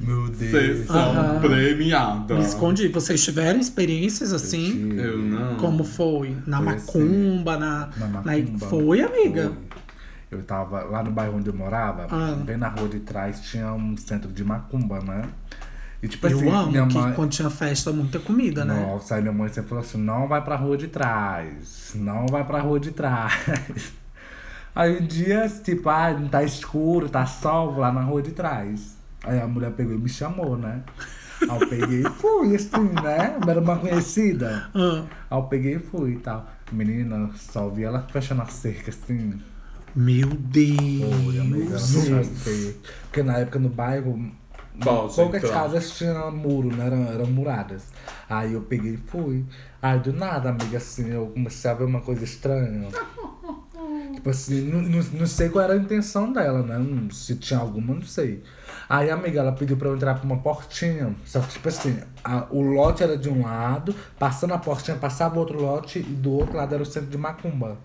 Meu 0.01 0.26
Deus. 0.26 0.51
Sessão 0.51 0.96
Aham. 0.96 1.40
premiada. 1.40 2.34
Me 2.34 2.42
escondi. 2.42 2.88
Vocês 2.88 3.22
tiveram 3.22 3.61
experiências 3.61 4.32
assim? 4.32 4.92
Eu 4.98 5.18
não. 5.18 5.55
Como 5.55 5.84
foi? 5.84 6.36
Na 6.48 6.57
Foi 6.57 6.66
macumba, 6.66 7.57
na, 7.57 7.90
Na 7.96 8.07
na- 8.09 8.22
macumba. 8.22 8.66
Foi, 8.66 9.01
amiga? 9.03 9.53
Foi. 9.53 9.80
Eu 10.31 10.43
tava 10.45 10.83
lá 10.85 11.03
no 11.03 11.11
bairro 11.11 11.37
onde 11.39 11.49
eu 11.49 11.55
morava, 11.55 12.07
Ah. 12.11 12.37
bem 12.45 12.57
na 12.57 12.68
rua 12.68 12.89
de 12.89 13.01
trás, 13.01 13.41
tinha 13.41 13.72
um 13.72 13.97
centro 13.97 14.31
de 14.31 14.45
macumba, 14.45 15.01
né? 15.01 15.24
E 16.03 16.09
tipo 16.09 16.26
Eu 16.28 16.39
assim, 16.39 16.49
amo 16.49 16.70
minha 16.70 16.87
que 16.87 16.95
mãe. 16.97 17.12
quando 17.14 17.31
tinha 17.31 17.51
festa, 17.51 17.93
muita 17.93 18.18
comida, 18.20 18.64
né? 18.64 18.87
Nossa, 18.87 19.16
aí 19.16 19.20
minha 19.22 19.35
mãe 19.35 19.49
sempre 19.49 19.68
falou 19.70 19.85
assim: 19.85 19.99
não 19.99 20.26
vai 20.28 20.43
pra 20.43 20.57
rua 20.57 20.76
de 20.76 20.89
trás, 20.89 21.93
não 21.95 22.26
vai 22.26 22.45
pra 22.45 22.61
rua 22.61 22.78
de 22.81 22.91
trás. 22.93 23.93
Aí 24.72 24.99
um 25.01 25.05
dia, 25.05 25.49
tipo, 25.49 25.89
ah, 25.89 26.12
não 26.12 26.28
tá 26.28 26.45
escuro, 26.45 27.09
tá 27.09 27.26
sol, 27.26 27.72
vou 27.72 27.81
lá 27.81 27.91
na 27.91 28.03
rua 28.03 28.22
de 28.22 28.31
trás. 28.31 28.97
Aí 29.24 29.41
a 29.41 29.47
mulher 29.47 29.72
pegou 29.72 29.93
e 29.95 29.99
me 29.99 30.09
chamou, 30.09 30.57
né? 30.57 30.83
Aí 31.43 31.61
eu 31.61 31.68
peguei 31.68 32.01
e 32.03 32.09
fui, 32.09 32.55
assim, 32.55 32.89
né? 33.03 33.37
Era 33.47 33.61
uma 33.61 33.76
conhecida. 33.76 34.70
Ah, 34.72 35.03
Aí 35.28 35.39
eu 35.39 35.43
peguei 35.43 35.74
e 35.74 35.78
fui 35.81 36.12
e 36.12 36.18
tal. 36.18 36.47
Menina, 36.70 37.31
só 37.35 37.68
vi 37.68 37.83
ela 37.83 38.07
fechando 38.12 38.43
a 38.43 38.47
cerca, 38.47 38.91
assim. 38.91 39.41
Meu 39.95 40.28
Foi, 40.28 40.38
Deus! 40.38 41.72
a 41.74 41.78
cerca. 41.78 42.78
Porque 43.05 43.22
na 43.22 43.38
época 43.38 43.59
no 43.59 43.68
bairro, 43.68 44.30
Pode 44.82 45.14
poucas 45.14 45.43
entrar. 45.45 45.55
casas 45.62 45.91
tinham 45.91 46.30
muro, 46.32 46.74
né? 46.74 46.86
Eram, 46.86 47.05
eram 47.12 47.26
muradas. 47.26 47.84
Aí 48.28 48.53
eu 48.55 48.62
peguei 48.62 48.95
e 48.95 48.97
fui. 48.97 49.45
Aí 49.82 49.99
do 49.99 50.12
nada, 50.12 50.51
amiga, 50.51 50.78
assim, 50.78 51.11
eu 51.11 51.26
comecei 51.26 51.70
a 51.70 51.74
ver 51.74 51.84
uma 51.84 52.01
coisa 52.01 52.24
estranha. 52.24 52.88
Tipo 54.14 54.30
assim, 54.30 54.62
não, 54.62 54.82
não, 54.82 55.03
não 55.20 55.26
sei 55.26 55.49
qual 55.49 55.64
era 55.64 55.72
a 55.72 55.76
intenção 55.76 56.32
dela, 56.32 56.62
né? 56.62 56.76
Não- 56.78 57.11
Se 57.11 57.36
tinha 57.36 57.59
alguma, 57.59 57.95
não 57.95 58.03
sei. 58.03 58.43
Aí 58.88 59.09
a 59.11 59.14
amiga, 59.14 59.41
ela 59.41 59.53
pediu 59.53 59.76
pra 59.76 59.88
eu 59.88 59.95
entrar 59.97 60.14
por 60.16 60.24
uma 60.26 60.38
portinha. 60.38 61.14
Só 61.24 61.41
que, 61.41 61.49
tipo 61.55 61.68
assim, 61.68 61.99
a- 62.22 62.47
o 62.51 62.61
lote 62.61 63.03
era 63.03 63.16
de 63.16 63.28
um 63.28 63.43
lado, 63.43 63.95
passando 64.18 64.53
a 64.53 64.59
portinha, 64.59 64.97
passava 64.97 65.38
outro 65.38 65.61
lote 65.61 66.01
e 66.01 66.03
do 66.03 66.32
outro 66.32 66.57
lado 66.57 66.74
era 66.74 66.82
o 66.82 66.86
centro 66.86 67.09
de 67.09 67.16
Macumba. 67.18 67.78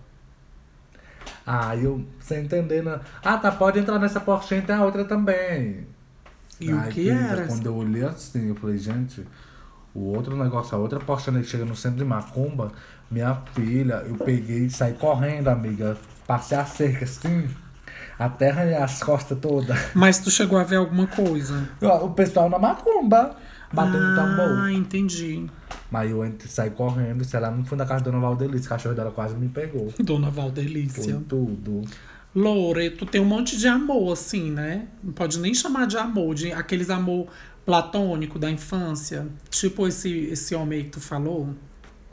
Aí 1.46 1.84
eu, 1.84 2.04
sem 2.20 2.44
entender, 2.44 2.82
né? 2.82 3.00
Ah, 3.24 3.36
tá, 3.38 3.50
pode 3.52 3.78
entrar 3.78 3.98
nessa 3.98 4.20
portinha 4.20 4.60
e 4.60 4.62
tem 4.62 4.74
a 4.74 4.84
outra 4.84 5.04
também. 5.04 5.86
E 6.60 6.72
o 6.72 6.82
que 6.84 7.04
querida, 7.04 7.12
era? 7.14 7.46
Quando 7.46 7.66
eu 7.66 7.74
olhei 7.76 8.04
assim, 8.04 8.48
eu 8.48 8.54
falei, 8.54 8.78
gente, 8.78 9.26
o 9.94 10.14
outro 10.14 10.36
negócio, 10.36 10.76
a 10.76 10.80
outra 10.80 10.98
portinha 10.98 11.40
que 11.40 11.46
chega 11.46 11.64
no 11.64 11.76
centro 11.76 11.98
de 11.98 12.04
Macumba, 12.04 12.72
minha 13.10 13.34
filha, 13.54 14.02
eu 14.06 14.16
peguei 14.16 14.66
e 14.66 14.70
saí 14.70 14.94
correndo, 14.94 15.48
amiga. 15.48 15.96
Passei 16.26 16.58
a 16.58 16.64
cerca 16.64 17.04
assim, 17.04 17.48
até 18.18 18.50
arranhar 18.50 18.82
as 18.82 19.02
costas 19.02 19.38
todas. 19.38 19.78
Mas 19.94 20.18
tu 20.18 20.30
chegou 20.30 20.58
a 20.58 20.64
ver 20.64 20.76
alguma 20.76 21.06
coisa? 21.06 21.68
O 21.80 22.10
pessoal 22.10 22.48
na 22.50 22.58
Macumba, 22.58 23.36
batendo 23.72 24.04
ah, 24.04 24.14
tambor. 24.14 24.70
entendi. 24.70 25.46
Mas 25.90 26.10
eu 26.10 26.34
saí 26.46 26.70
correndo, 26.70 27.24
sei 27.24 27.40
lá, 27.40 27.50
não 27.50 27.64
fui 27.64 27.76
na 27.76 27.86
casa 27.86 28.04
da 28.04 28.10
Dona 28.10 28.20
Valdelice, 28.20 28.66
o 28.66 28.68
cachorro 28.68 28.94
dela 28.94 29.10
quase 29.10 29.34
me 29.34 29.48
pegou. 29.48 29.92
Dona 30.02 30.30
Foi 30.30 30.42
Valdelícia. 30.42 31.22
tudo. 31.28 31.82
Lore, 32.34 32.90
tu 32.90 33.06
tem 33.06 33.20
um 33.20 33.24
monte 33.24 33.56
de 33.56 33.66
amor, 33.66 34.12
assim, 34.12 34.50
né? 34.50 34.88
Não 35.02 35.12
pode 35.12 35.38
nem 35.38 35.54
chamar 35.54 35.86
de 35.86 35.96
amor, 35.96 36.34
de 36.34 36.52
aqueles 36.52 36.90
amor 36.90 37.28
platônico 37.64 38.38
da 38.38 38.50
infância. 38.50 39.26
Tipo 39.48 39.88
esse, 39.88 40.10
esse 40.26 40.54
homem 40.54 40.80
aí 40.80 40.84
que 40.84 40.90
tu 40.90 41.00
falou. 41.00 41.54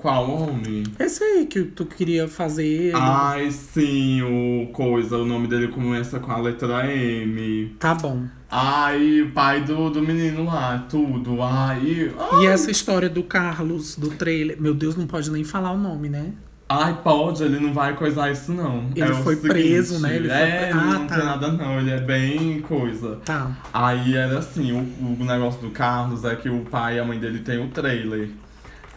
Qual 0.03 0.29
homem? 0.29 0.83
Esse 0.99 1.23
aí 1.23 1.45
que 1.45 1.63
tu 1.63 1.85
queria 1.85 2.27
fazer. 2.27 2.91
Ai, 2.93 3.49
sim, 3.51 4.21
o 4.21 4.67
coisa. 4.73 5.15
O 5.17 5.25
nome 5.25 5.47
dele 5.47 5.69
começa 5.69 6.19
com 6.19 6.29
a 6.29 6.37
letra 6.39 6.85
M. 6.93 7.73
Tá 7.79 7.95
bom. 7.95 8.25
Ai, 8.51 9.21
o 9.21 9.31
pai 9.31 9.61
do, 9.63 9.89
do 9.89 10.01
menino 10.01 10.43
lá, 10.43 10.85
tudo. 10.89 11.41
Ai, 11.41 12.11
E 12.41 12.45
essa 12.45 12.69
história 12.69 13.07
do 13.09 13.23
Carlos, 13.23 13.95
do 13.95 14.09
trailer. 14.09 14.61
Meu 14.61 14.73
Deus, 14.73 14.97
não 14.97 15.07
pode 15.07 15.31
nem 15.31 15.45
falar 15.45 15.71
o 15.71 15.77
nome, 15.77 16.09
né? 16.09 16.33
ai, 16.67 16.99
pode, 17.03 17.43
ele 17.43 17.59
não 17.59 17.71
vai 17.73 17.95
coisar 17.95 18.29
isso 18.31 18.51
não. 18.51 18.89
Ele 18.95 19.05
É 19.09 19.13
foi 19.13 19.35
preso, 19.37 19.99
seguinte, 19.99 20.01
né? 20.09 20.15
Ele 20.17 20.27
foi 20.27 20.37
é, 20.37 20.59
pre- 20.69 20.79
Ah, 20.79 20.83
não 20.99 21.07
tá. 21.07 21.15
tem 21.15 21.25
nada 21.25 21.51
não, 21.51 21.79
ele 21.79 21.91
é 21.91 21.99
bem 22.01 22.59
coisa. 22.61 23.17
Tá. 23.23 23.51
Aí 23.71 24.15
era 24.15 24.39
assim, 24.39 24.71
o, 24.73 24.79
o 25.21 25.23
negócio 25.23 25.61
do 25.61 25.69
Carlos 25.69 26.25
é 26.25 26.35
que 26.35 26.49
o 26.49 26.61
pai 26.61 26.97
e 26.97 26.99
a 26.99 27.05
mãe 27.05 27.17
dele 27.19 27.39
tem 27.39 27.63
o 27.63 27.69
trailer. 27.69 28.29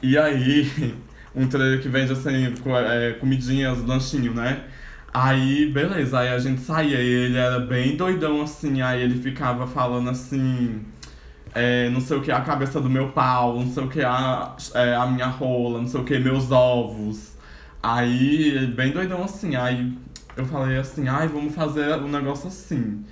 E 0.02 0.16
aí, 0.18 0.94
um 1.34 1.46
trailer 1.48 1.80
que 1.82 1.88
vende 1.88 2.12
assim, 2.12 2.54
é, 2.88 3.12
comidinhas, 3.14 3.82
lanchinho, 3.84 4.34
né? 4.34 4.64
Aí, 5.12 5.70
beleza, 5.72 6.20
aí 6.20 6.28
a 6.28 6.38
gente 6.38 6.60
saía 6.60 7.00
e 7.02 7.06
ele 7.08 7.38
era 7.38 7.58
bem 7.60 7.96
doidão 7.96 8.42
assim, 8.42 8.82
aí 8.82 9.02
ele 9.02 9.20
ficava 9.20 9.66
falando 9.66 10.10
assim. 10.10 10.84
é, 11.54 11.88
não 11.90 12.00
sei 12.00 12.16
o 12.18 12.22
que, 12.22 12.32
a 12.32 12.40
cabeça 12.42 12.80
do 12.80 12.90
meu 12.90 13.10
pau, 13.12 13.58
não 13.58 13.66
sei 13.72 13.84
o 13.84 13.88
que, 13.88 14.02
a, 14.02 14.56
é, 14.74 14.94
a 14.94 15.06
minha 15.06 15.26
rola, 15.28 15.80
não 15.80 15.88
sei 15.88 16.00
o 16.00 16.04
que, 16.04 16.18
meus 16.18 16.50
ovos. 16.52 17.34
Aí, 17.82 18.66
bem 18.76 18.92
doidão 18.92 19.24
assim, 19.24 19.56
aí 19.56 19.96
eu 20.36 20.44
falei 20.46 20.78
assim, 20.78 21.08
ai, 21.08 21.28
vamos 21.28 21.54
fazer 21.54 21.96
um 21.96 22.08
negócio 22.08 22.48
assim. 22.48 23.04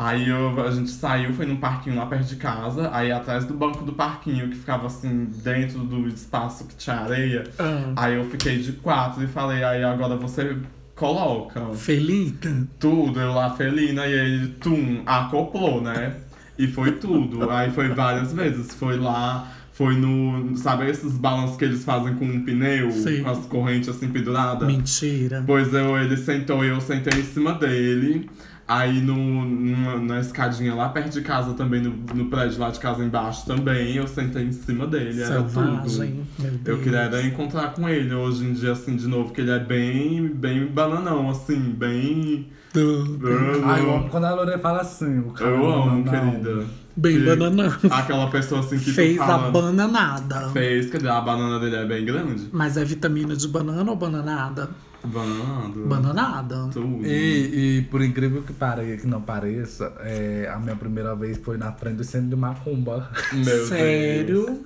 Aí 0.00 0.28
eu- 0.28 0.64
a 0.64 0.70
gente 0.70 0.90
saiu, 0.90 1.32
foi 1.34 1.44
num 1.44 1.56
parquinho 1.56 1.96
lá 1.96 2.06
perto 2.06 2.28
de 2.28 2.36
casa, 2.36 2.88
aí 2.92 3.10
atrás 3.10 3.44
do 3.44 3.52
banco 3.54 3.84
do 3.84 3.92
parquinho, 3.92 4.48
que 4.48 4.54
ficava 4.54 4.86
assim, 4.86 5.26
dentro 5.42 5.80
do 5.80 6.06
espaço 6.06 6.64
que 6.68 6.76
tinha 6.76 6.94
areia, 6.96 7.42
Ah, 7.58 7.92
aí 7.96 8.14
eu 8.14 8.24
fiquei 8.30 8.58
de 8.58 8.72
quatro 8.74 9.24
e 9.24 9.26
falei, 9.26 9.64
aí 9.64 9.82
agora 9.82 10.14
você 10.16 10.56
coloca 10.94 11.60
Felita. 11.74 12.48
tudo, 12.78 13.18
eu 13.20 13.32
lá 13.32 13.50
felina, 13.50 14.06
e 14.06 14.12
ele, 14.12 14.48
tum, 14.60 15.02
acoplou, 15.04 15.80
né? 15.82 16.14
E 16.56 16.66
foi 16.66 16.92
tudo. 16.92 17.48
Aí 17.50 17.70
foi 17.70 17.88
várias 17.88 18.32
vezes, 18.32 18.74
foi 18.74 18.96
lá, 18.98 19.48
foi 19.72 19.94
no, 19.96 20.56
sabe 20.56 20.90
esses 20.90 21.12
balanços 21.16 21.56
que 21.56 21.64
eles 21.64 21.84
fazem 21.84 22.14
com 22.16 22.24
um 22.24 22.44
pneu, 22.44 22.90
Sim. 22.90 23.22
com 23.22 23.30
as 23.30 23.46
correntes 23.46 23.88
assim 23.88 24.08
penduradas? 24.08 24.66
Mentira. 24.66 25.42
Pois 25.46 25.72
eu, 25.72 25.96
ele 25.96 26.16
sentou 26.16 26.64
e 26.64 26.68
eu 26.68 26.80
sentei 26.80 27.20
em 27.20 27.24
cima 27.24 27.52
dele. 27.54 28.28
Aí 28.68 29.00
no, 29.00 29.16
numa- 29.16 29.96
na 29.96 30.20
escadinha 30.20 30.74
lá 30.74 30.90
perto 30.90 31.10
de 31.14 31.22
casa 31.22 31.54
também, 31.54 31.80
no, 31.80 31.90
no 32.14 32.26
prédio 32.26 32.60
lá 32.60 32.68
de 32.68 32.78
casa 32.78 33.02
embaixo 33.02 33.46
também, 33.46 33.94
eu 33.96 34.06
sentei 34.06 34.44
em 34.44 34.52
cima 34.52 34.86
dele. 34.86 35.22
Era 35.22 35.36
tudo. 35.42 35.48
Selvagem. 35.50 36.26
Meu 36.38 36.50
Deus. 36.50 36.78
Eu 36.78 36.84
queria 36.84 36.98
era 36.98 37.22
encontrar 37.22 37.72
com 37.72 37.88
ele 37.88 38.14
hoje 38.14 38.44
em 38.44 38.52
dia, 38.52 38.72
assim, 38.72 38.94
de 38.94 39.06
novo, 39.08 39.32
que 39.32 39.40
ele 39.40 39.50
é 39.52 39.58
bem, 39.58 40.28
bem 40.28 40.66
bananão, 40.66 41.30
assim, 41.30 41.58
bem. 41.58 42.48
Ai, 43.64 43.80
eu 43.80 43.94
amo 43.96 44.08
quando 44.10 44.24
a 44.24 44.34
Lorena 44.34 44.58
fala 44.58 44.82
assim. 44.82 45.18
O 45.20 45.30
cara 45.32 45.50
Eu 45.50 45.66
amo, 45.72 46.04
não. 46.04 46.04
querida. 46.04 46.66
Bem 46.94 47.16
Que- 47.18 47.24
bananão. 47.26 47.72
Aquela 47.90 48.28
pessoa 48.28 48.60
assim 48.60 48.78
que 48.78 48.90
Fez 48.92 49.16
tu 49.16 49.22
a 49.22 49.26
fala. 49.26 49.50
bananada. 49.50 50.48
Fez, 50.50 50.90
cadê? 50.90 51.08
A 51.08 51.20
banana 51.20 51.58
dele 51.58 51.76
é 51.76 51.86
bem 51.86 52.04
grande. 52.04 52.48
Mas 52.52 52.76
é 52.76 52.84
vitamina 52.84 53.34
de 53.34 53.48
banana 53.48 53.88
ou 53.90 53.96
bananada? 53.96 54.68
Bananado. 55.04 55.86
Bananada. 55.86 56.68
Tudo. 56.72 57.06
E, 57.06 57.78
e 57.78 57.82
por 57.90 58.02
incrível 58.02 58.42
que, 58.42 58.52
pare, 58.52 58.96
que 58.96 59.06
não 59.06 59.20
pareça, 59.20 59.92
é, 60.00 60.50
a 60.52 60.58
minha 60.58 60.74
primeira 60.76 61.14
vez 61.14 61.38
foi 61.38 61.56
na 61.56 61.72
frente 61.72 61.96
do 61.96 62.04
centro 62.04 62.28
de 62.30 62.36
Macumba. 62.36 63.10
Meu 63.32 63.66
Sério? 63.66 64.46
Deus. 64.46 64.58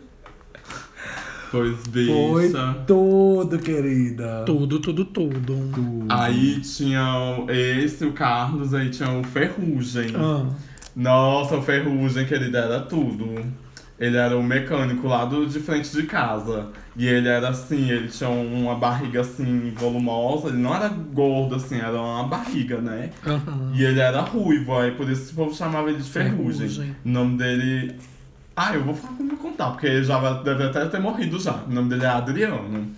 Pois, 1.51 1.77
Foi 1.81 2.47
bicha. 2.47 2.77
tudo, 2.87 3.59
querida. 3.59 4.43
Tudo, 4.47 4.81
tudo, 4.81 5.05
tudo. 5.05 5.39
Tudo. 5.45 6.07
Aí 6.09 6.59
tinha 6.63 7.45
esse, 7.51 8.07
o 8.07 8.13
Carlos, 8.13 8.73
aí 8.73 8.89
tinha 8.89 9.11
o 9.11 9.23
Ferrugem. 9.23 10.15
Ah, 10.17 10.47
Nossa, 10.97 11.59
o 11.59 11.63
Ferrugem, 11.63 12.25
querida, 12.25 12.59
era 12.61 12.81
tudo. 12.81 13.35
Ele 14.03 14.17
era 14.17 14.37
o 14.37 14.43
mecânico 14.43 15.07
lá 15.07 15.25
do, 15.25 15.47
de 15.47 15.61
frente 15.61 15.93
de 15.93 16.03
casa. 16.03 16.71
E 16.97 17.07
ele 17.07 17.29
era 17.29 17.51
assim, 17.51 17.89
ele 17.89 18.09
tinha 18.09 18.29
uma 18.29 18.75
barriga 18.75 19.21
assim, 19.21 19.73
volumosa. 19.77 20.49
Ele 20.49 20.57
não 20.57 20.75
era 20.75 20.89
gordo 20.89 21.55
assim, 21.55 21.79
era 21.79 21.93
uma 21.93 22.25
barriga, 22.25 22.81
né? 22.81 23.11
aham. 23.25 23.71
E 23.73 23.85
ele 23.85 24.01
era 24.01 24.21
ruivo, 24.21 24.77
aí 24.77 24.91
por 24.91 25.09
isso 25.09 25.31
o 25.31 25.37
povo 25.37 25.55
chamava 25.55 25.89
ele 25.89 25.99
de 26.03 26.11
Ferrugem. 26.11 26.69
Ferrugem. 26.69 26.97
O 27.05 27.09
nome 27.09 27.39
dele. 27.39 27.95
Ah, 28.57 28.75
eu 28.75 28.83
vou 28.83 28.93
falar 28.93 29.15
como 29.15 29.37
contar, 29.37 29.71
porque 29.71 29.87
ele 29.87 30.03
já 30.03 30.19
deve 30.43 30.65
até 30.65 30.85
ter 30.87 30.99
morrido 30.99 31.39
já. 31.39 31.63
O 31.65 31.71
nome 31.73 31.89
dele 31.89 32.05
é 32.05 32.09
Adriano. 32.09 32.89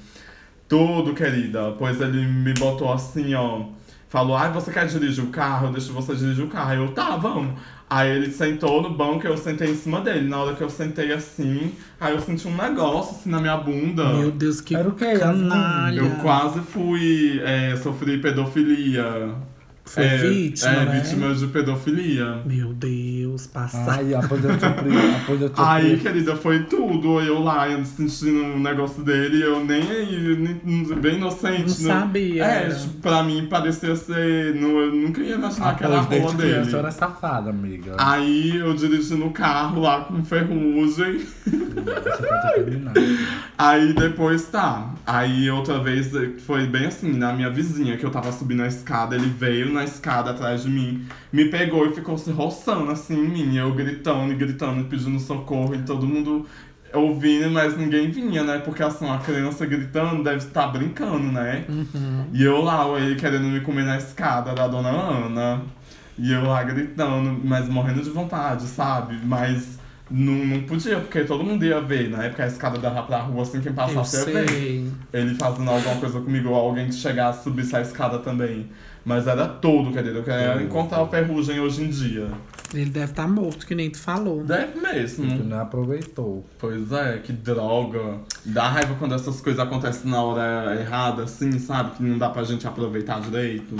Tudo, 0.66 1.12
querida. 1.12 1.72
Pois 1.72 2.00
ele 2.00 2.24
me 2.24 2.54
botou 2.54 2.90
assim, 2.90 3.34
ó. 3.34 3.66
Falou, 4.14 4.36
ai, 4.36 4.52
você 4.52 4.70
quer 4.70 4.86
dirigir 4.86 5.24
o 5.24 5.26
carro? 5.26 5.66
Eu 5.66 5.72
deixo 5.72 5.92
você 5.92 6.14
dirigir 6.14 6.44
o 6.44 6.46
carro. 6.46 6.70
Aí 6.70 6.78
eu, 6.78 6.92
tá, 6.92 7.16
vamos. 7.16 7.58
Aí 7.90 8.08
ele 8.12 8.30
sentou 8.30 8.80
no 8.80 8.90
banco 8.90 9.26
e 9.26 9.28
eu 9.28 9.36
sentei 9.36 9.68
em 9.68 9.74
cima 9.74 10.00
dele. 10.00 10.28
Na 10.28 10.38
hora 10.38 10.54
que 10.54 10.62
eu 10.62 10.70
sentei 10.70 11.12
assim, 11.12 11.72
aí 12.00 12.14
eu 12.14 12.20
senti 12.20 12.46
um 12.46 12.56
negócio 12.56 13.16
assim 13.16 13.28
na 13.28 13.40
minha 13.40 13.56
bunda. 13.56 14.14
Meu 14.14 14.30
Deus, 14.30 14.60
que 14.60 14.76
Era 14.76 14.88
o 14.88 14.92
quê, 14.92 15.18
canalha. 15.18 15.98
Eu 15.98 16.10
quase 16.22 16.60
fui, 16.60 17.40
é, 17.44 17.74
sofri 17.74 18.18
pedofilia. 18.18 19.34
Foi 19.86 20.02
é, 20.02 20.16
vítima, 20.16 20.70
é, 20.70 20.84
né? 20.86 21.00
vítima 21.00 21.34
de 21.34 21.46
pedofilia. 21.48 22.40
Meu 22.46 22.72
Deus, 22.72 23.46
passar. 23.46 23.98
Ai, 23.98 24.14
após 24.14 24.42
eu 24.42 24.52
te 24.56 24.70
pri- 24.70 25.16
após 25.22 25.42
eu 25.42 25.48
te 25.50 25.60
Aí, 25.60 25.98
querida, 25.98 26.34
foi 26.36 26.64
tudo. 26.64 27.20
Eu 27.20 27.42
lá, 27.42 27.68
eu 27.68 27.84
sentindo 27.84 28.42
um 28.42 28.58
negócio 28.60 29.02
dele, 29.04 29.42
eu 29.42 29.62
nem, 29.64 29.82
nem 30.36 30.54
bem 31.00 31.16
inocente. 31.16 31.82
Não 31.82 31.88
né? 31.94 32.00
sabia. 32.00 32.44
É, 32.44 32.76
pra 33.02 33.22
mim 33.22 33.46
parecia 33.48 33.94
ser. 33.94 34.54
Não, 34.54 34.78
eu 34.78 34.90
nunca 34.94 35.20
ia 35.20 35.34
imaginar 35.34 35.70
após 35.70 35.76
aquela 35.76 36.02
desde 36.06 36.26
rola 36.26 36.38
criança 36.38 36.58
eu 36.60 36.64
dele. 36.64 36.76
era 36.78 36.90
safada, 36.90 37.50
amiga. 37.50 37.96
Aí 37.98 38.56
eu 38.56 38.74
dirigi 38.74 39.14
no 39.14 39.30
carro 39.32 39.82
lá 39.82 40.00
com 40.04 40.24
ferrugem. 40.24 41.20
Aí 43.58 43.92
depois 43.92 44.44
tá. 44.48 44.94
Aí 45.06 45.50
outra 45.50 45.78
vez 45.78 46.10
foi 46.46 46.66
bem 46.66 46.86
assim, 46.86 47.12
na 47.12 47.32
minha 47.32 47.50
vizinha, 47.50 47.96
que 47.96 48.04
eu 48.04 48.10
tava 48.10 48.32
subindo 48.32 48.62
a 48.62 48.66
escada, 48.66 49.14
ele 49.14 49.26
veio 49.28 49.73
na 49.74 49.84
escada 49.84 50.30
atrás 50.30 50.62
de 50.62 50.70
mim, 50.70 51.06
me 51.32 51.46
pegou 51.46 51.86
e 51.86 51.94
ficou 51.94 52.16
se 52.16 52.30
roçando 52.30 52.90
assim 52.90 53.14
em 53.14 53.28
mim, 53.28 53.56
eu 53.56 53.74
gritando 53.74 54.32
e 54.32 54.36
gritando, 54.36 54.80
e 54.80 54.84
pedindo 54.84 55.18
socorro, 55.20 55.74
e 55.74 55.82
todo 55.82 56.06
mundo 56.06 56.46
ouvindo, 56.94 57.50
mas 57.50 57.76
ninguém 57.76 58.10
vinha, 58.10 58.44
né? 58.44 58.58
Porque 58.58 58.82
assim, 58.82 59.04
uma 59.04 59.18
criança 59.18 59.66
gritando 59.66 60.22
deve 60.22 60.38
estar 60.38 60.68
brincando, 60.68 61.32
né? 61.32 61.64
Uhum. 61.68 62.26
E 62.32 62.42
eu 62.42 62.62
lá, 62.62 62.86
ele 62.98 63.16
querendo 63.16 63.44
me 63.44 63.60
comer 63.60 63.84
na 63.84 63.98
escada 63.98 64.54
da 64.54 64.68
dona 64.68 64.90
Ana. 64.90 65.62
E 66.16 66.32
eu 66.32 66.44
lá 66.44 66.62
gritando, 66.62 67.40
mas 67.44 67.68
morrendo 67.68 68.00
de 68.00 68.10
vontade, 68.10 68.66
sabe? 68.66 69.18
Mas 69.24 69.80
não, 70.08 70.32
não 70.32 70.62
podia, 70.62 71.00
porque 71.00 71.24
todo 71.24 71.42
mundo 71.42 71.64
ia 71.64 71.80
ver. 71.80 72.08
Na 72.08 72.24
época 72.24 72.44
a 72.44 72.46
escada 72.46 72.78
dava 72.78 73.02
pra 73.02 73.18
rua, 73.18 73.42
assim, 73.42 73.60
quem 73.60 73.72
passasse 73.72 74.18
ia 74.18 74.44
ver. 74.44 74.92
Ele 75.12 75.34
fazendo 75.34 75.68
alguma 75.68 75.96
coisa 75.96 76.20
comigo, 76.20 76.50
ou 76.50 76.54
alguém 76.54 76.86
que 76.86 76.94
chegasse, 76.94 77.42
subisse 77.42 77.74
a 77.74 77.80
escada 77.80 78.20
também. 78.20 78.70
Mas 79.04 79.26
era 79.26 79.46
todo, 79.46 79.92
querido. 79.92 80.18
Eu 80.18 80.22
queria 80.24 80.52
Tudo. 80.52 80.64
encontrar 80.64 81.02
o 81.02 81.08
Ferrugem 81.08 81.60
hoje 81.60 81.84
em 81.84 81.90
dia. 81.90 82.28
Ele 82.72 82.90
deve 82.90 83.12
estar 83.12 83.28
morto, 83.28 83.66
que 83.66 83.74
nem 83.74 83.90
tu 83.90 83.98
falou. 83.98 84.42
Deve 84.44 84.72
Tu 84.72 84.80
mesmo. 84.80 85.44
não 85.44 85.60
aproveitou. 85.60 86.44
Pois 86.58 86.90
é, 86.90 87.18
que 87.18 87.32
droga. 87.32 88.18
Dá 88.44 88.68
raiva 88.68 88.94
quando 88.98 89.14
essas 89.14 89.40
coisas 89.40 89.60
acontecem 89.60 90.10
na 90.10 90.22
hora 90.22 90.74
errada, 90.80 91.24
assim, 91.24 91.58
sabe? 91.58 91.90
Que 91.96 92.02
não 92.02 92.16
dá 92.18 92.30
pra 92.30 92.42
gente 92.44 92.66
aproveitar 92.66 93.20
direito. 93.20 93.76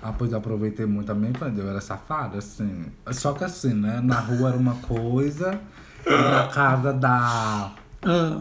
Ah, 0.00 0.12
pois 0.16 0.30
eu 0.32 0.38
aproveitei 0.38 0.86
muito 0.86 1.08
também 1.08 1.32
quando 1.32 1.58
eu 1.58 1.68
era 1.68 1.80
safada, 1.80 2.38
assim. 2.38 2.86
Só 3.10 3.32
que 3.32 3.42
assim, 3.44 3.74
né? 3.74 4.00
Na 4.02 4.20
rua 4.20 4.50
era 4.50 4.56
uma 4.56 4.76
coisa, 4.76 5.60
e 6.06 6.10
na 6.10 6.46
casa 6.46 6.92
da. 6.92 7.72
Ah, 8.02 8.40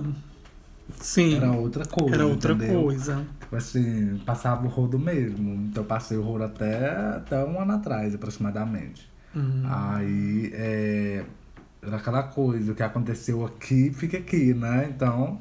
sim. 0.99 1.35
Era 1.35 1.51
outra 1.51 1.85
coisa. 1.85 2.15
Era 2.15 2.25
outra 2.25 2.53
entendeu? 2.53 2.81
coisa. 2.83 3.25
Assim, 3.51 4.17
passava 4.25 4.65
o 4.65 4.69
rodo 4.69 4.99
mesmo. 4.99 5.53
Então 5.69 5.83
eu 5.83 5.88
passei 5.88 6.17
o 6.17 6.21
rodo 6.21 6.43
até, 6.43 6.89
até 6.89 7.43
um 7.43 7.59
ano 7.61 7.73
atrás, 7.73 8.13
aproximadamente. 8.15 9.09
Uhum. 9.35 9.63
Aí 9.65 10.51
é, 10.53 11.23
era 11.81 11.97
aquela 11.97 12.23
coisa, 12.23 12.71
o 12.71 12.75
que 12.75 12.83
aconteceu 12.83 13.45
aqui, 13.45 13.91
fica 13.93 14.17
aqui, 14.17 14.53
né? 14.53 14.91
Então, 14.93 15.39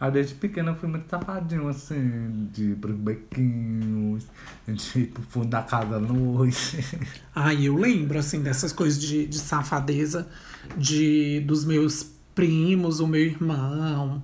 aí 0.00 0.10
desde 0.10 0.34
pequena 0.34 0.72
eu 0.72 0.76
fui 0.76 0.88
muito 0.88 1.08
safadinho, 1.08 1.68
assim, 1.68 2.48
de 2.52 2.72
ir 2.72 2.76
pros 2.76 2.96
bequinhos, 2.96 4.26
de 4.66 4.98
ir 4.98 5.06
pro 5.06 5.22
fundo 5.22 5.48
da 5.48 5.62
casa 5.62 5.96
à 5.96 6.00
noite. 6.00 6.84
Aí 7.34 7.66
eu 7.66 7.76
lembro, 7.76 8.18
assim, 8.18 8.42
dessas 8.42 8.72
coisas 8.72 9.00
de, 9.00 9.26
de 9.26 9.38
safadeza 9.38 10.28
de, 10.76 11.40
dos 11.46 11.64
meus 11.64 12.10
primos, 12.34 13.00
o 13.00 13.06
meu 13.06 13.20
irmão, 13.20 14.22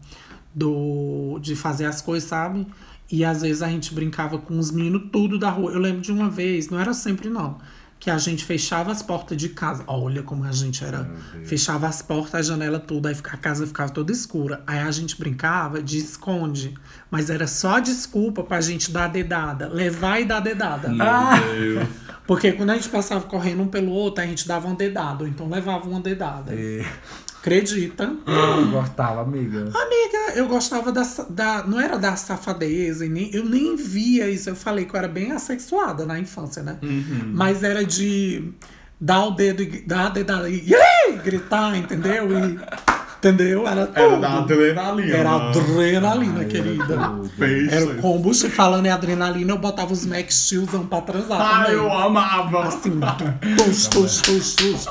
do, 0.54 1.38
de 1.40 1.54
fazer 1.54 1.86
as 1.86 2.00
coisas, 2.00 2.28
sabe? 2.28 2.66
E 3.10 3.24
às 3.24 3.42
vezes 3.42 3.62
a 3.62 3.68
gente 3.68 3.94
brincava 3.94 4.38
com 4.38 4.58
os 4.58 4.70
meninos 4.70 5.04
tudo 5.10 5.38
da 5.38 5.48
rua. 5.50 5.72
Eu 5.72 5.78
lembro 5.80 6.02
de 6.02 6.12
uma 6.12 6.28
vez, 6.28 6.68
não 6.68 6.78
era 6.78 6.92
sempre 6.92 7.30
não, 7.30 7.56
que 7.98 8.10
a 8.10 8.18
gente 8.18 8.44
fechava 8.44 8.92
as 8.92 9.02
portas 9.02 9.36
de 9.36 9.48
casa. 9.48 9.82
Olha 9.86 10.22
como 10.22 10.44
a 10.44 10.52
gente 10.52 10.84
era. 10.84 11.10
Fechava 11.44 11.86
as 11.88 12.02
portas, 12.02 12.34
a 12.34 12.42
janela 12.42 12.78
tudo, 12.78 13.06
aí 13.08 13.16
a 13.24 13.36
casa 13.36 13.66
ficava 13.66 13.90
toda 13.90 14.12
escura. 14.12 14.62
Aí 14.66 14.78
a 14.78 14.90
gente 14.90 15.18
brincava 15.18 15.82
de 15.82 15.96
esconde. 15.96 16.74
Mas 17.10 17.30
era 17.30 17.46
só 17.46 17.78
desculpa 17.78 18.42
pra 18.42 18.60
gente 18.60 18.90
dar 18.92 19.04
a 19.06 19.08
dedada. 19.08 19.68
Levar 19.68 20.20
e 20.20 20.26
dar 20.26 20.36
a 20.36 20.40
dedada. 20.40 20.88
Meu 20.90 21.06
Ah! 21.06 21.40
Deus. 21.40 21.88
Porque 22.26 22.52
quando 22.52 22.70
a 22.70 22.74
gente 22.74 22.90
passava 22.90 23.24
correndo 23.24 23.62
um 23.62 23.68
pelo 23.68 23.90
outro, 23.90 24.22
a 24.22 24.26
gente 24.26 24.46
dava 24.46 24.66
uma 24.66 24.76
dedada. 24.76 25.24
Ou 25.24 25.28
então 25.30 25.48
levava 25.48 25.88
uma 25.88 25.98
dedada. 26.00 26.54
E 26.54 26.84
Acredita? 27.48 28.12
eu 28.26 28.70
gostava, 28.70 29.22
amiga. 29.22 29.60
Amiga, 29.60 30.32
eu 30.34 30.46
gostava 30.46 30.92
da, 30.92 31.02
da. 31.30 31.64
Não 31.66 31.80
era 31.80 31.98
da 31.98 32.14
safadeza, 32.16 33.06
e 33.06 33.08
nem, 33.08 33.34
eu 33.34 33.44
nem 33.44 33.74
via 33.76 34.28
isso. 34.28 34.50
Eu 34.50 34.56
falei 34.56 34.84
que 34.84 34.94
eu 34.94 34.98
era 34.98 35.08
bem 35.08 35.32
assexuada 35.32 36.04
na 36.04 36.18
infância, 36.18 36.62
né? 36.62 36.78
Uhum. 36.82 37.32
Mas 37.32 37.62
era 37.62 37.84
de 37.84 38.52
dar 39.00 39.26
o 39.26 39.30
dedo 39.30 39.62
e 39.62 39.80
dar 39.86 40.06
a 40.06 40.10
dedada 40.10 40.48
e 40.50 40.64
gritar, 41.24 41.76
entendeu? 41.76 42.28
E, 42.30 42.58
entendeu? 43.18 43.66
Era 43.66 43.86
tudo. 43.86 43.98
Era 43.98 44.16
da 44.16 44.38
adrenalina. 44.38 45.16
Era 45.16 45.30
adrenalina, 45.30 46.40
Ai, 46.40 46.46
querida. 46.46 47.30
era. 47.38 47.74
Era 47.76 47.84
o 47.86 47.96
combo, 48.00 48.34
falando 48.34 48.86
em 48.86 48.90
adrenalina, 48.90 49.52
eu 49.52 49.58
botava 49.58 49.92
os 49.92 50.04
Max 50.04 50.34
Steelzão 50.34 50.86
pra 50.86 51.00
transar 51.00 51.64
também. 51.64 51.72
eu 51.78 51.92
amava. 51.92 52.64
Assim, 52.64 53.00
tus, 53.56 53.86
tus, 53.86 54.20
tus, 54.20 54.54
tus. 54.54 54.86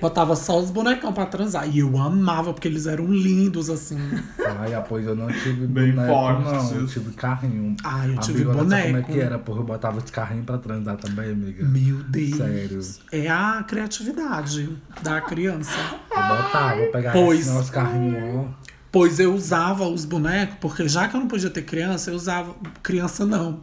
Botava 0.00 0.34
só 0.36 0.58
os 0.58 0.70
bonecão 0.70 1.12
pra 1.12 1.26
transar. 1.26 1.68
E 1.68 1.80
eu 1.80 1.96
amava, 1.98 2.52
porque 2.54 2.66
eles 2.68 2.86
eram 2.86 3.06
lindos, 3.12 3.68
assim. 3.68 3.98
Ai, 4.58 4.82
pois 4.88 5.06
eu 5.06 5.14
não 5.14 5.28
tive 5.28 5.66
Bem 5.66 5.92
boneco, 5.92 6.12
fortes. 6.12 6.52
não. 6.72 6.80
Eu 6.80 6.86
tive 6.86 7.12
carrinho. 7.12 7.76
Ah, 7.84 8.06
eu 8.08 8.16
tive 8.18 8.42
amiga, 8.44 8.50
olha 8.50 8.58
só 8.58 8.64
como 8.64 8.74
é 8.74 8.86
boneco. 8.92 9.12
que 9.12 9.20
era, 9.20 9.38
porra. 9.38 9.60
Eu 9.60 9.64
botava 9.64 9.98
esse 9.98 10.10
carrinho 10.12 10.44
pra 10.44 10.58
transar 10.58 10.96
também, 10.96 11.30
amiga. 11.32 11.64
Meu 11.64 11.96
Deus. 12.04 12.36
Sério. 12.36 12.80
É 13.12 13.28
a 13.28 13.62
criatividade 13.66 14.68
da 15.02 15.20
criança. 15.20 15.76
Eu 16.10 16.16
botava, 16.36 16.76
eu 16.76 16.90
pegava 16.92 17.18
Pois. 17.18 17.48
assim, 17.48 17.58
os 17.60 17.70
carrinhos, 17.70 18.34
ó. 18.36 18.44
Pois 18.92 19.20
eu 19.20 19.32
usava 19.34 19.86
os 19.86 20.04
bonecos, 20.04 20.56
porque 20.60 20.88
já 20.88 21.06
que 21.06 21.14
eu 21.14 21.20
não 21.20 21.28
podia 21.28 21.48
ter 21.50 21.62
criança, 21.62 22.10
eu 22.10 22.14
usava. 22.16 22.54
Criança 22.82 23.24
não. 23.24 23.60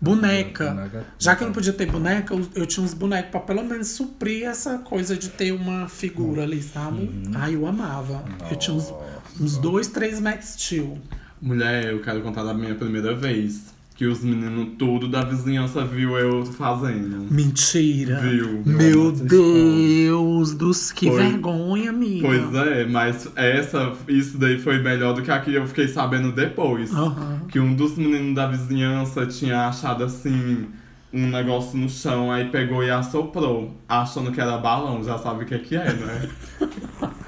Boneca. 0.00 0.70
Boneca. 0.70 1.06
Já 1.18 1.36
que 1.36 1.42
eu 1.42 1.46
não 1.46 1.52
podia 1.52 1.72
ter 1.72 1.86
boneca, 1.86 2.32
eu, 2.32 2.48
eu 2.54 2.66
tinha 2.66 2.84
uns 2.84 2.94
bonecos 2.94 3.30
pra 3.30 3.40
pelo 3.40 3.62
menos 3.62 3.88
suprir 3.88 4.46
essa 4.46 4.78
coisa 4.78 5.16
de 5.16 5.28
ter 5.28 5.52
uma 5.52 5.88
figura 5.88 6.44
ali, 6.44 6.62
sabe? 6.62 7.02
Uhum. 7.02 7.32
Ai, 7.34 7.54
eu 7.54 7.66
amava. 7.66 8.24
Eu 8.50 8.56
tinha 8.56 8.74
uns, 8.74 8.92
uns 9.38 9.58
dois, 9.58 9.88
três 9.88 10.18
Max 10.18 10.54
Steel. 10.58 10.98
Mulher, 11.40 11.92
eu 11.92 12.00
quero 12.00 12.22
contar 12.22 12.44
da 12.44 12.54
minha 12.54 12.74
primeira 12.74 13.14
vez. 13.14 13.74
Que 14.00 14.06
os 14.06 14.24
meninos 14.24 14.76
tudo 14.78 15.06
da 15.06 15.20
vizinhança 15.20 15.84
viu 15.84 16.16
eu 16.16 16.46
fazendo. 16.46 17.30
Mentira. 17.30 18.18
Viu? 18.18 18.62
Meu 18.64 19.12
Deus 19.12 20.54
dos 20.54 20.90
que 20.90 21.10
Foi. 21.10 21.22
vergonha, 21.22 21.90
amiga. 21.90 22.26
Pois 22.26 22.54
é, 22.54 22.86
mas 22.86 23.30
essa, 23.36 23.92
isso 24.08 24.38
daí 24.38 24.58
foi 24.58 24.78
melhor 24.78 25.12
do 25.12 25.20
que 25.20 25.30
a 25.30 25.38
que 25.38 25.52
eu 25.52 25.66
fiquei 25.66 25.86
sabendo 25.86 26.32
depois. 26.32 26.90
Aham. 26.94 27.42
Que 27.46 27.60
um 27.60 27.74
dos 27.74 27.98
meninos 27.98 28.34
da 28.34 28.46
vizinhança 28.46 29.26
tinha 29.26 29.68
achado 29.68 30.02
assim 30.02 30.64
um 31.12 31.26
negócio 31.28 31.76
no 31.76 31.90
chão, 31.90 32.32
aí 32.32 32.48
pegou 32.48 32.82
e 32.82 32.90
assoprou, 32.90 33.76
achando 33.86 34.32
que 34.32 34.40
era 34.40 34.56
balão, 34.56 35.04
já 35.04 35.18
sabe 35.18 35.44
o 35.44 35.46
que, 35.46 35.58
que 35.58 35.76
é, 35.76 35.92
né? 35.92 36.30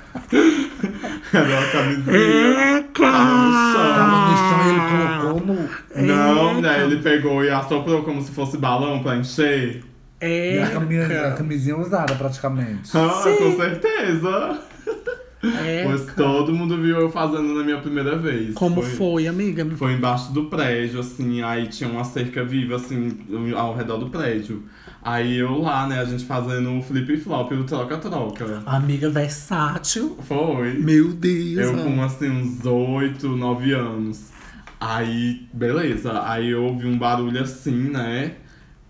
era 1.32 1.44
uma 1.44 1.66
camisinha. 1.68 2.84
Tava 2.92 3.34
no 3.34 3.52
chão. 3.72 3.94
Tava 3.94 4.30
no 4.30 4.36
chão 4.36 4.58
e 4.64 4.70
ele 4.70 4.80
colocou 4.90 5.46
no. 5.46 6.06
Não, 6.06 6.60
né? 6.60 6.84
Ele 6.84 6.96
pegou 7.02 7.44
e 7.44 7.50
assoprou 7.50 8.02
como 8.02 8.20
se 8.22 8.32
fosse 8.32 8.56
balão 8.58 9.02
pra 9.02 9.16
encher. 9.16 9.82
E 10.20 10.58
a, 10.58 10.70
camisinha, 10.70 11.06
a 11.06 11.12
Eca. 11.28 11.32
camisinha 11.32 11.76
usada 11.76 12.14
praticamente. 12.14 12.90
Ah, 12.94 13.20
Sim. 13.24 13.36
com 13.36 13.56
certeza. 13.56 14.60
Eca. 15.42 15.88
Pois 15.88 16.06
todo 16.14 16.52
mundo 16.52 16.80
viu 16.80 17.00
eu 17.00 17.10
fazendo 17.10 17.52
na 17.54 17.64
minha 17.64 17.78
primeira 17.78 18.16
vez. 18.16 18.54
Como 18.54 18.80
foi, 18.82 19.26
amiga? 19.26 19.66
Foi 19.76 19.94
embaixo 19.94 20.32
do 20.32 20.44
prédio, 20.44 21.00
assim, 21.00 21.42
aí 21.42 21.66
tinha 21.66 21.90
uma 21.90 22.04
cerca 22.04 22.44
viva, 22.44 22.76
assim, 22.76 23.18
ao 23.56 23.74
redor 23.74 23.96
do 23.98 24.08
prédio. 24.08 24.62
Aí 25.04 25.36
eu 25.38 25.60
lá, 25.60 25.86
né, 25.88 25.98
a 25.98 26.04
gente 26.04 26.24
fazendo 26.24 26.78
o 26.78 26.82
flip 26.82 27.16
flop, 27.18 27.50
o 27.52 27.64
troca-troca. 27.64 28.62
Amiga 28.64 29.10
versátil. 29.10 30.16
Foi. 30.22 30.74
Meu 30.74 31.08
Deus. 31.08 31.58
Eu 31.58 31.76
com, 31.76 32.02
assim, 32.02 32.30
uns 32.30 32.64
8, 32.64 33.28
9 33.28 33.72
anos. 33.72 34.30
Aí, 34.80 35.46
beleza. 35.52 36.22
Aí 36.24 36.50
eu 36.50 36.64
ouvi 36.64 36.86
um 36.86 36.96
barulho 36.96 37.40
assim, 37.42 37.90
né, 37.90 38.36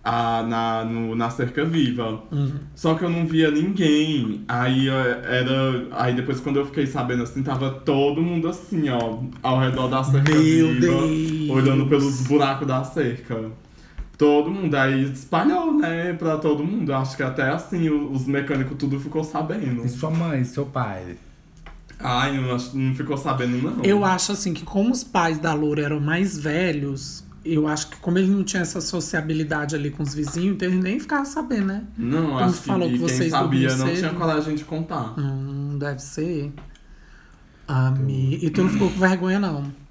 a, 0.04 0.42
na, 0.42 0.84
no, 0.84 1.14
na 1.14 1.30
cerca 1.30 1.64
viva. 1.64 2.22
Uhum. 2.30 2.52
Só 2.74 2.94
que 2.94 3.04
eu 3.04 3.10
não 3.10 3.26
via 3.26 3.50
ninguém. 3.50 4.44
Aí 4.48 4.88
eh, 4.88 5.20
era. 5.24 5.86
Aí 5.92 6.14
depois 6.14 6.40
quando 6.40 6.56
eu 6.58 6.66
fiquei 6.66 6.86
sabendo 6.86 7.22
assim, 7.22 7.42
tava 7.42 7.70
todo 7.70 8.20
mundo 8.20 8.48
assim, 8.48 8.88
ó, 8.88 9.18
ao 9.42 9.60
redor 9.60 9.88
da 9.88 10.02
cerca 10.02 10.30
Meu 10.32 10.40
viva, 10.68 10.80
Deus. 10.80 11.50
olhando 11.50 11.86
pelos 11.86 12.22
buracos 12.26 12.66
da 12.66 12.82
cerca. 12.84 13.50
Todo 14.22 14.52
mundo 14.52 14.72
aí 14.76 15.10
espalhou, 15.10 15.74
né, 15.74 16.12
pra 16.12 16.36
todo 16.36 16.62
mundo. 16.62 16.94
Acho 16.94 17.16
que 17.16 17.24
até 17.24 17.50
assim 17.50 17.90
os 17.90 18.24
mecânicos 18.24 18.76
tudo 18.78 19.00
ficou 19.00 19.24
sabendo. 19.24 19.84
E 19.84 19.88
sua 19.88 20.10
mãe, 20.12 20.44
seu 20.44 20.64
pai? 20.64 21.16
Ai, 21.98 22.36
não, 22.36 22.56
não 22.56 22.94
ficou 22.94 23.16
sabendo, 23.16 23.60
não. 23.60 23.82
Eu 23.82 24.04
acho 24.04 24.30
assim 24.30 24.54
que 24.54 24.64
como 24.64 24.92
os 24.92 25.02
pais 25.02 25.40
da 25.40 25.52
Loura 25.52 25.82
eram 25.82 25.98
mais 25.98 26.38
velhos, 26.38 27.24
eu 27.44 27.66
acho 27.66 27.88
que 27.88 27.96
como 27.96 28.16
eles 28.16 28.30
não 28.30 28.44
tinham 28.44 28.62
essa 28.62 28.80
sociabilidade 28.80 29.74
ali 29.74 29.90
com 29.90 30.04
os 30.04 30.14
vizinhos, 30.14 30.54
então 30.54 30.68
eles 30.68 30.80
nem 30.80 31.00
ficavam 31.00 31.24
sabendo, 31.24 31.66
né? 31.66 31.82
Não, 31.98 32.36
Tu 32.38 32.44
acho 32.44 32.58
que 32.60 32.64
falou 32.64 32.88
que 32.88 32.98
quem 32.98 33.08
vocês 33.08 33.30
sabia 33.30 33.68
dormiam 33.70 33.76
não 33.76 33.86
cedo. 33.88 33.98
tinha 33.98 34.20
coragem 34.20 34.54
de 34.54 34.64
contar. 34.64 35.18
Hum, 35.18 35.76
deve 35.80 35.98
ser. 36.00 36.52
Ami... 37.66 38.38
E 38.40 38.50
tu 38.50 38.62
não 38.62 38.70
ficou 38.70 38.88
com 38.88 39.00
vergonha, 39.00 39.40
não? 39.40 39.81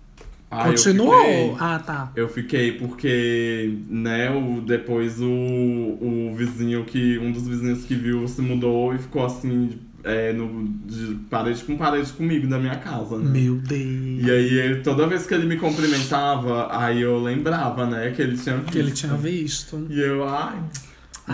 Eu 0.51 0.71
Continuou? 0.71 1.13
fiquei- 1.17 1.55
Ah, 1.59 1.79
tá. 1.79 2.11
Eu 2.15 2.27
fiquei 2.27 2.71
porque, 2.73 3.77
né, 3.89 4.29
o, 4.29 4.59
depois 4.61 5.19
o, 5.21 5.25
o 5.29 6.33
vizinho 6.35 6.83
que. 6.83 7.17
Um 7.19 7.31
dos 7.31 7.47
vizinhos 7.47 7.85
que 7.85 7.95
viu 7.95 8.27
se 8.27 8.41
mudou 8.41 8.93
e 8.93 8.97
ficou 8.97 9.25
assim, 9.25 9.79
é, 10.03 10.33
no, 10.33 10.67
de 10.85 11.15
parede 11.29 11.63
com 11.63 11.77
parede 11.77 12.11
comigo 12.13 12.47
na 12.47 12.57
minha 12.59 12.75
casa, 12.75 13.17
né? 13.17 13.29
Meu 13.31 13.55
Deus. 13.55 14.23
E 14.25 14.29
aí, 14.29 14.59
ele- 14.59 14.81
toda 14.81 15.07
vez 15.07 15.25
que 15.25 15.33
ele 15.33 15.45
me 15.45 15.55
cumprimentava, 15.57 16.67
aí 16.77 17.01
eu 17.01 17.21
lembrava, 17.21 17.85
né, 17.85 18.11
que 18.11 18.21
ele 18.21 18.37
tinha 18.37 18.57
visto. 18.57 18.71
Que 18.71 18.79
ele 18.79 18.91
tinha 18.91 19.13
visto. 19.15 19.87
E 19.89 19.99
eu, 20.01 20.27
ai. 20.27 20.59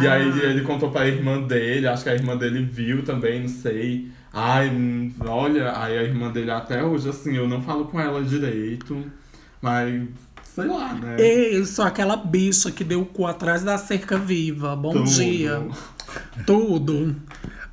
E 0.01 0.05
Ah. 0.05 0.13
aí 0.13 0.39
ele 0.41 0.61
contou 0.61 0.91
pra 0.91 1.07
irmã 1.07 1.41
dele, 1.41 1.87
acho 1.87 2.03
que 2.03 2.09
a 2.09 2.13
irmã 2.13 2.35
dele 2.37 2.61
viu 2.71 3.01
também, 3.03 3.41
não 3.41 3.47
sei. 3.49 4.09
Ai, 4.33 5.11
olha, 5.25 5.77
aí 5.79 5.97
a 5.97 6.03
irmã 6.03 6.31
dele 6.31 6.51
até 6.51 6.83
hoje, 6.83 7.09
assim, 7.09 7.35
eu 7.35 7.47
não 7.47 7.61
falo 7.61 7.85
com 7.85 7.99
ela 7.99 8.23
direito, 8.23 9.03
mas 9.61 10.07
sei 10.43 10.65
lá, 10.65 10.93
né? 10.93 11.15
Ei, 11.19 11.57
eu 11.57 11.65
sou 11.65 11.85
aquela 11.85 12.15
bicha 12.15 12.71
que 12.71 12.83
deu 12.83 13.01
o 13.01 13.05
cu 13.05 13.25
atrás 13.25 13.63
da 13.63 13.77
cerca 13.77 14.17
viva. 14.17 14.75
Bom 14.75 14.93
Tudo. 14.93 15.09
dia. 15.09 15.67
Tudo. 16.45 17.15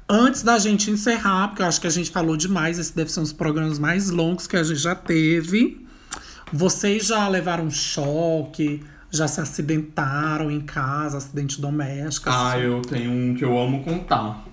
Antes 0.09 0.43
da 0.43 0.59
gente 0.59 0.91
encerrar, 0.91 1.49
porque 1.49 1.63
eu 1.63 1.67
acho 1.67 1.81
que 1.81 1.87
a 1.87 1.91
gente 1.91 2.11
falou 2.11 2.37
demais, 2.37 2.79
esse 2.79 2.95
deve 2.95 3.11
ser 3.11 3.21
um 3.21 3.23
dos 3.23 3.33
programas 3.33 3.79
mais 3.79 4.11
longos 4.11 4.47
que 4.47 4.57
a 4.57 4.63
gente 4.63 4.81
já 4.81 4.95
teve. 4.95 5.87
Vocês 6.53 7.07
já 7.07 7.27
levaram 7.27 7.71
choque? 7.71 8.83
Já 9.11 9.29
se 9.29 9.41
acidentaram 9.41 10.51
em 10.51 10.61
casa, 10.61 11.19
acidente 11.19 11.61
doméstico? 11.61 12.29
Ah, 12.31 12.59
eu 12.59 12.83
tenho 12.83 13.11
um 13.11 13.35
que 13.35 13.45
eu 13.45 13.59
amo 13.59 13.83
contar. 13.83 14.45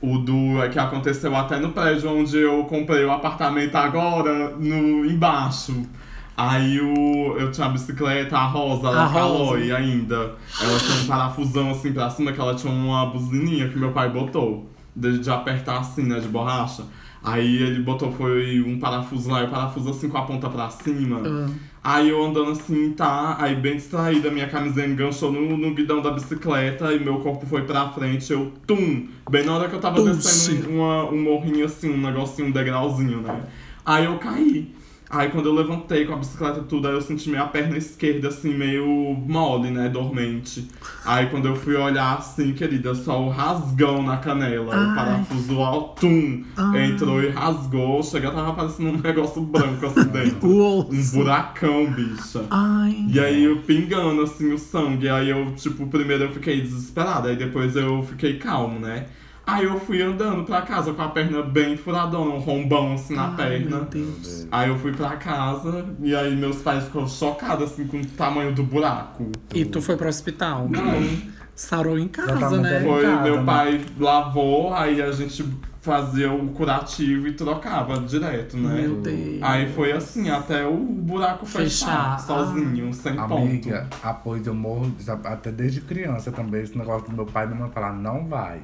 O 0.00 0.18
do 0.18 0.62
é 0.62 0.68
que 0.68 0.78
aconteceu 0.78 1.34
até 1.36 1.58
no 1.58 1.72
prédio 1.72 2.10
onde 2.10 2.38
eu 2.38 2.64
comprei 2.64 3.04
o 3.04 3.10
apartamento 3.10 3.74
agora, 3.76 4.50
no 4.56 5.04
embaixo. 5.04 5.86
Aí 6.34 6.80
o, 6.80 7.36
eu 7.38 7.50
tinha 7.50 7.66
a 7.66 7.70
bicicleta, 7.70 8.34
a 8.34 8.46
rosa, 8.46 8.88
A. 8.88 9.12
Caloi 9.12 9.70
ainda. 9.72 10.36
Ela 10.58 10.78
tinha 10.78 11.02
um 11.02 11.06
parafusão 11.06 11.70
assim 11.70 11.92
pra 11.92 12.08
cima, 12.08 12.32
que 12.32 12.40
ela 12.40 12.54
tinha 12.54 12.72
uma 12.72 13.04
buzininha 13.06 13.68
que 13.68 13.78
meu 13.78 13.92
pai 13.92 14.08
botou. 14.08 14.66
De, 14.96 15.18
de 15.18 15.30
apertar 15.30 15.78
assim, 15.78 16.02
né, 16.02 16.18
de 16.18 16.28
borracha. 16.28 16.82
Aí 17.22 17.62
ele 17.62 17.82
botou, 17.82 18.10
foi 18.12 18.62
um 18.62 18.78
parafuso 18.78 19.30
lá, 19.30 19.42
e 19.42 19.44
o 19.44 19.50
parafuso 19.50 19.90
assim 19.90 20.08
com 20.08 20.16
a 20.16 20.22
ponta 20.22 20.48
pra 20.48 20.70
cima. 20.70 21.20
Ah. 21.24 21.50
Aí 21.82 22.08
eu 22.10 22.22
andando 22.22 22.50
assim, 22.50 22.92
tá? 22.92 23.36
Aí 23.38 23.56
bem 23.56 23.76
distraída, 23.76 24.30
minha 24.30 24.48
camiseta 24.48 24.86
enganchou 24.86 25.32
no, 25.32 25.56
no 25.56 25.74
guidão 25.74 26.02
da 26.02 26.10
bicicleta 26.10 26.92
e 26.92 26.98
meu 26.98 27.20
corpo 27.20 27.46
foi 27.46 27.62
pra 27.62 27.88
frente. 27.90 28.32
Eu, 28.32 28.52
tum! 28.66 29.06
Bem 29.30 29.44
na 29.44 29.54
hora 29.54 29.68
que 29.68 29.74
eu 29.74 29.80
tava 29.80 29.96
Tum, 29.96 30.04
descendo 30.04 30.68
uma, 30.70 31.10
um 31.10 31.22
morrinho 31.22 31.64
assim, 31.64 31.90
um 31.90 32.00
negocinho, 32.00 32.48
um 32.48 32.50
degrauzinho, 32.50 33.20
né? 33.20 33.44
Aí 33.84 34.04
eu 34.04 34.18
caí. 34.18 34.74
Aí 35.10 35.28
quando 35.28 35.46
eu 35.46 35.54
levantei 35.54 36.04
com 36.04 36.12
a 36.12 36.16
bicicleta 36.16 36.62
tudo, 36.62 36.86
aí 36.86 36.94
eu 36.94 37.00
senti 37.00 37.28
minha 37.28 37.44
perna 37.46 37.76
esquerda 37.76 38.28
assim, 38.28 38.54
meio 38.54 38.86
mole, 38.86 39.68
né? 39.68 39.88
Dormente. 39.88 40.68
Aí 41.04 41.26
quando 41.26 41.48
eu 41.48 41.56
fui 41.56 41.74
olhar 41.74 42.18
assim, 42.18 42.52
querida, 42.52 42.94
só 42.94 43.20
o 43.20 43.28
rasgão 43.28 44.04
na 44.04 44.18
canela. 44.18 44.72
Ai. 44.72 44.92
O 44.92 44.94
parafuso 44.94 45.60
altum 45.60 46.44
Ai. 46.56 46.86
entrou 46.86 47.20
e 47.20 47.28
rasgou. 47.28 48.00
Chega, 48.04 48.30
tava 48.30 48.52
parecendo 48.52 48.90
um 48.90 49.00
negócio 49.00 49.42
branco 49.42 49.84
assim 49.86 50.04
dentro. 50.04 50.48
Um 50.90 51.10
buracão, 51.12 51.90
bicha. 51.90 52.44
Ai. 52.48 53.06
E 53.08 53.18
aí 53.18 53.44
eu 53.44 53.62
pingando 53.62 54.22
assim 54.22 54.52
o 54.52 54.58
sangue. 54.58 55.08
Aí 55.08 55.30
eu, 55.30 55.52
tipo, 55.56 55.86
primeiro 55.88 56.24
eu 56.24 56.32
fiquei 56.32 56.60
desesperada, 56.60 57.28
aí 57.28 57.36
depois 57.36 57.74
eu 57.74 58.02
fiquei 58.04 58.38
calmo, 58.38 58.78
né? 58.78 59.06
Aí 59.46 59.64
eu 59.64 59.80
fui 59.80 60.00
andando 60.00 60.44
pra 60.44 60.62
casa 60.62 60.92
com 60.92 61.02
a 61.02 61.08
perna 61.08 61.42
bem 61.42 61.76
furadona, 61.76 62.30
um 62.30 62.38
rombão 62.38 62.94
assim 62.94 63.16
na 63.16 63.28
Ai, 63.30 63.36
perna. 63.36 63.76
Meu 63.78 63.84
Deus. 63.86 64.46
Aí 64.50 64.68
eu 64.68 64.78
fui 64.78 64.92
pra 64.92 65.16
casa 65.16 65.86
e 66.00 66.14
aí 66.14 66.36
meus 66.36 66.56
pais 66.56 66.84
ficaram 66.84 67.08
chocados 67.08 67.72
assim 67.72 67.86
com 67.86 67.98
o 68.00 68.06
tamanho 68.06 68.52
do 68.54 68.62
buraco. 68.62 69.30
E 69.54 69.64
tu 69.64 69.82
foi 69.82 69.96
pro 69.96 70.08
hospital? 70.08 70.68
Não. 70.68 71.40
Sarou 71.54 71.98
em 71.98 72.08
casa, 72.08 72.58
né? 72.60 72.80
Foi, 72.80 73.02
casa, 73.02 73.22
meu 73.22 73.36
né? 73.38 73.44
pai 73.44 73.84
lavou, 73.98 74.72
aí 74.72 75.02
a 75.02 75.10
gente 75.12 75.44
fazia 75.82 76.32
o 76.32 76.48
curativo 76.50 77.26
e 77.26 77.32
trocava 77.32 77.98
direto, 78.00 78.56
né? 78.56 78.82
Meu 78.82 78.96
Deus. 78.96 79.42
Aí 79.42 79.70
foi 79.72 79.92
assim, 79.92 80.30
até 80.30 80.66
o 80.66 80.76
buraco 80.76 81.44
fechar, 81.44 82.18
Fechar. 82.18 82.20
sozinho, 82.20 82.92
sem 82.94 83.18
Amiga, 83.18 83.88
ponto. 83.90 83.98
após 84.06 84.46
eu 84.46 84.54
morro, 84.54 84.90
até 85.24 85.50
desde 85.50 85.80
criança 85.80 86.30
também, 86.30 86.62
esse 86.62 86.76
negócio 86.78 87.08
do 87.08 87.14
meu 87.16 87.26
pai 87.26 87.44
e 87.44 87.48
minha 87.48 87.60
mãe 87.60 87.70
falar, 87.70 87.92
não 87.92 88.26
vai. 88.26 88.60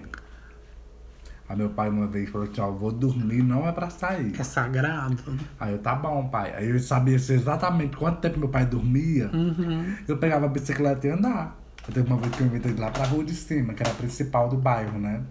Aí 1.48 1.56
meu 1.56 1.70
pai 1.70 1.88
uma 1.88 2.06
vez 2.06 2.28
falou 2.28 2.48
assim, 2.50 2.60
ó, 2.60 2.70
vou 2.70 2.90
dormir, 2.90 3.42
não 3.42 3.68
é 3.68 3.72
pra 3.72 3.88
sair. 3.88 4.32
É 4.38 4.42
sagrado. 4.42 5.16
Aí 5.60 5.72
eu, 5.72 5.78
tá 5.78 5.94
bom, 5.94 6.28
pai. 6.28 6.52
Aí 6.56 6.70
eu 6.70 6.78
sabia 6.80 7.14
exatamente 7.14 7.96
quanto 7.96 8.20
tempo 8.20 8.38
meu 8.38 8.48
pai 8.48 8.66
dormia. 8.66 9.30
Uhum. 9.32 9.94
Eu 10.08 10.18
pegava 10.18 10.46
a 10.46 10.48
bicicleta 10.48 11.06
e 11.06 11.10
ia 11.10 11.16
andar. 11.16 11.56
Eu 11.86 11.94
teve 11.94 12.08
uma 12.08 12.16
vez 12.16 12.34
que 12.34 12.40
eu 12.40 12.46
inventei 12.46 12.72
de 12.72 12.80
lá 12.80 12.90
pra 12.90 13.04
rua 13.04 13.24
de 13.24 13.34
cima, 13.34 13.74
que 13.74 13.82
era 13.82 13.92
a 13.92 13.94
principal 13.94 14.48
do 14.48 14.56
bairro, 14.56 14.98
né? 14.98 15.22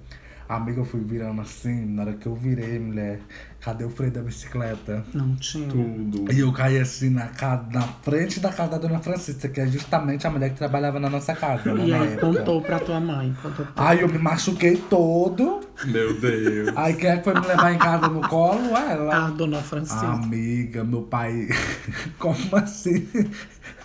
Amiga, 0.48 0.82
eu 0.82 0.86
fui 0.86 1.02
virando 1.04 1.42
assim, 1.42 1.86
na 1.88 2.04
hora 2.04 2.14
que 2.14 2.28
eu 2.28 2.36
virei, 2.36 2.78
mulher, 2.78 3.20
cadê 3.60 3.84
o 3.84 3.90
freio 3.90 4.12
da 4.12 4.22
bicicleta? 4.22 5.04
Não 5.12 5.36
tinha. 5.38 5.68
Tudo. 5.68 6.32
E 6.32 6.40
eu 6.40 6.54
caí 6.54 6.78
assim 6.80 7.10
na, 7.10 7.26
ca- 7.30 7.66
na 7.72 7.82
frente 7.82 8.40
da 8.40 8.54
casa 8.54 8.72
da 8.72 8.78
dona 8.78 9.00
Francisca, 9.00 9.50
que 9.50 9.60
é 9.60 9.66
justamente 9.66 10.28
a 10.28 10.30
mulher 10.30 10.52
que 10.52 10.58
trabalhava 10.58 11.00
na 11.00 11.10
nossa 11.10 11.34
casa. 11.34 11.74
né, 11.74 11.88
E 11.88 11.90
na 11.90 11.98
aí 12.02 12.08
época. 12.14 12.28
contou 12.28 12.62
pra 12.62 12.78
tua 12.80 13.00
mãe. 13.00 13.36
Contou 13.42 13.66
pra... 13.66 13.90
Aí 13.90 14.02
eu 14.02 14.08
me 14.08 14.20
machuquei 14.20 14.78
todo. 14.88 15.62
Meu 15.86 16.20
Deus. 16.20 16.70
Aí 16.76 16.94
quem 16.96 17.10
é 17.10 17.18
que 17.18 17.24
foi 17.24 17.34
me 17.34 17.46
levar 17.48 17.74
em 17.74 17.78
casa 17.80 18.08
no 18.08 18.22
colo? 18.30 18.68
Ela. 18.78 19.26
A 19.26 19.30
dona 19.32 19.58
Francisca. 19.64 20.06
Amiga, 20.08 20.84
meu 20.84 21.02
pai. 21.02 21.48
Como 22.20 22.38
assim? 22.56 23.08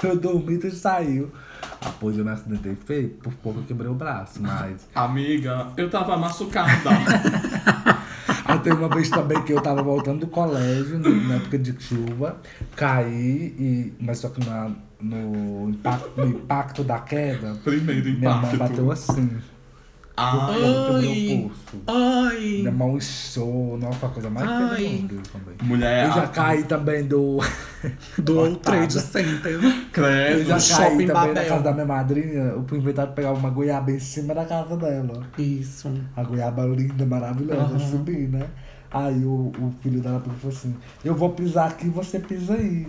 Eu 0.03 0.17
dormi 0.19 0.59
e 0.63 0.71
saiu. 0.71 1.33
Após 1.85 2.17
eu 2.19 2.25
me 2.25 2.31
acidentei 2.31 2.75
feio, 2.77 3.09
por 3.23 3.33
pouco 3.35 3.61
eu 3.61 3.65
quebrei 3.65 3.91
o 3.91 3.95
braço, 3.95 4.41
mas. 4.43 4.87
Amiga, 4.95 5.69
eu 5.77 5.89
tava 5.91 6.17
machucada. 6.17 6.71
Aí 8.45 8.59
teve 8.61 8.77
uma 8.77 8.89
vez 8.89 9.09
também 9.09 9.41
que 9.43 9.53
eu 9.53 9.61
tava 9.61 9.83
voltando 9.83 10.21
do 10.21 10.27
colégio, 10.27 10.99
no- 10.99 11.29
na 11.29 11.35
época 11.37 11.59
de 11.59 11.75
chuva, 11.81 12.37
caí, 12.77 13.55
e, 13.59 13.95
mas 14.01 14.19
só 14.19 14.29
que 14.29 14.45
na, 14.45 14.71
no, 15.01 15.71
impacto, 15.71 16.11
no 16.17 16.27
impacto 16.27 16.85
da 16.85 16.99
queda, 16.99 17.55
Primeiro 17.65 18.11
minha 18.13 18.31
mão 18.31 18.39
impacto. 18.55 18.59
bateu 18.59 18.91
assim. 18.93 19.31
Ah, 20.23 20.53
Eu 20.53 20.97
Ai. 20.97 21.05
o 21.35 21.43
pulso. 21.49 21.83
Ai. 21.87 22.39
Minha 22.61 22.71
mão 22.73 22.97
inchou, 22.97 23.79
nossa, 23.79 24.07
a 24.07 24.09
coisa 24.11 24.29
mais 24.29 24.47
Ai. 24.49 24.77
feia 24.77 24.89
do 24.99 25.15
mundo 25.15 25.23
também. 25.33 25.55
mulher. 25.63 26.07
Eu 26.09 26.13
já 26.13 26.27
caí 26.29 26.65
também 26.65 27.05
do. 27.05 27.39
Do. 28.23 28.57
Trade 28.57 29.01
Center. 29.01 29.53
Eu 29.53 29.61
Credo. 29.93 30.45
já 30.45 30.55
No 30.57 30.61
caí 30.61 30.61
shopping 30.61 31.07
também 31.07 31.07
na 31.07 31.15
Babel. 31.15 31.45
casa 31.49 31.63
da 31.63 31.73
minha 31.73 31.87
madrinha. 31.87 32.43
Eu 32.43 32.65
fui 32.69 32.79
inventar 32.79 33.07
de 33.07 33.15
pegar 33.15 33.33
uma 33.33 33.49
goiaba 33.51 33.91
em 33.91 33.99
cima 33.99 34.35
da 34.35 34.45
casa 34.45 34.77
dela. 34.77 35.23
Isso. 35.39 35.91
A 36.15 36.23
goiaba 36.23 36.67
linda, 36.67 37.07
maravilhosa, 37.07 37.73
eu 37.73 37.81
subi, 37.81 38.27
né? 38.29 38.47
Aí 38.91 39.25
o, 39.25 39.53
o 39.59 39.73
filho 39.81 40.01
dela 40.03 40.21
falou 40.21 40.55
assim: 40.55 40.75
Eu 41.05 41.15
vou 41.15 41.31
pisar 41.31 41.69
aqui, 41.69 41.89
você 41.89 42.19
pisa 42.19 42.55
aí. 42.55 42.87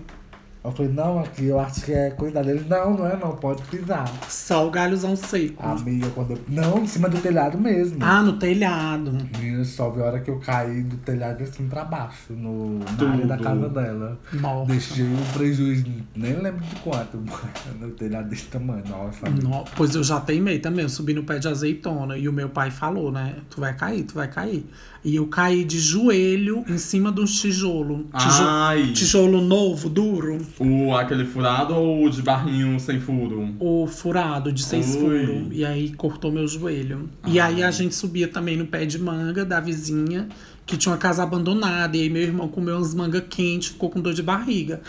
Eu 0.63 0.71
falei: 0.71 0.91
Não, 0.91 1.19
aqui 1.19 1.45
eu 1.45 1.59
acho 1.59 1.81
que 1.83 1.91
é 1.91 2.11
coisa 2.11 2.43
dele. 2.43 2.63
Não, 2.69 2.95
não 2.95 3.07
é, 3.07 3.17
não, 3.17 3.35
pode 3.35 3.63
pisar. 3.63 4.07
Só 4.29 4.67
o 4.67 4.69
galhozão 4.69 5.15
seco. 5.15 5.65
Amiga, 5.65 6.07
quando 6.11 6.31
eu. 6.31 6.39
Não, 6.47 6.77
em 6.83 6.87
cima 6.87 7.09
do 7.09 7.17
telhado 7.19 7.57
mesmo. 7.57 7.97
Ah, 8.01 8.21
no 8.21 8.33
telhado. 8.37 9.11
Menina, 9.39 9.65
só 9.65 9.89
vi 9.89 10.01
a 10.01 10.05
hora 10.05 10.19
que 10.19 10.29
eu 10.29 10.39
caí 10.39 10.83
do 10.83 10.97
telhado 10.97 11.41
assim 11.43 11.67
pra 11.67 11.83
baixo, 11.83 12.31
no, 12.33 12.77
na 12.99 13.11
área 13.11 13.25
da 13.25 13.37
casa 13.37 13.69
dela. 13.69 14.19
Morta. 14.33 14.71
Deixei 14.71 15.05
um 15.05 15.23
prejuízo, 15.33 15.85
nem 16.15 16.33
lembro 16.39 16.63
de 16.63 16.75
quanto, 16.77 17.17
no 17.79 17.89
telhado 17.91 18.29
desse 18.29 18.45
tamanho. 18.45 18.83
Nossa. 18.87 19.27
No- 19.29 19.65
Pois 19.75 19.95
eu 19.95 20.03
já 20.03 20.19
teimei 20.19 20.59
também, 20.59 20.83
eu 20.83 20.89
subi 20.89 21.13
no 21.15 21.23
pé 21.23 21.39
de 21.39 21.47
azeitona 21.47 22.15
e 22.17 22.27
o 22.29 22.33
meu 22.33 22.49
pai 22.49 22.69
falou, 22.69 23.11
né? 23.11 23.35
Tu 23.49 23.59
vai 23.59 23.73
cair, 23.75 24.03
tu 24.03 24.13
vai 24.13 24.27
cair. 24.27 24.63
E 25.03 25.15
eu 25.15 25.25
caí 25.25 25.63
de 25.63 25.79
joelho 25.79 26.63
em 26.69 26.77
cima 26.77 27.11
de 27.11 27.21
um 27.21 27.25
tijolo. 27.25 28.05
Tijo- 28.15 28.43
Ai. 28.43 28.91
Tijolo 28.93 29.41
novo, 29.41 29.89
duro. 29.89 30.37
O, 30.59 30.93
aquele 30.95 31.25
furado 31.25 31.73
ou 31.73 32.05
o 32.05 32.09
de 32.09 32.21
barrinho 32.21 32.79
sem 32.79 32.99
furo? 32.99 33.49
O 33.59 33.87
furado 33.87 34.51
de 34.51 34.61
seis 34.63 34.95
furos. 34.95 35.47
E 35.51 35.65
aí 35.65 35.91
cortou 35.93 36.31
meu 36.31 36.47
joelho. 36.47 37.09
E 37.25 37.39
aí 37.39 37.63
a 37.63 37.71
gente 37.71 37.95
subia 37.95 38.27
também 38.27 38.55
no 38.55 38.67
pé 38.67 38.85
de 38.85 38.99
manga 38.99 39.43
da 39.43 39.59
vizinha, 39.59 40.27
que 40.67 40.77
tinha 40.77 40.91
uma 40.91 40.99
casa 40.99 41.23
abandonada. 41.23 41.97
E 41.97 42.01
aí 42.01 42.09
meu 42.09 42.21
irmão 42.21 42.47
comeu 42.47 42.75
umas 42.77 42.93
mangas 42.93 43.23
quentes, 43.27 43.69
ficou 43.69 43.89
com 43.89 43.99
dor 43.99 44.13
de 44.13 44.21
barriga. 44.21 44.81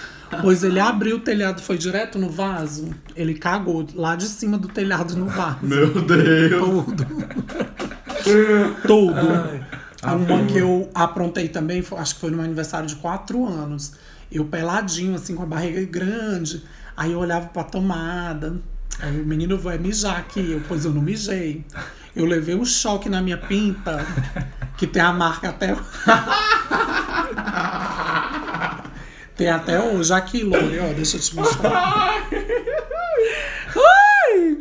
Pois 0.43 0.63
ele 0.63 0.79
abriu 0.81 1.17
o 1.17 1.21
telhado, 1.21 1.63
foi 1.63 1.79
direto 1.79 2.19
no 2.19 2.29
vaso. 2.29 2.91
Ele 3.17 3.33
cagou 3.33 3.87
lá 3.95 4.15
de 4.15 4.27
cima 4.27 4.59
do 4.59 4.69
telhado 4.69 5.17
no 5.17 5.25
vaso. 5.25 5.61
Meu 5.63 5.89
Deus. 6.03 6.85
Tudo. 8.87 9.15
Tudo. 10.03 10.35
Uma 10.35 10.45
que 10.47 10.59
eu 10.59 10.91
aprontei 10.93 11.49
também, 11.49 11.83
acho 11.97 12.15
que 12.17 12.21
foi 12.21 12.31
no 12.31 12.37
meu 12.37 12.45
aniversário 12.45 12.89
de 12.89 12.97
4 12.97 13.47
anos. 13.47 13.93
Eu 14.33 14.45
peladinho, 14.45 15.15
assim, 15.15 15.37
com 15.37 15.45
a 15.45 15.47
barriga 15.47 15.81
grande. 15.85 16.65
Aí 16.97 17.13
eu 17.13 17.21
olhava 17.21 17.47
pra 17.47 17.63
tomada. 17.63 18.57
Aí 18.99 19.21
o 19.21 19.25
menino 19.25 19.57
vai 19.57 19.79
mijar 19.79 20.19
aqui. 20.19 20.51
Eu, 20.51 20.61
pois 20.67 20.85
eu 20.85 20.93
não 20.93 21.01
mijei. 21.01 21.65
Eu 22.17 22.27
levei 22.27 22.57
um 22.57 22.65
choque 22.65 23.09
na 23.09 23.23
minha 23.23 23.39
pinta, 23.39 24.05
que 24.77 24.89
tem 24.89 25.01
a 25.01 25.13
marca 25.13 25.51
até. 25.51 25.75
tem 29.37 29.49
até 29.49 29.81
hoje 29.81 30.13
aqui, 30.13 30.43
Lore, 30.43 30.81
ó, 30.81 30.93
deixa 30.93 31.17
eu 31.17 31.21
te 31.21 31.37
mostrar. 31.37 32.27
Ai! 33.77 34.59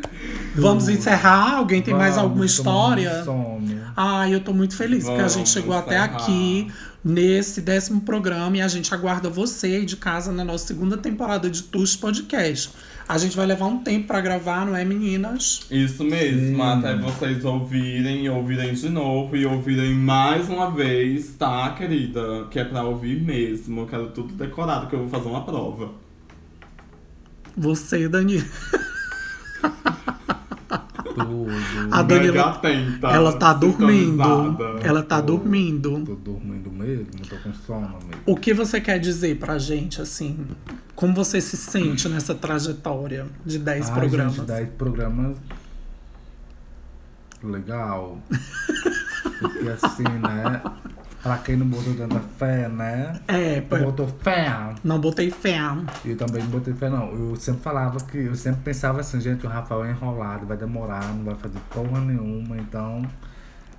Vamos 0.56 0.90
encerrar? 0.90 1.56
Alguém 1.58 1.82
tem 1.82 1.94
mais 1.94 2.16
Vamos, 2.16 2.32
alguma 2.32 2.46
morrendo 2.46 3.02
de 3.02 3.08
história? 3.08 3.92
Ah, 3.96 4.30
eu 4.30 4.40
tô 4.40 4.54
muito 4.54 4.76
feliz 4.76 5.04
porque 5.06 5.22
a 5.22 5.28
gente 5.28 5.36
Vamos 5.36 5.50
chegou 5.52 5.74
até 5.76 5.98
encerrar. 5.98 6.18
aqui 6.18 6.68
nesse 7.04 7.62
décimo 7.62 8.02
programa 8.02 8.58
e 8.58 8.62
a 8.62 8.68
gente 8.68 8.94
aguarda 8.94 9.30
você 9.30 9.68
aí 9.68 9.86
de 9.86 9.96
casa 9.98 10.32
na 10.32 10.44
nossa 10.46 10.68
segunda 10.68 10.98
temporada 10.98 11.50
de 11.50 11.64
Tush 11.64 11.96
Podcast. 11.96 12.70
A 13.08 13.18
gente 13.18 13.36
vai 13.36 13.46
levar 13.46 13.66
um 13.66 13.80
tempo 13.80 14.08
pra 14.08 14.22
gravar, 14.22 14.66
não 14.66 14.76
é, 14.76 14.86
meninas? 14.86 15.62
Isso 15.70 16.04
mesmo, 16.04 16.56
Sim. 16.56 16.62
até 16.62 16.96
vocês 16.96 17.44
ouvirem, 17.44 18.30
ouvirem 18.30 18.74
de 18.74 18.90
novo 18.90 19.36
e 19.36 19.46
ouvirem 19.46 19.94
mais 19.96 20.48
uma 20.48 20.72
vez, 20.72 21.34
tá, 21.38 21.72
querida? 21.72 22.48
Que 22.50 22.60
é 22.60 22.64
pra 22.64 22.84
ouvir 22.84 23.22
mesmo. 23.22 23.82
Eu 23.82 23.86
quero 23.88 24.12
tudo 24.12 24.34
decorado, 24.36 24.88
que 24.88 24.94
eu 24.96 25.00
vou 25.00 25.10
fazer 25.10 25.28
uma 25.28 25.44
prova. 25.44 25.92
Você, 27.58 28.08
Dani. 28.08 28.44
Tudo. 31.14 31.48
A 31.92 32.02
Daniela, 32.02 32.50
atenta, 32.52 33.08
ela 33.10 33.34
tá 33.34 33.54
dormindo. 33.54 34.58
Ela 34.84 35.04
tá 35.04 35.20
Tô- 35.22 35.38
dormindo. 35.38 36.04
Tô 36.06 36.16
dormindo 36.16 36.72
mesmo, 36.72 37.08
tô 37.30 37.36
com 37.38 37.54
sono 37.54 37.88
mesmo. 38.08 38.22
O 38.26 38.36
que 38.36 38.54
você 38.54 38.80
quer 38.82 39.00
dizer 39.00 39.38
pra 39.38 39.58
gente, 39.58 40.02
assim? 40.02 40.48
Como 40.96 41.14
você 41.14 41.42
se 41.42 41.58
sente 41.58 42.08
nessa 42.10 42.34
trajetória 42.36 43.26
de 43.46 43.58
10 43.60 43.90
Ai, 43.90 43.94
programas? 44.00 44.36
Gente, 44.36 44.46
10 44.48 44.70
programas. 44.78 45.38
Legal. 47.44 48.20
Porque 49.40 49.70
assim, 49.70 50.04
né? 50.04 50.62
Pra 51.22 51.38
quem 51.38 51.56
não 51.56 51.68
botou 51.68 51.94
tanta 51.94 52.20
fé, 52.38 52.68
né? 52.68 53.20
É, 53.28 53.62
pô, 53.62 53.78
botou 53.78 54.08
fé. 54.08 54.52
não 54.84 55.00
botei 55.00 55.30
fé. 55.30 55.60
Eu 56.04 56.18
também 56.18 56.42
não 56.42 56.50
botei 56.50 56.74
fé, 56.74 56.90
não. 56.90 57.12
Eu 57.12 57.36
sempre 57.36 57.62
falava 57.62 58.00
que. 58.00 58.18
Eu 58.18 58.36
sempre 58.36 58.62
pensava 58.62 59.02
assim, 59.02 59.22
gente, 59.22 59.46
o 59.46 59.50
Rafael 59.50 59.86
é 59.86 59.92
enrolado, 59.92 60.48
vai 60.48 60.58
demorar, 60.58 61.04
não 61.14 61.24
vai 61.24 61.36
fazer 61.36 61.60
porra 61.70 62.00
nenhuma, 62.02 62.58
então. 62.58 63.04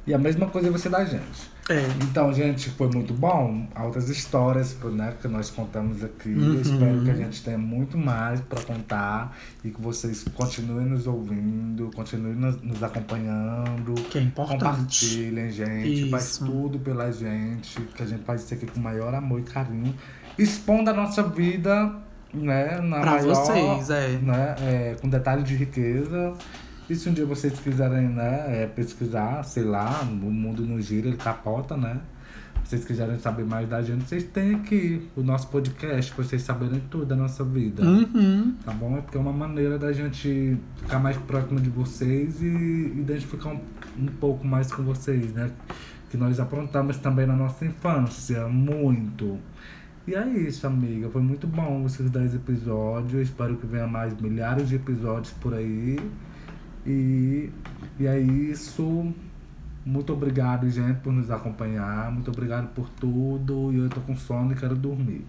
E 0.07 0.15
a 0.15 0.19
mesma 0.19 0.47
coisa 0.47 0.77
ser 0.79 0.89
da 0.89 1.05
gente. 1.05 1.52
É. 1.69 1.87
Então, 2.03 2.33
gente, 2.33 2.71
foi 2.71 2.89
muito 2.89 3.15
bom. 3.15 3.67
Outras 3.81 4.09
histórias 4.09 4.77
né, 4.83 5.15
que 5.21 5.29
nós 5.29 5.51
contamos 5.51 6.03
aqui. 6.03 6.29
Uhum. 6.29 6.61
Espero 6.61 7.05
que 7.05 7.11
a 7.11 7.15
gente 7.15 7.43
tenha 7.43 7.59
muito 7.59 7.97
mais 7.97 8.41
para 8.41 8.61
contar 8.63 9.37
e 9.65 9.71
que 9.71 9.81
vocês 9.81 10.25
continuem 10.35 10.87
nos 10.87 11.07
ouvindo, 11.07 11.91
continuem 11.95 12.35
nos, 12.35 12.61
nos 12.61 12.83
acompanhando. 12.83 13.95
Que 14.11 14.19
é 14.19 14.23
importante. 14.23 14.59
Compartilhem, 14.59 15.51
gente. 15.51 16.11
Faz 16.11 16.25
Isso. 16.25 16.45
tudo 16.45 16.79
pela 16.81 17.13
gente. 17.13 17.81
Que 17.81 18.03
a 18.03 18.07
gente 18.07 18.25
faz 18.25 18.43
isso 18.43 18.55
aqui 18.55 18.67
com 18.67 18.81
o 18.81 18.83
maior 18.83 19.15
amor 19.15 19.41
e 19.41 19.45
carinho. 19.45 19.95
expondo 20.37 20.91
a 20.91 20.93
nossa 20.93 21.23
vida, 21.23 21.95
né? 22.35 22.81
Na 22.81 23.01
Pra 23.01 23.11
maior, 23.13 23.35
vocês, 23.35 23.91
é. 23.91 24.09
Né, 24.19 24.57
é, 24.61 24.97
com 25.01 25.09
detalhes 25.09 25.45
de 25.45 25.55
riqueza. 25.55 26.35
E 26.93 26.95
se 26.95 27.09
um 27.09 27.15
dia 27.15 27.25
vocês 27.25 27.59
quiserem, 27.59 28.07
né, 28.07 28.65
é, 28.65 28.67
pesquisar, 28.67 29.43
sei 29.45 29.65
lá, 29.65 30.03
o 30.03 30.31
mundo 30.31 30.67
não 30.67 30.79
gira, 30.79 31.09
ele 31.09 31.17
capota, 31.17 31.75
né? 31.75 31.99
Se 32.65 32.69
vocês 32.69 32.85
quiserem 32.85 33.19
saber 33.19 33.47
mais 33.47 33.67
da 33.67 33.81
gente, 33.81 34.05
vocês 34.05 34.25
têm 34.25 34.57
aqui 34.57 35.09
o 35.17 35.23
nosso 35.23 35.49
podcast, 35.49 36.13
pra 36.13 36.23
vocês 36.23 36.43
saberem 36.43 36.83
tudo 36.91 37.07
da 37.07 37.17
nossa 37.17 37.43
vida. 37.45 37.83
Uhum. 37.83 38.55
Tá 38.63 38.73
bom? 38.73 38.99
É 38.99 39.01
porque 39.01 39.17
é 39.17 39.21
uma 39.21 39.33
maneira 39.33 39.79
da 39.79 39.91
gente 39.91 40.59
ficar 40.77 40.99
mais 40.99 41.17
próximo 41.17 41.59
de 41.59 41.71
vocês 41.71 42.43
e 42.43 42.93
identificar 42.95 43.49
um, 43.49 43.61
um 43.99 44.07
pouco 44.21 44.47
mais 44.47 44.71
com 44.71 44.83
vocês, 44.83 45.33
né? 45.33 45.51
Que 46.11 46.19
nós 46.19 46.39
aprontamos 46.39 46.99
também 46.99 47.25
na 47.27 47.35
nossa 47.35 47.65
infância, 47.65 48.47
muito. 48.49 49.39
E 50.07 50.15
é 50.15 50.29
isso, 50.29 50.67
amiga. 50.67 51.09
Foi 51.09 51.23
muito 51.23 51.47
bom 51.47 51.87
esses 51.87 52.11
10 52.11 52.35
episódios. 52.35 53.29
Espero 53.29 53.57
que 53.57 53.67
venha 53.67 53.87
mais 53.87 54.13
milhares 54.21 54.69
de 54.69 54.75
episódios 54.75 55.33
por 55.41 55.55
aí. 55.55 55.99
E, 56.87 57.51
e 57.99 58.07
é 58.07 58.19
isso. 58.19 59.13
Muito 59.85 60.13
obrigado, 60.13 60.69
gente, 60.71 61.01
por 61.01 61.13
nos 61.13 61.31
acompanhar. 61.31 62.11
Muito 62.13 62.31
obrigado 62.31 62.73
por 62.75 62.89
tudo. 62.91 63.73
E 63.73 63.79
eu 63.79 63.89
tô 63.89 64.01
com 64.01 64.17
sono 64.17 64.53
e 64.53 64.55
quero 64.55 64.77
dormir. 64.77 65.25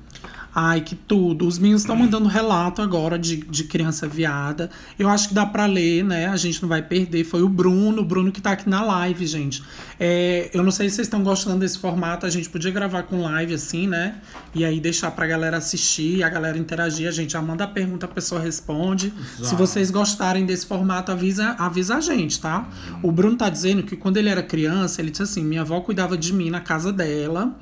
Ai, 0.55 0.81
que 0.81 0.95
tudo. 0.95 1.47
Os 1.47 1.57
meninos 1.57 1.81
estão 1.81 1.95
mandando 1.95 2.27
relato 2.27 2.81
agora 2.81 3.17
de, 3.17 3.37
de 3.37 3.63
criança 3.63 4.07
viada. 4.07 4.69
Eu 4.99 5.09
acho 5.09 5.29
que 5.29 5.33
dá 5.33 5.45
pra 5.45 5.65
ler, 5.65 6.03
né? 6.03 6.27
A 6.27 6.37
gente 6.37 6.61
não 6.61 6.69
vai 6.69 6.81
perder. 6.81 7.23
Foi 7.23 7.41
o 7.41 7.49
Bruno, 7.49 8.01
o 8.01 8.05
Bruno 8.05 8.31
que 8.31 8.39
tá 8.39 8.51
aqui 8.51 8.69
na 8.69 8.83
live, 8.83 9.25
gente. 9.25 9.63
É, 9.99 10.51
eu 10.53 10.61
não 10.61 10.71
sei 10.71 10.89
se 10.89 10.95
vocês 10.95 11.07
estão 11.07 11.23
gostando 11.23 11.59
desse 11.59 11.79
formato. 11.79 12.25
A 12.25 12.29
gente 12.29 12.49
podia 12.49 12.69
gravar 12.69 13.03
com 13.03 13.21
live 13.23 13.55
assim, 13.55 13.87
né? 13.87 14.15
E 14.53 14.63
aí 14.63 14.79
deixar 14.79 15.09
pra 15.11 15.25
galera 15.25 15.57
assistir, 15.57 16.23
a 16.23 16.29
galera 16.29 16.57
interagir. 16.57 17.07
A 17.07 17.11
gente 17.11 17.33
já 17.33 17.41
manda 17.41 17.63
a 17.63 17.67
pergunta, 17.67 18.05
a 18.05 18.09
pessoa 18.09 18.39
responde. 18.39 19.11
Já. 19.39 19.45
Se 19.45 19.55
vocês 19.55 19.89
gostarem 19.89 20.45
desse 20.45 20.67
formato, 20.67 21.11
avisa, 21.11 21.55
avisa 21.57 21.95
a 21.95 22.01
gente, 22.01 22.39
tá? 22.39 22.69
O 23.01 23.11
Bruno 23.11 23.35
tá 23.35 23.49
dizendo 23.49 23.81
que 23.81 23.95
quando 23.95 24.17
ele 24.17 24.29
era 24.29 24.43
criança, 24.43 25.01
ele 25.01 25.09
disse 25.09 25.23
assim: 25.23 25.43
minha 25.43 25.61
avó 25.61 25.81
cuidava 25.81 26.15
de 26.15 26.31
mim 26.31 26.51
na 26.51 26.61
casa 26.61 26.93
dela. 26.93 27.55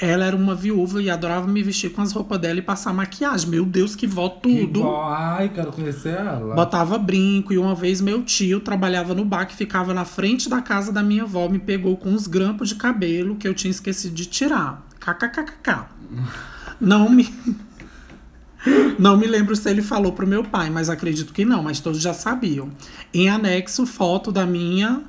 Ela 0.00 0.26
era 0.26 0.36
uma 0.36 0.54
viúva 0.54 1.02
e 1.02 1.10
adorava 1.10 1.48
me 1.48 1.60
vestir 1.60 1.90
com 1.90 2.00
as 2.00 2.12
roupas 2.12 2.38
dela 2.38 2.60
e 2.60 2.62
passar 2.62 2.94
maquiagem. 2.94 3.50
Meu 3.50 3.64
Deus, 3.64 3.96
que 3.96 4.06
vó 4.06 4.28
Que 4.28 4.60
tudo! 4.66 4.82
bom. 4.82 5.02
Ai, 5.04 5.48
quero 5.48 5.72
conhecer 5.72 6.14
ela. 6.14 6.54
Botava 6.54 6.96
brinco 6.98 7.52
e 7.52 7.58
uma 7.58 7.74
vez 7.74 8.00
meu 8.00 8.22
tio 8.22 8.60
trabalhava 8.60 9.12
no 9.12 9.24
bar 9.24 9.46
que 9.46 9.56
ficava 9.56 9.92
na 9.92 10.04
frente 10.04 10.48
da 10.48 10.62
casa 10.62 10.92
da 10.92 11.02
minha 11.02 11.24
avó, 11.24 11.48
me 11.48 11.58
pegou 11.58 11.96
com 11.96 12.10
uns 12.10 12.28
grampos 12.28 12.68
de 12.68 12.76
cabelo 12.76 13.34
que 13.34 13.48
eu 13.48 13.54
tinha 13.54 13.70
esquecido 13.72 14.14
de 14.14 14.26
tirar. 14.26 14.86
KKKKK. 15.00 15.86
Não 16.80 17.08
me 17.10 17.28
Não 18.98 19.16
me 19.16 19.26
lembro 19.26 19.54
se 19.54 19.68
ele 19.70 19.82
falou 19.82 20.12
pro 20.12 20.26
meu 20.26 20.44
pai, 20.44 20.68
mas 20.70 20.88
acredito 20.90 21.32
que 21.32 21.44
não, 21.44 21.62
mas 21.62 21.80
todos 21.80 22.00
já 22.00 22.12
sabiam. 22.12 22.70
Em 23.14 23.28
anexo, 23.28 23.86
foto 23.86 24.30
da 24.32 24.44
minha 24.44 25.02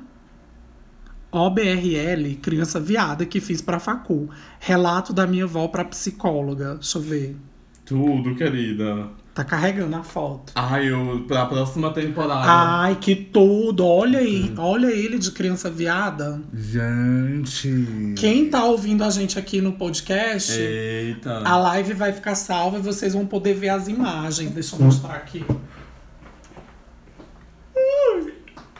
OBRL, 1.32 2.36
criança 2.42 2.80
viada, 2.80 3.24
que 3.24 3.40
fiz 3.40 3.62
pra 3.62 3.78
facul. 3.78 4.28
Relato 4.58 5.12
da 5.12 5.26
minha 5.26 5.44
avó 5.44 5.68
pra 5.68 5.84
psicóloga. 5.84 6.74
Deixa 6.74 6.98
eu 6.98 7.02
ver. 7.02 7.36
Tudo, 7.84 8.34
querida. 8.34 9.08
Tá 9.34 9.44
carregando 9.44 9.96
a 9.96 10.02
foto. 10.02 10.52
Ai, 10.56 10.90
eu, 10.90 11.24
pra 11.26 11.46
próxima 11.46 11.92
temporada. 11.92 12.42
Ai, 12.44 12.96
que 13.00 13.14
tudo! 13.14 13.86
Olha 13.86 14.18
aí, 14.18 14.52
olha 14.58 14.88
ele 14.88 15.18
de 15.18 15.30
criança 15.30 15.70
viada. 15.70 16.42
Gente. 16.52 18.14
Quem 18.16 18.50
tá 18.50 18.64
ouvindo 18.64 19.02
a 19.04 19.10
gente 19.10 19.38
aqui 19.38 19.60
no 19.60 19.72
podcast, 19.72 20.52
Eita. 20.52 21.42
a 21.44 21.56
live 21.56 21.94
vai 21.94 22.12
ficar 22.12 22.34
salva 22.34 22.78
e 22.78 22.82
vocês 22.82 23.14
vão 23.14 23.24
poder 23.24 23.54
ver 23.54 23.68
as 23.70 23.86
imagens. 23.88 24.50
Deixa 24.50 24.74
eu 24.76 24.80
mostrar 24.80 25.14
aqui. 25.14 25.44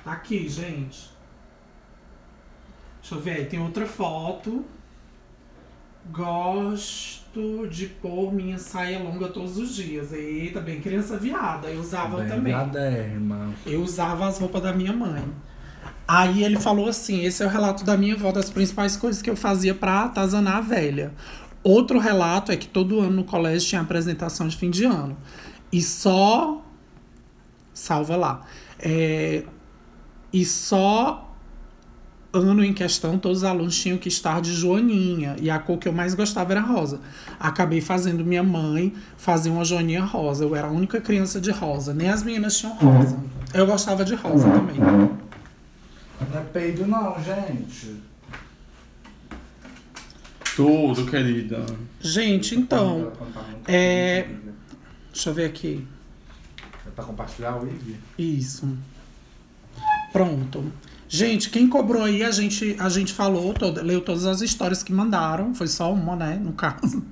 Tá 0.05 0.13
aqui, 0.13 0.49
gente. 0.49 1.10
Deixa 3.11 3.15
eu 3.15 3.21
ver 3.35 3.41
aí, 3.41 3.47
tem 3.47 3.61
outra 3.61 3.85
foto. 3.87 4.65
Gosto 6.13 7.67
de 7.69 7.87
pôr 7.87 8.33
minha 8.33 8.57
saia 8.57 9.03
longa 9.03 9.27
todos 9.27 9.59
os 9.59 9.75
dias. 9.75 10.13
Eita, 10.13 10.61
bem 10.61 10.81
criança 10.81 11.17
viada. 11.17 11.67
Eu 11.69 11.81
usava 11.81 12.19
Bem 12.19 12.29
também. 12.29 12.53
viadérrima. 12.55 13.53
Eu 13.67 13.83
usava 13.83 14.29
as 14.29 14.39
roupas 14.39 14.63
da 14.63 14.73
minha 14.73 14.93
mãe. 14.93 15.25
Aí 16.07 16.45
ele 16.45 16.57
falou 16.57 16.89
assim: 16.89 17.25
esse 17.25 17.43
é 17.43 17.47
o 17.47 17.49
relato 17.49 17.83
da 17.85 17.97
minha 17.97 18.15
avó, 18.15 18.31
das 18.31 18.49
principais 18.49 18.97
coisas 18.97 19.21
que 19.21 19.29
eu 19.29 19.37
fazia 19.37 19.75
pra 19.75 20.05
atazanar 20.05 20.59
a 20.59 20.61
velha. 20.61 21.13
Outro 21.65 21.99
relato 21.99 22.53
é 22.53 22.57
que 22.57 22.69
todo 22.69 23.01
ano 23.01 23.17
no 23.17 23.25
colégio 23.25 23.69
tinha 23.69 23.81
apresentação 23.81 24.47
de 24.47 24.57
fim 24.57 24.71
de 24.71 24.85
ano. 24.85 25.17
E 25.73 25.83
só. 25.83 26.63
Salva 27.75 28.15
lá. 28.15 28.43
É, 28.79 29.43
e 30.33 30.45
só 30.45 31.30
ano 32.33 32.65
em 32.65 32.73
questão, 32.73 33.19
todos 33.19 33.39
os 33.39 33.45
alunos 33.45 33.77
tinham 33.77 33.99
que 33.99 34.09
estar 34.09 34.41
de 34.41 34.53
joaninha. 34.53 35.37
E 35.41 35.51
a 35.51 35.59
cor 35.59 35.79
que 35.79 35.89
eu 35.89 35.93
mais 35.93 36.15
gostava 36.15 36.53
era 36.53 36.61
rosa. 36.61 37.01
Acabei 37.39 37.81
fazendo 37.81 38.25
minha 38.25 38.43
mãe 38.43 38.95
fazer 39.17 39.51
uma 39.51 39.65
joaninha 39.65 40.05
rosa. 40.05 40.45
Eu 40.45 40.55
era 40.55 40.69
a 40.69 40.71
única 40.71 41.01
criança 41.01 41.41
de 41.41 41.51
rosa. 41.51 41.93
Nem 41.93 42.09
as 42.09 42.23
meninas 42.23 42.57
tinham 42.59 42.75
rosa. 42.77 43.19
Eu 43.53 43.67
gostava 43.67 44.05
de 44.05 44.15
rosa 44.15 44.49
também. 44.49 44.77
Não 44.79 45.19
é 46.39 46.45
peido 46.53 46.87
não, 46.87 47.17
gente. 47.23 47.97
Tudo, 50.57 51.07
querida. 51.07 51.65
Gente, 52.01 52.55
então. 52.55 53.13
é- 53.67 54.29
Deixa 55.13 55.31
eu 55.31 55.35
ver 55.35 55.47
aqui. 55.47 55.87
É 56.87 56.91
pra 56.91 57.05
compartilhar 57.05 57.57
o 57.57 57.67
vídeo? 57.67 57.97
Isso. 58.19 58.69
Pronto. 60.13 60.65
Gente, 61.13 61.51
quem 61.51 61.67
cobrou 61.67 62.05
aí, 62.05 62.23
a 62.23 62.31
gente, 62.31 62.77
a 62.79 62.89
gente 62.89 63.13
falou, 63.13 63.53
toda, 63.53 63.83
leu 63.83 64.01
todas 64.01 64.27
as 64.27 64.43
histórias 64.43 64.81
que 64.81 64.93
mandaram. 64.93 65.53
Foi 65.53 65.67
só 65.67 65.93
uma, 65.93 66.15
né, 66.15 66.41
no 66.41 66.53
caso. 66.53 67.03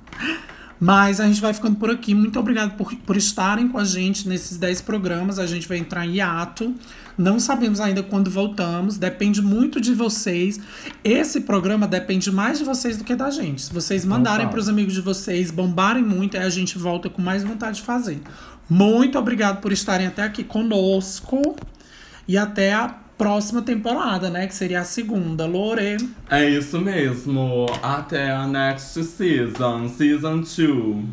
Mas 0.79 1.19
a 1.19 1.27
gente 1.27 1.41
vai 1.41 1.53
ficando 1.53 1.75
por 1.75 1.91
aqui. 1.91 2.15
Muito 2.15 2.39
obrigado 2.39 2.77
por, 2.77 2.95
por 2.95 3.17
estarem 3.17 3.67
com 3.67 3.77
a 3.77 3.83
gente 3.83 4.25
nesses 4.29 4.55
10 4.55 4.83
programas. 4.83 5.37
A 5.37 5.45
gente 5.45 5.67
vai 5.67 5.77
entrar 5.77 6.05
em 6.05 6.13
hiato. 6.13 6.73
Não 7.17 7.41
sabemos 7.41 7.81
ainda 7.81 8.01
quando 8.01 8.31
voltamos. 8.31 8.97
Depende 8.97 9.41
muito 9.41 9.81
de 9.81 9.93
vocês. 9.93 10.61
Esse 11.03 11.41
programa 11.41 11.85
depende 11.85 12.31
mais 12.31 12.59
de 12.59 12.63
vocês 12.63 12.95
do 12.95 13.03
que 13.03 13.13
da 13.13 13.29
gente. 13.29 13.63
Se 13.63 13.73
vocês 13.73 14.05
mandarem 14.05 14.45
Total. 14.45 14.51
para 14.51 14.59
os 14.61 14.69
amigos 14.69 14.93
de 14.93 15.01
vocês, 15.01 15.51
bombarem 15.51 16.05
muito, 16.05 16.37
aí 16.37 16.43
a 16.43 16.49
gente 16.49 16.77
volta 16.77 17.09
com 17.09 17.21
mais 17.21 17.43
vontade 17.43 17.79
de 17.79 17.83
fazer. 17.83 18.21
Muito 18.69 19.19
obrigado 19.19 19.59
por 19.59 19.73
estarem 19.73 20.07
até 20.07 20.23
aqui 20.23 20.45
conosco. 20.45 21.57
E 22.25 22.37
até 22.37 22.73
a 22.73 22.87
próxima 23.19 23.61
temporada, 23.61 24.29
né? 24.29 24.47
Que 24.47 24.55
seria 24.55 24.79
a 24.79 24.85
segunda. 24.85 25.45
Lore. 25.45 25.97
É 26.29 26.49
isso 26.49 26.79
mesmo. 26.79 27.65
Até 27.83 28.31
a 28.31 28.47
next 28.47 29.03
season, 29.03 29.89
season 29.89 30.37
2. 30.37 31.05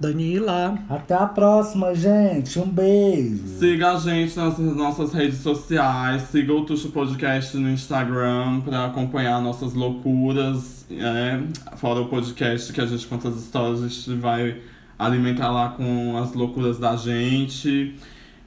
Danila. 0.00 0.78
Até 0.88 1.14
a 1.14 1.26
próxima, 1.26 1.94
gente. 1.94 2.58
Um 2.58 2.66
beijo. 2.66 3.46
Siga 3.46 3.92
a 3.92 3.98
gente 3.98 4.34
nas 4.36 4.58
nossas 4.58 5.12
redes 5.12 5.38
sociais. 5.38 6.22
Siga 6.22 6.54
o 6.54 6.64
Tuxo 6.64 6.88
Podcast 6.88 7.54
no 7.58 7.70
Instagram 7.70 8.60
pra 8.62 8.86
acompanhar 8.86 9.40
nossas 9.42 9.74
loucuras. 9.74 10.86
é, 10.90 11.40
fora 11.76 12.00
o 12.00 12.08
podcast 12.08 12.72
que 12.72 12.80
a 12.80 12.86
gente 12.86 13.06
conta 13.06 13.28
as 13.28 13.36
histórias, 13.36 13.82
a 13.82 13.88
gente 13.88 14.14
vai 14.14 14.60
alimentar 14.98 15.50
lá 15.50 15.70
com 15.70 16.16
as 16.16 16.32
loucuras 16.32 16.78
da 16.78 16.96
gente. 16.96 17.94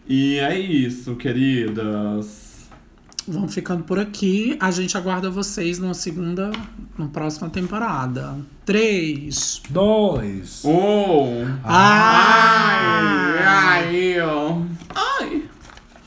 E 0.10 0.40
é 0.40 0.58
isso, 0.58 1.16
queridas. 1.16 2.68
Vamos 3.28 3.54
ficando 3.54 3.84
por 3.84 4.00
aqui. 4.00 4.58
A 4.60 4.72
gente 4.72 4.98
aguarda 4.98 5.30
vocês 5.30 5.78
numa 5.78 5.94
segunda, 5.94 6.50
na 6.98 7.08
próxima 7.10 7.48
temporada. 7.48 8.36
Três, 8.66 9.62
dois, 9.70 10.66
um. 10.66 11.46
Ai, 11.64 13.38
ai, 13.46 14.20
ai. 14.20 14.66
ai. 14.96 15.39